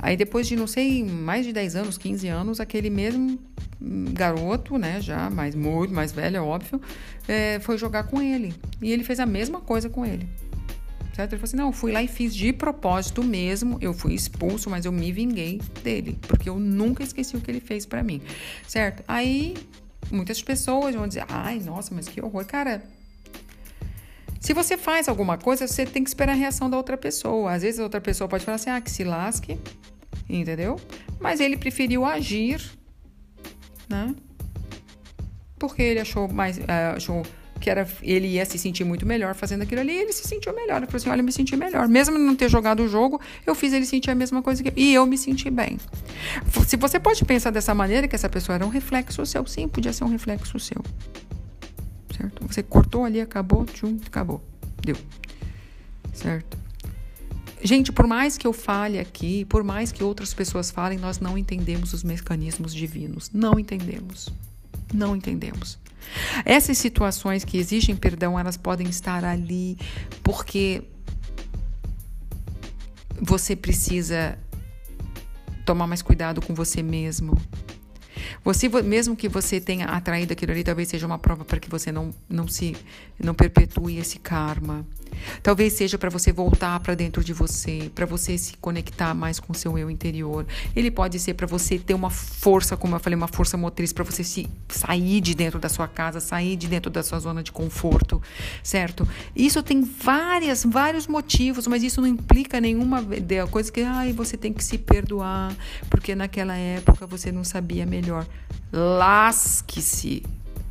Aí 0.00 0.16
depois 0.16 0.48
de, 0.48 0.56
não 0.56 0.66
sei, 0.66 1.04
mais 1.04 1.46
de 1.46 1.52
10 1.52 1.76
anos, 1.76 1.96
15 1.96 2.26
anos, 2.26 2.58
aquele 2.58 2.90
mesmo 2.90 3.38
garoto, 3.80 4.78
né, 4.78 5.00
já 5.00 5.28
mais 5.30 5.54
muito 5.54 5.92
mais 5.92 6.12
velho, 6.12 6.36
é 6.36 6.40
óbvio, 6.40 6.80
é, 7.28 7.58
foi 7.60 7.76
jogar 7.76 8.04
com 8.04 8.20
ele. 8.20 8.54
E 8.80 8.92
ele 8.92 9.04
fez 9.04 9.20
a 9.20 9.26
mesma 9.26 9.60
coisa 9.60 9.88
com 9.88 10.04
ele. 10.04 10.28
Certo? 11.14 11.32
Ele 11.32 11.38
falou 11.38 11.44
assim: 11.44 11.56
não, 11.56 11.72
fui 11.72 11.92
lá 11.92 12.02
e 12.02 12.08
fiz 12.08 12.34
de 12.34 12.52
propósito 12.52 13.22
mesmo. 13.22 13.78
Eu 13.80 13.94
fui 13.94 14.14
expulso, 14.14 14.68
mas 14.68 14.84
eu 14.84 14.90
me 14.90 15.12
vinguei 15.12 15.60
dele, 15.82 16.18
porque 16.26 16.48
eu 16.48 16.58
nunca 16.58 17.04
esqueci 17.04 17.36
o 17.36 17.40
que 17.40 17.50
ele 17.50 17.60
fez 17.60 17.86
para 17.86 18.02
mim. 18.02 18.20
Certo? 18.66 19.04
Aí 19.06 19.54
muitas 20.10 20.42
pessoas 20.42 20.94
vão 20.94 21.06
dizer: 21.06 21.24
ai, 21.28 21.60
nossa, 21.60 21.94
mas 21.94 22.08
que 22.08 22.20
horror. 22.20 22.44
Cara, 22.44 22.82
se 24.40 24.52
você 24.52 24.76
faz 24.76 25.08
alguma 25.08 25.38
coisa, 25.38 25.68
você 25.68 25.86
tem 25.86 26.02
que 26.02 26.10
esperar 26.10 26.32
a 26.32 26.36
reação 26.36 26.68
da 26.68 26.76
outra 26.76 26.98
pessoa. 26.98 27.52
Às 27.52 27.62
vezes 27.62 27.78
a 27.78 27.84
outra 27.84 28.00
pessoa 28.00 28.26
pode 28.26 28.44
falar 28.44 28.56
assim: 28.56 28.70
ah, 28.70 28.80
que 28.80 28.90
se 28.90 29.04
lasque, 29.04 29.56
entendeu? 30.28 30.80
Mas 31.20 31.38
ele 31.38 31.56
preferiu 31.56 32.04
agir, 32.04 32.60
né? 33.94 34.14
Porque 35.58 35.82
ele 35.82 36.00
achou 36.00 36.28
mais. 36.28 36.58
Uh, 36.58 36.96
achou 36.96 37.22
que 37.60 37.70
era, 37.70 37.88
ele 38.02 38.26
ia 38.26 38.44
se 38.44 38.58
sentir 38.58 38.84
muito 38.84 39.06
melhor 39.06 39.34
fazendo 39.34 39.62
aquilo 39.62 39.80
ali, 39.80 39.92
e 39.92 40.00
ele 40.02 40.12
se 40.12 40.26
sentiu 40.28 40.54
melhor. 40.54 40.78
Ele 40.78 40.86
falou 40.86 40.96
assim: 40.96 41.08
olha, 41.08 41.20
eu 41.20 41.24
me 41.24 41.32
senti 41.32 41.56
melhor. 41.56 41.88
Mesmo 41.88 42.18
não 42.18 42.34
ter 42.34 42.50
jogado 42.50 42.80
o 42.80 42.88
jogo, 42.88 43.20
eu 43.46 43.54
fiz 43.54 43.72
ele 43.72 43.86
sentir 43.86 44.10
a 44.10 44.14
mesma 44.14 44.42
coisa 44.42 44.62
que 44.62 44.72
E 44.76 44.92
eu 44.92 45.06
me 45.06 45.16
senti 45.16 45.48
bem. 45.48 45.78
Se 46.66 46.76
você 46.76 46.98
pode 46.98 47.24
pensar 47.24 47.50
dessa 47.50 47.74
maneira, 47.74 48.08
que 48.08 48.16
essa 48.16 48.28
pessoa 48.28 48.56
era 48.56 48.66
um 48.66 48.68
reflexo 48.68 49.24
seu, 49.24 49.46
sim, 49.46 49.68
podia 49.68 49.92
ser 49.92 50.04
um 50.04 50.08
reflexo 50.08 50.58
seu. 50.58 50.82
Certo? 52.16 52.46
Você 52.46 52.62
cortou 52.62 53.04
ali, 53.04 53.20
acabou, 53.20 53.64
tchum, 53.64 53.98
acabou. 54.06 54.42
Deu. 54.84 54.96
Certo? 56.12 56.58
Gente, 57.66 57.90
por 57.90 58.06
mais 58.06 58.36
que 58.36 58.46
eu 58.46 58.52
fale 58.52 58.98
aqui, 58.98 59.46
por 59.46 59.64
mais 59.64 59.90
que 59.90 60.04
outras 60.04 60.34
pessoas 60.34 60.70
falem, 60.70 60.98
nós 60.98 61.18
não 61.18 61.38
entendemos 61.38 61.94
os 61.94 62.04
mecanismos 62.04 62.74
divinos. 62.74 63.30
Não 63.32 63.58
entendemos. 63.58 64.28
Não 64.92 65.16
entendemos. 65.16 65.78
Essas 66.44 66.76
situações 66.76 67.42
que 67.42 67.56
exigem 67.56 67.96
perdão, 67.96 68.38
elas 68.38 68.58
podem 68.58 68.86
estar 68.86 69.24
ali 69.24 69.78
porque 70.22 70.82
você 73.18 73.56
precisa 73.56 74.38
tomar 75.64 75.86
mais 75.86 76.02
cuidado 76.02 76.42
com 76.42 76.54
você 76.54 76.82
mesmo. 76.82 77.40
Você, 78.44 78.68
mesmo 78.82 79.16
que 79.16 79.28
você 79.28 79.60
tenha 79.60 79.86
atraído 79.86 80.32
aquilo 80.32 80.52
ali, 80.52 80.64
talvez 80.64 80.88
seja 80.88 81.06
uma 81.06 81.18
prova 81.18 81.44
para 81.44 81.58
que 81.58 81.68
você 81.68 81.90
não, 81.90 82.14
não 82.28 82.46
se 82.48 82.76
não 83.18 83.34
perpetue 83.34 83.98
esse 83.98 84.18
karma. 84.18 84.84
Talvez 85.42 85.72
seja 85.74 85.96
para 85.96 86.10
você 86.10 86.32
voltar 86.32 86.78
para 86.80 86.94
dentro 86.94 87.22
de 87.22 87.32
você, 87.32 87.90
para 87.94 88.06
você 88.06 88.36
se 88.36 88.56
conectar 88.56 89.14
mais 89.14 89.38
com 89.38 89.52
o 89.52 89.56
seu 89.56 89.78
eu 89.78 89.90
interior. 89.90 90.46
Ele 90.74 90.90
pode 90.90 91.18
ser 91.18 91.34
para 91.34 91.46
você 91.46 91.78
ter 91.78 91.94
uma 91.94 92.10
força, 92.10 92.76
como 92.76 92.96
eu 92.96 93.00
falei, 93.00 93.16
uma 93.16 93.28
força 93.28 93.56
motriz 93.56 93.92
para 93.92 94.04
você 94.04 94.24
se 94.24 94.48
sair 94.68 95.20
de 95.20 95.34
dentro 95.34 95.58
da 95.58 95.68
sua 95.68 95.88
casa, 95.88 96.20
sair 96.20 96.56
de 96.56 96.66
dentro 96.66 96.90
da 96.90 97.02
sua 97.02 97.18
zona 97.18 97.42
de 97.42 97.52
conforto, 97.52 98.20
certo? 98.62 99.06
Isso 99.34 99.62
tem 99.62 99.82
várias, 99.82 100.64
vários 100.64 101.06
motivos, 101.06 101.66
mas 101.66 101.82
isso 101.82 102.00
não 102.00 102.08
implica 102.08 102.60
nenhuma 102.60 103.04
coisa 103.50 103.70
que 103.70 103.82
ai, 103.82 104.12
você 104.12 104.36
tem 104.36 104.52
que 104.52 104.62
se 104.64 104.78
perdoar, 104.78 105.54
porque 105.88 106.14
naquela 106.14 106.56
época 106.56 107.06
você 107.06 107.30
não 107.30 107.44
sabia 107.44 107.86
melhor. 107.86 108.13
Lasque-se. 108.72 110.22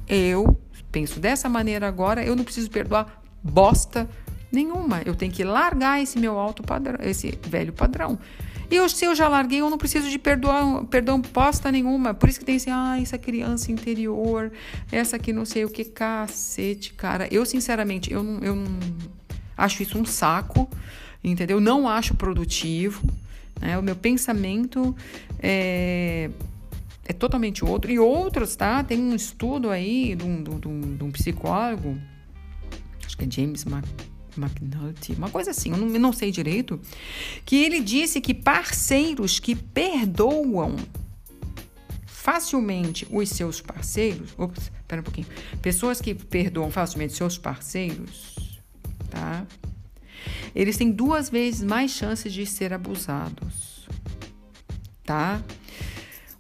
Eu 0.08 0.60
penso 0.92 1.20
dessa 1.20 1.50
maneira 1.50 1.88
agora, 1.88 2.24
eu 2.24 2.36
não 2.36 2.44
preciso 2.44 2.70
perdoar 2.70 3.24
bosta 3.44 4.08
Nenhuma. 4.54 5.02
Eu 5.04 5.16
tenho 5.16 5.32
que 5.32 5.44
largar 5.44 6.00
esse 6.00 6.20
meu 6.20 6.38
alto 6.38 6.62
padrão, 6.62 7.00
esse 7.02 7.40
velho 7.50 7.74
padrão. 7.74 8.20
E 8.70 8.76
eu, 8.76 8.88
se 8.88 9.04
eu 9.04 9.16
já 9.16 9.28
larguei, 9.28 9.62
eu 9.62 9.68
não 9.68 9.80
preciso 9.80 10.08
de 10.08 10.20
perdoar, 10.20 10.84
perdão 10.86 11.20
posta 11.20 11.72
nenhuma. 11.72 12.14
Por 12.14 12.30
isso 12.30 12.38
que 12.38 12.46
tem 12.46 12.58
assim, 12.58 12.70
ah, 12.70 13.00
essa 13.02 13.18
criança 13.18 13.72
interior, 13.72 14.52
essa 14.92 15.18
que 15.18 15.34
não 15.34 15.44
sei 15.44 15.66
o 15.66 15.70
que, 15.70 15.84
cacete, 15.84 16.94
cara. 16.94 17.28
Eu, 17.32 17.48
sinceramente, 17.48 18.14
eu 18.14 18.22
não, 18.22 18.40
eu 18.44 18.56
não 18.56 18.78
acho 19.58 19.82
isso 19.82 19.98
um 19.98 20.06
saco, 20.06 20.70
entendeu? 21.24 21.60
Não 21.60 21.90
acho 21.90 22.14
produtivo. 22.14 23.04
Né? 23.60 23.76
O 23.80 23.82
meu 23.82 23.96
pensamento 23.96 24.96
é, 25.40 26.30
é 27.06 27.14
totalmente 27.14 27.66
outro. 27.66 27.92
E 27.92 28.00
outros, 28.00 28.56
tá? 28.56 28.84
Tem 28.84 29.00
um 29.00 29.16
estudo 29.16 29.70
aí 29.70 30.16
de 30.16 30.24
um, 30.24 30.44
de 30.44 30.68
um, 30.68 30.98
de 30.98 31.04
um 31.04 31.12
psicólogo, 31.12 31.98
acho 33.06 33.18
que 33.18 33.26
é 33.26 33.32
James 33.32 33.66
McNulty, 34.38 35.14
uma 35.14 35.30
coisa 35.30 35.52
assim, 35.52 35.72
eu 35.72 35.78
não, 35.78 35.88
eu 35.90 36.00
não 36.00 36.14
sei 36.14 36.32
direito, 36.32 36.80
que 37.46 37.56
ele 37.56 37.80
disse 37.80 38.20
que 38.20 38.34
parceiros 38.34 39.40
que 39.40 39.56
perdoam 39.56 40.76
facilmente 42.06 43.06
os 43.12 43.30
seus 43.30 43.60
parceiros, 43.60 44.34
ops, 44.38 44.72
espera 44.80 45.02
um 45.02 45.04
pouquinho, 45.04 45.28
pessoas 45.62 46.00
que 46.00 46.16
perdoam 46.16 46.72
facilmente 46.72 47.14
seus 47.14 47.38
parceiros, 47.38 48.60
tá? 49.10 49.46
Eles 50.56 50.78
têm 50.78 50.90
duas 50.90 51.30
vezes 51.30 51.62
mais 51.62 51.92
chances 51.92 52.32
de 52.32 52.46
ser 52.46 52.72
abusados, 52.72 53.88
tá? 55.04 55.42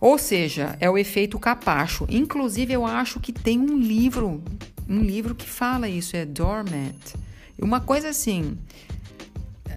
Ou 0.03 0.17
seja, 0.17 0.75
é 0.81 0.89
o 0.89 0.97
efeito 0.97 1.39
capacho. 1.39 2.05
Inclusive, 2.09 2.73
eu 2.73 2.85
acho 2.85 3.21
que 3.21 3.31
tem 3.31 3.57
um 3.57 3.77
livro, 3.77 4.43
um 4.85 4.99
livro 4.99 5.33
que 5.33 5.47
fala 5.47 5.87
isso, 5.87 6.17
é 6.17 6.25
Dormant. 6.25 7.15
Uma 7.57 7.79
coisa 7.79 8.09
assim. 8.09 8.57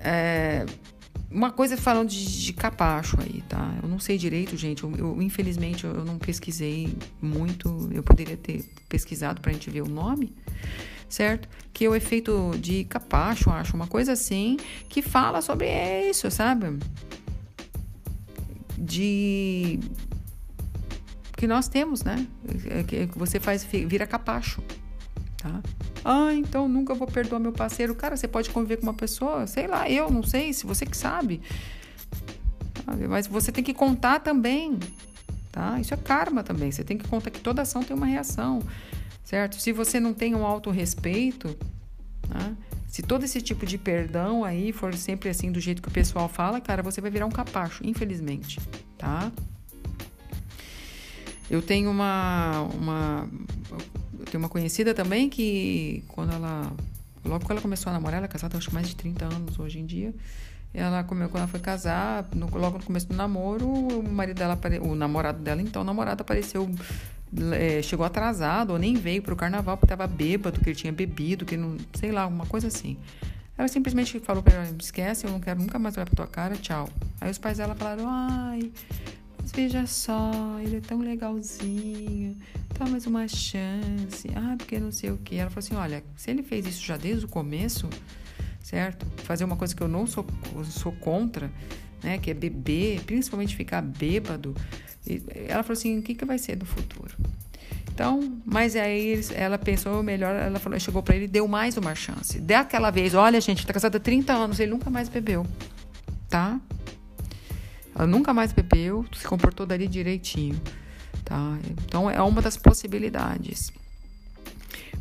É, 0.03 0.67
uma 1.31 1.53
coisa 1.53 1.77
falando 1.77 2.09
de, 2.09 2.43
de, 2.43 2.53
capacho 2.53 3.17
aí, 3.21 3.41
tá? 3.49 3.79
Eu 3.81 3.89
não 3.89 4.01
sei 4.01 4.19
direito, 4.19 4.57
gente. 4.57 4.83
Eu, 4.83 4.93
eu, 4.97 5.23
infelizmente 5.23 5.85
eu 5.85 6.05
não 6.05 6.19
pesquisei 6.19 6.93
muito. 7.23 7.89
Eu 7.93 8.03
poderia 8.03 8.37
ter 8.37 8.65
pesquisado 8.89 9.41
pra 9.41 9.53
gente 9.53 9.71
ver 9.71 9.83
o 9.83 9.89
nome, 9.89 10.35
certo? 11.09 11.49
Que 11.73 11.85
é 11.85 11.89
o 11.89 11.95
efeito 11.95 12.51
de 12.59 12.83
capacho, 12.83 13.49
acho, 13.49 13.77
uma 13.77 13.87
coisa 13.87 14.11
assim, 14.15 14.57
que 14.89 15.03
fala 15.03 15.41
sobre 15.41 15.69
isso, 16.11 16.29
sabe? 16.33 16.81
De 18.77 19.79
que 21.37 21.47
nós 21.47 21.69
temos, 21.69 22.03
né? 22.03 22.27
Que 22.89 23.07
você 23.15 23.39
faz 23.39 23.63
vira 23.63 24.07
capacho, 24.07 24.63
tá? 25.37 25.61
Ah, 26.05 26.33
então 26.33 26.67
nunca 26.67 26.95
vou 26.95 27.07
perdoar 27.07 27.39
meu 27.39 27.53
parceiro. 27.53 27.95
Cara, 27.95 28.17
você 28.17 28.27
pode 28.27 28.51
conviver 28.51 28.79
com 28.79 28.85
uma 28.85 28.95
pessoa, 28.95 29.47
sei 29.47 29.67
lá, 29.67 29.89
eu 29.89 30.11
não 30.11 30.23
sei, 30.23 30.53
se 30.53 30.65
você 30.67 30.87
que 30.87 30.97
sabe. 30.97 31.41
Mas 33.09 33.27
você 33.27 33.53
tem 33.53 33.63
que 33.63 33.75
contar 33.75 34.21
também, 34.21 34.79
tá? 35.53 35.79
Isso 35.81 35.93
é 35.93 35.97
karma 35.97 36.43
também. 36.43 36.71
Você 36.73 36.85
tem 36.85 36.97
que 36.97 37.07
contar 37.07 37.31
que 37.31 37.41
toda 37.41 37.63
ação 37.63 37.83
tem 37.83 37.97
uma 37.97 38.07
reação, 38.07 38.61
certo? 39.23 39.61
Se 39.61 39.73
você 39.73 40.01
não 40.01 40.15
tem 40.15 40.35
um 40.35 40.47
autorrespeito, 40.47 41.57
tá? 42.29 42.53
se 42.87 43.03
todo 43.03 43.25
esse 43.25 43.43
tipo 43.43 43.67
de 43.67 43.77
perdão 43.77 44.43
aí 44.43 44.73
for 44.73 44.95
sempre 44.95 45.29
assim 45.29 45.53
do 45.53 45.61
jeito 45.61 45.83
que 45.83 45.89
o 45.89 45.91
pessoal 45.91 46.31
fala, 46.31 46.63
cara, 46.63 46.83
você 46.83 46.99
vai 46.99 47.11
virar 47.11 47.27
um 47.27 47.31
capacho, 47.31 47.85
infelizmente, 47.85 48.59
tá? 48.97 49.31
Eu 51.51 51.63
tenho 51.63 51.91
uma, 51.91 52.63
uma 52.75 53.29
tenho 54.31 54.43
uma 54.43 54.49
conhecida 54.49 54.95
também 54.95 55.29
que 55.29 56.03
quando 56.09 56.33
ela. 56.33 56.73
Logo 57.25 57.45
que 57.45 57.51
ela 57.51 57.61
começou 57.61 57.91
a 57.91 57.93
namorar, 57.93 58.19
ela 58.19 58.27
é 58.27 58.29
casada 58.29 58.57
acho 58.57 58.73
mais 58.73 58.89
de 58.89 58.95
30 58.95 59.25
anos 59.25 59.59
hoje 59.59 59.81
em 59.81 59.87
dia. 59.87 60.15
Ela 60.73 61.03
quando 61.03 61.23
ela 61.23 61.47
foi 61.49 61.59
casar, 61.59 62.29
no, 62.35 62.47
logo 62.57 62.79
no 62.79 62.85
começo 62.85 63.09
do 63.09 63.15
namoro, 63.15 63.67
o 63.67 64.03
marido 64.09 64.37
dela, 64.37 64.59
o 64.83 64.95
namorado 64.95 65.43
dela, 65.43 65.63
então 65.63 65.83
o 65.83 65.85
namorado 65.85 66.21
apareceu, 66.21 66.71
é, 67.53 67.81
chegou 67.83 68.05
atrasado, 68.05 68.75
ou 68.75 68.79
nem 68.79 68.95
veio 68.95 69.23
pro 69.23 69.35
carnaval 69.35 69.77
porque 69.77 69.97
tava 69.97 70.07
bêbado, 70.07 70.61
que 70.61 70.69
ele 70.69 70.77
tinha 70.77 70.93
bebido, 70.93 71.45
que 71.45 71.57
não, 71.57 71.77
sei 71.95 72.13
lá, 72.13 72.23
alguma 72.23 72.47
coisa 72.47 72.69
assim. 72.69 72.97
Ela 73.57 73.69
simplesmente 73.69 74.21
falou 74.21 74.43
para 74.43 74.55
ela, 74.55 74.77
esquece, 74.79 75.25
eu 75.25 75.31
não 75.31 75.41
quero 75.41 75.59
nunca 75.59 75.79
mais 75.79 75.97
olhar 75.97 76.05
pra 76.05 76.15
tua 76.15 76.27
cara, 76.27 76.57
tchau. 76.57 76.89
Aí 77.21 77.31
os 77.31 77.39
pais 77.39 77.57
dela 77.57 77.75
falaram, 77.75 78.05
ai, 78.07 78.71
veja 79.53 79.87
só, 79.87 80.31
ele 80.63 80.77
é 80.77 80.81
tão 80.81 80.99
legalzinho, 80.99 82.37
dá 82.79 82.87
mais 82.87 83.07
uma 83.07 83.29
chance. 83.29 84.29
Ah, 84.35 84.55
porque 84.57 84.79
não 84.79 84.93
sei 84.93 85.11
o 85.11 85.17
que. 85.19 85.37
Ela 85.37 85.51
falou 85.51 85.65
assim: 85.65 85.75
olha, 85.75 86.05
se 86.17 86.31
ele 86.31 86.43
fez 86.43 86.67
isso 86.67 86.85
já 86.85 86.97
desde 86.97 87.25
o 87.25 87.29
começo, 87.29 87.89
certo? 88.63 89.07
Fazer 89.25 89.45
uma 89.45 89.57
coisa 89.57 89.75
que 89.75 89.83
eu 89.83 89.89
não 89.89 90.07
sou, 90.07 90.27
sou 90.65 90.93
contra, 90.93 91.51
né? 92.03 92.19
Que 92.19 92.31
é 92.31 92.35
beber, 92.35 93.03
principalmente 93.03 93.55
ficar 93.55 93.83
bêbado. 93.83 94.55
ela 95.49 95.63
falou 95.63 95.79
assim: 95.79 95.99
o 95.99 96.03
que, 96.03 96.15
que 96.15 96.25
vai 96.25 96.39
ser 96.39 96.57
do 96.57 96.67
futuro? 96.67 97.15
Então, 97.97 98.41
mas 98.45 98.77
aí 98.77 99.19
ela 99.35 99.57
pensou 99.57 100.03
melhor, 100.03 100.37
ela 100.37 100.59
falou, 100.59 100.79
chegou 100.79 101.03
para 101.03 101.17
ele, 101.17 101.27
deu 101.27 101.49
mais 101.49 101.79
uma 101.79 101.95
chance. 101.95 102.39
Daquela 102.39 102.91
vez, 102.91 103.15
olha, 103.15 103.41
gente, 103.41 103.67
tá 103.67 103.73
casada 103.73 103.97
há 103.97 104.01
30 104.01 104.35
anos, 104.35 104.61
ele 104.61 104.71
nunca 104.71 104.91
mais 104.91 105.09
bebeu, 105.09 105.47
tá? 106.29 106.61
Ela 107.97 108.07
nunca 108.07 108.35
mais 108.35 108.53
bebeu, 108.53 109.07
se 109.15 109.27
comportou 109.27 109.65
dali 109.65 109.89
direitinho, 109.89 110.61
tá? 111.25 111.59
Então 111.71 112.11
é 112.11 112.21
uma 112.21 112.43
das 112.43 112.57
possibilidades. 112.57 113.73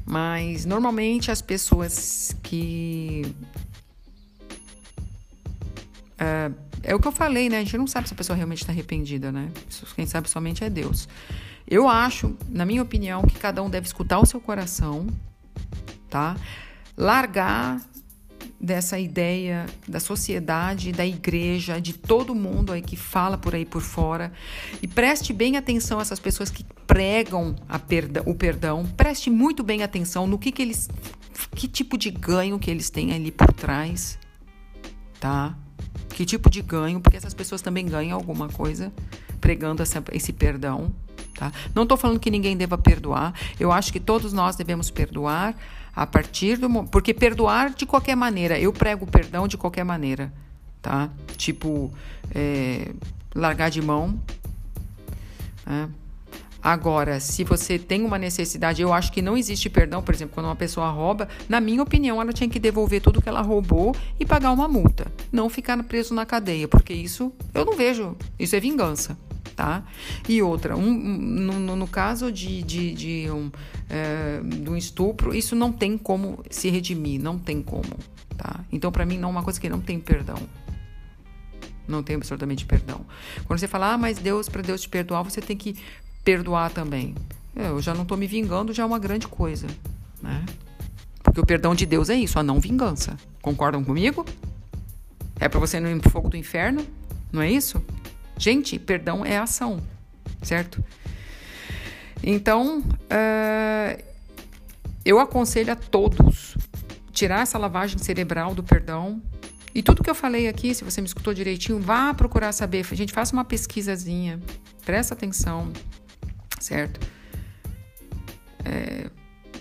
Mas 0.05 0.65
normalmente 0.65 1.29
as 1.29 1.41
pessoas 1.41 2.33
que. 2.41 3.35
É, 6.17 6.51
é 6.83 6.95
o 6.95 6.99
que 6.99 7.07
eu 7.07 7.11
falei, 7.11 7.49
né? 7.49 7.57
A 7.57 7.63
gente 7.63 7.77
não 7.77 7.87
sabe 7.87 8.07
se 8.07 8.13
a 8.13 8.17
pessoa 8.17 8.37
realmente 8.37 8.59
está 8.59 8.71
arrependida, 8.71 9.29
né? 9.29 9.51
Quem 9.95 10.05
sabe 10.05 10.29
somente 10.29 10.63
é 10.63 10.69
Deus. 10.69 11.09
Eu 11.67 11.89
acho, 11.89 12.37
na 12.47 12.65
minha 12.65 12.81
opinião, 12.81 13.23
que 13.23 13.37
cada 13.37 13.61
um 13.61 13.69
deve 13.69 13.87
escutar 13.87 14.19
o 14.19 14.25
seu 14.25 14.39
coração, 14.39 15.07
tá? 16.09 16.37
Largar 16.95 17.81
dessa 18.59 18.97
ideia 18.97 19.65
da 19.87 19.99
sociedade, 19.99 20.91
da 20.91 21.05
igreja, 21.05 21.79
de 21.79 21.93
todo 21.93 22.33
mundo 22.33 22.71
aí 22.71 22.81
que 22.81 22.95
fala 22.95 23.37
por 23.37 23.53
aí 23.53 23.65
por 23.65 23.81
fora. 23.81 24.31
E 24.81 24.87
preste 24.87 25.33
bem 25.33 25.57
atenção 25.57 25.99
a 25.99 26.01
essas 26.01 26.19
pessoas 26.19 26.49
que 26.49 26.65
pregam 26.87 27.55
perda, 27.87 28.23
o 28.25 28.33
perdão. 28.33 28.85
Preste 28.97 29.29
muito 29.29 29.63
bem 29.63 29.83
atenção 29.83 30.25
no 30.25 30.37
que, 30.37 30.51
que 30.51 30.61
eles. 30.61 30.89
Que 31.53 31.67
tipo 31.67 31.97
de 31.97 32.09
ganho 32.09 32.57
que 32.57 32.71
eles 32.71 32.89
têm 32.89 33.13
ali 33.13 33.31
por 33.31 33.51
trás, 33.51 34.17
tá? 35.19 35.55
Que 36.09 36.25
tipo 36.25 36.49
de 36.49 36.61
ganho, 36.61 37.01
porque 37.01 37.17
essas 37.17 37.33
pessoas 37.33 37.61
também 37.61 37.85
ganham 37.85 38.17
alguma 38.17 38.47
coisa 38.47 38.91
pregando 39.41 39.83
essa, 39.83 40.03
esse 40.11 40.31
perdão, 40.31 40.91
tá? 41.35 41.51
Não 41.75 41.83
estou 41.83 41.97
falando 41.97 42.19
que 42.19 42.31
ninguém 42.31 42.55
deva 42.55 42.77
perdoar. 42.77 43.33
Eu 43.59 43.71
acho 43.71 43.91
que 43.91 43.99
todos 43.99 44.31
nós 44.31 44.55
devemos 44.55 44.89
perdoar 44.89 45.55
a 45.95 46.05
partir 46.05 46.57
do 46.57 46.69
porque 46.85 47.13
perdoar 47.13 47.73
de 47.73 47.85
qualquer 47.85 48.15
maneira, 48.15 48.59
eu 48.59 48.73
prego 48.73 49.05
perdão 49.05 49.47
de 49.47 49.57
qualquer 49.57 49.85
maneira, 49.85 50.33
tá? 50.81 51.09
Tipo 51.37 51.91
é, 52.33 52.91
largar 53.33 53.69
de 53.69 53.81
mão. 53.81 54.19
Né? 55.65 55.89
Agora, 56.61 57.19
se 57.19 57.43
você 57.43 57.77
tem 57.77 58.03
uma 58.03 58.17
necessidade, 58.17 58.81
eu 58.81 58.91
acho 58.91 59.11
que 59.11 59.21
não 59.21 59.37
existe 59.37 59.69
perdão, 59.69 60.01
por 60.01 60.15
exemplo, 60.15 60.33
quando 60.33 60.47
uma 60.47 60.55
pessoa 60.55 60.89
rouba, 60.89 61.29
na 61.47 61.61
minha 61.61 61.83
opinião, 61.83 62.19
ela 62.19 62.33
tinha 62.33 62.49
que 62.49 62.59
devolver 62.59 63.01
tudo 63.01 63.21
que 63.21 63.29
ela 63.29 63.41
roubou 63.41 63.95
e 64.19 64.25
pagar 64.25 64.51
uma 64.51 64.67
multa, 64.67 65.05
não 65.31 65.47
ficar 65.47 65.81
preso 65.83 66.15
na 66.15 66.25
cadeia, 66.25 66.67
porque 66.67 66.91
isso 66.91 67.31
eu 67.53 67.65
não 67.65 67.73
vejo, 67.73 68.17
isso 68.39 68.55
é 68.55 68.59
vingança 68.59 69.15
tá? 69.55 69.83
E 70.27 70.41
outra, 70.41 70.75
um, 70.75 70.93
no, 70.93 71.75
no, 71.75 71.87
caso 71.87 72.31
de, 72.31 72.61
de, 72.61 72.93
de, 72.93 73.31
um, 73.31 73.49
é, 73.89 74.41
de 74.43 74.69
um 74.69 74.75
estupro, 74.75 75.33
isso 75.33 75.55
não 75.55 75.71
tem 75.71 75.97
como 75.97 76.43
se 76.49 76.69
redimir, 76.69 77.21
não 77.21 77.39
tem 77.39 77.61
como, 77.61 77.97
tá? 78.37 78.59
Então, 78.71 78.91
para 78.91 79.05
mim, 79.05 79.17
não 79.17 79.29
é 79.29 79.31
uma 79.31 79.43
coisa 79.43 79.59
que 79.59 79.69
não 79.69 79.79
tem 79.79 79.99
perdão. 79.99 80.37
Não 81.87 82.03
tem 82.03 82.15
absolutamente 82.15 82.65
perdão. 82.65 83.05
Quando 83.45 83.59
você 83.59 83.67
fala, 83.67 83.93
ah, 83.93 83.97
mas 83.97 84.17
Deus, 84.17 84.49
para 84.49 84.61
Deus 84.61 84.81
te 84.81 84.89
perdoar, 84.89 85.23
você 85.23 85.39
tem 85.39 85.55
que 85.55 85.77
perdoar 86.23 86.71
também. 86.71 87.15
Eu 87.55 87.81
já 87.81 87.93
não 87.93 88.01
estou 88.01 88.17
me 88.17 88.27
vingando, 88.27 88.73
já 88.73 88.83
é 88.83 88.85
uma 88.85 88.99
grande 88.99 89.27
coisa, 89.27 89.67
né? 90.21 90.43
Porque 91.23 91.39
o 91.39 91.45
perdão 91.45 91.73
de 91.73 91.85
Deus 91.85 92.09
é 92.09 92.15
isso, 92.15 92.37
a 92.37 92.43
não 92.43 92.59
vingança. 92.59 93.15
Concordam 93.41 93.83
comigo? 93.83 94.25
É 95.39 95.47
para 95.47 95.59
você 95.59 95.77
ir 95.77 95.99
pro 95.99 96.09
fogo 96.09 96.29
do 96.29 96.37
inferno? 96.37 96.85
Não 97.31 97.41
é 97.41 97.51
isso? 97.51 97.83
Gente, 98.37 98.77
perdão 98.77 99.25
é 99.25 99.37
ação, 99.37 99.81
certo? 100.41 100.83
Então, 102.23 102.79
uh, 102.79 104.03
eu 105.05 105.19
aconselho 105.19 105.71
a 105.71 105.75
todos 105.75 106.57
tirar 107.11 107.41
essa 107.41 107.57
lavagem 107.57 107.97
cerebral 107.97 108.53
do 108.53 108.63
perdão. 108.63 109.21
E 109.73 109.83
tudo 109.83 110.03
que 110.03 110.09
eu 110.09 110.15
falei 110.15 110.47
aqui, 110.47 110.73
se 110.73 110.83
você 110.83 111.01
me 111.01 111.07
escutou 111.07 111.33
direitinho, 111.33 111.79
vá 111.79 112.13
procurar 112.13 112.51
saber. 112.51 112.85
Gente, 112.93 113.13
faça 113.13 113.33
uma 113.33 113.45
pesquisazinha, 113.45 114.39
presta 114.85 115.13
atenção, 115.13 115.71
certo? 116.59 116.99
É, 118.63 119.09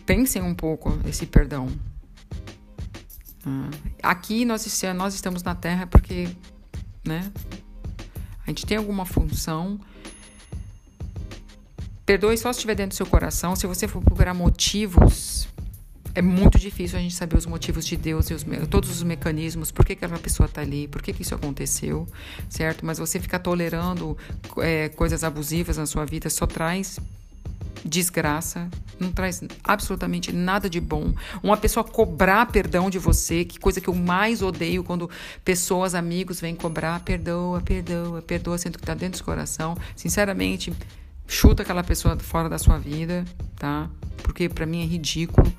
pensem 0.07 0.43
um 0.43 0.55
pouco 0.55 0.99
esse 1.07 1.27
perdão. 1.27 1.69
Ah, 3.45 3.71
aqui 4.03 4.45
nós, 4.45 4.83
nós 4.97 5.15
estamos 5.15 5.43
na 5.43 5.55
Terra 5.55 5.87
porque, 5.87 6.29
né? 7.05 7.31
A 8.47 8.51
gente 8.51 8.67
tem 8.67 8.77
alguma 8.77 9.05
função. 9.05 9.81
Perdoe 12.05 12.37
só 12.37 12.53
se 12.53 12.59
estiver 12.59 12.75
dentro 12.75 12.91
do 12.91 12.97
seu 12.97 13.07
coração. 13.07 13.57
Se 13.57 13.67
você 13.67 13.89
for 13.89 14.03
procurar 14.03 14.35
motivos, 14.35 15.49
é 16.15 16.23
muito 16.23 16.59
difícil 16.59 16.99
a 16.99 17.03
gente 17.03 17.15
saber 17.15 17.37
os 17.37 17.47
motivos 17.47 17.85
de 17.85 17.97
Deus 17.97 18.31
e 18.31 18.35
os, 18.35 18.45
todos 18.71 18.91
os 18.91 19.03
mecanismos, 19.03 19.73
por 19.73 19.85
que, 19.85 19.97
que 19.97 20.05
aquela 20.05 20.21
pessoa 20.21 20.47
está 20.47 20.61
ali, 20.61 20.87
por 20.87 21.03
que, 21.03 21.13
que 21.13 21.23
isso 21.23 21.35
aconteceu, 21.35 22.07
certo? 22.49 22.87
Mas 22.87 22.99
você 22.99 23.19
ficar 23.19 23.41
tolerando 23.41 24.17
é, 24.59 24.91
coisas 24.91 25.25
abusivas 25.25 25.77
na 25.77 25.87
sua 25.87 26.05
vida 26.05 26.31
só 26.31 26.47
traz 26.47 27.01
desgraça, 27.85 28.69
não 28.99 29.11
traz 29.11 29.43
absolutamente 29.63 30.33
nada 30.33 30.69
de 30.69 30.81
bom. 30.81 31.13
Uma 31.43 31.57
pessoa 31.57 31.85
cobrar 31.85 32.47
perdão 32.47 32.91
de 32.91 32.99
você, 32.99 33.45
que 33.45 33.59
coisa 33.59 33.81
que 33.81 33.89
eu 33.89 33.95
mais 33.95 34.43
odeio 34.43 34.85
quando 34.85 35.09
pessoas, 35.45 35.95
amigos, 35.95 36.41
vêm 36.41 36.55
cobrar 36.55 37.01
perdoa, 37.01 37.61
perdoa, 37.61 38.23
perdoa, 38.23 38.59
sendo 38.59 38.79
que 38.79 38.85
está 38.85 38.95
dentro 38.95 39.21
do 39.21 39.25
coração. 39.25 39.77
Sinceramente, 39.97 40.73
chuta 41.27 41.63
aquela 41.63 41.83
pessoa 41.83 42.19
fora 42.19 42.49
da 42.49 42.59
sua 42.59 42.79
vida, 42.79 43.25
tá? 43.57 43.89
Porque 44.23 44.49
para 44.49 44.67
mim 44.67 44.83
é 44.83 44.87
ridículo. 44.87 45.53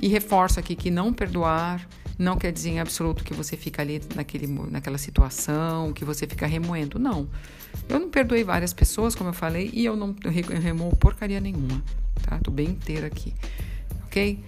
E 0.00 0.08
reforço 0.08 0.58
aqui 0.58 0.74
que 0.74 0.90
não 0.90 1.12
perdoar 1.12 1.86
não 2.18 2.36
quer 2.36 2.52
dizer 2.52 2.70
em 2.70 2.80
absoluto 2.80 3.24
que 3.24 3.34
você 3.34 3.56
fica 3.56 3.82
ali 3.82 4.00
naquele, 4.14 4.46
naquela 4.46 4.98
situação, 4.98 5.92
que 5.92 6.04
você 6.04 6.26
fica 6.26 6.46
remoendo. 6.46 6.98
Não. 6.98 7.28
Eu 7.88 7.98
não 7.98 8.08
perdoei 8.08 8.44
várias 8.44 8.72
pessoas, 8.72 9.14
como 9.14 9.30
eu 9.30 9.34
falei, 9.34 9.70
e 9.72 9.84
eu 9.84 9.96
não 9.96 10.14
remoo 10.62 10.94
porcaria 10.96 11.40
nenhuma. 11.40 11.82
Tá? 12.22 12.38
Tô 12.38 12.50
bem 12.50 12.68
inteira 12.68 13.06
aqui. 13.06 13.34
Ok? 14.04 14.38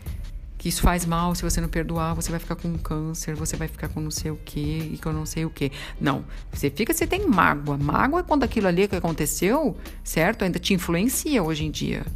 Que 0.59 0.69
isso 0.69 0.81
faz 0.81 1.05
mal, 1.05 1.35
se 1.35 1.43
você 1.43 1.61
não 1.61 1.69
perdoar, 1.69 2.14
você 2.14 2.31
vai 2.31 2.41
ficar 2.41 2.57
com 2.57 2.79
câncer, 2.79 3.35
você 3.35 3.57
vai 3.57 3.69
ficar 3.69 3.89
com 3.89 4.01
não 4.01 4.11
sei 4.11 4.31
o 4.31 4.37
que 4.37 4.93
e 4.95 4.99
com 5.03 5.12
não 5.12 5.27
sei 5.27 5.45
o 5.45 5.51
que. 5.51 5.71
Não. 6.01 6.25
Você 6.53 6.71
fica, 6.71 6.95
você 6.95 7.07
tem 7.07 7.27
mágoa. 7.27 7.77
Mágoa 7.77 8.21
é 8.21 8.23
quando 8.23 8.45
aquilo 8.45 8.69
ali 8.69 8.89
que 8.89 8.97
aconteceu, 8.97 9.77
certo? 10.03 10.45
Ainda 10.45 10.59
te 10.59 10.73
influencia 10.73 11.43
hoje 11.43 11.64
em 11.64 11.71
dia. 11.71 12.07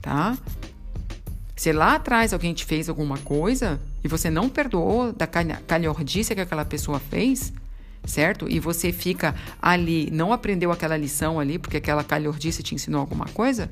Tá? 0.00 0.36
Se 1.56 1.72
lá 1.72 1.94
atrás 1.94 2.32
alguém 2.32 2.52
te 2.52 2.64
fez 2.64 2.88
alguma 2.88 3.18
coisa 3.18 3.80
e 4.02 4.08
você 4.08 4.28
não 4.28 4.48
perdoou 4.48 5.12
da 5.12 5.26
calhordice 5.26 6.34
que 6.34 6.40
aquela 6.40 6.64
pessoa 6.64 6.98
fez, 6.98 7.52
certo? 8.04 8.48
E 8.50 8.58
você 8.58 8.92
fica 8.92 9.34
ali, 9.62 10.10
não 10.10 10.32
aprendeu 10.32 10.72
aquela 10.72 10.96
lição 10.96 11.38
ali, 11.38 11.58
porque 11.58 11.76
aquela 11.76 12.02
calhordice 12.02 12.62
te 12.62 12.74
ensinou 12.74 13.00
alguma 13.00 13.26
coisa, 13.26 13.70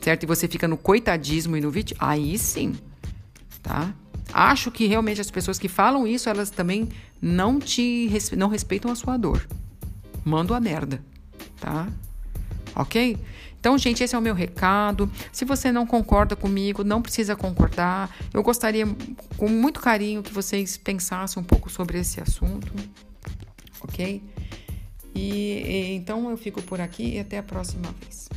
certo? 0.00 0.22
E 0.22 0.26
você 0.26 0.48
fica 0.48 0.66
no 0.66 0.76
coitadismo 0.76 1.56
e 1.56 1.60
no 1.60 1.70
vítima, 1.70 1.98
aí 2.00 2.38
sim, 2.38 2.74
tá? 3.62 3.92
Acho 4.32 4.70
que 4.70 4.86
realmente 4.86 5.20
as 5.20 5.30
pessoas 5.30 5.58
que 5.58 5.68
falam 5.68 6.06
isso, 6.06 6.28
elas 6.28 6.50
também 6.50 6.88
não 7.20 7.60
te 7.60 8.10
não 8.36 8.48
respeitam 8.48 8.90
a 8.90 8.94
sua 8.94 9.16
dor. 9.16 9.46
Mando 10.24 10.54
a 10.54 10.60
merda, 10.60 11.00
tá? 11.60 11.86
Ok? 12.74 13.16
Então, 13.64 13.78
gente, 13.78 14.04
esse 14.04 14.14
é 14.14 14.18
o 14.18 14.20
meu 14.20 14.34
recado. 14.34 15.10
Se 15.32 15.42
você 15.42 15.72
não 15.72 15.86
concorda 15.86 16.36
comigo, 16.36 16.84
não 16.84 17.00
precisa 17.00 17.34
concordar. 17.34 18.14
Eu 18.30 18.42
gostaria, 18.42 18.84
com 19.38 19.48
muito 19.48 19.80
carinho, 19.80 20.22
que 20.22 20.34
vocês 20.34 20.76
pensassem 20.76 21.42
um 21.42 21.46
pouco 21.46 21.70
sobre 21.70 21.98
esse 21.98 22.20
assunto, 22.20 22.70
ok? 23.80 24.22
E, 25.14 25.20
e 25.22 25.94
então 25.94 26.28
eu 26.28 26.36
fico 26.36 26.60
por 26.60 26.78
aqui 26.78 27.14
e 27.14 27.18
até 27.18 27.38
a 27.38 27.42
próxima 27.42 27.88
vez. 28.02 28.28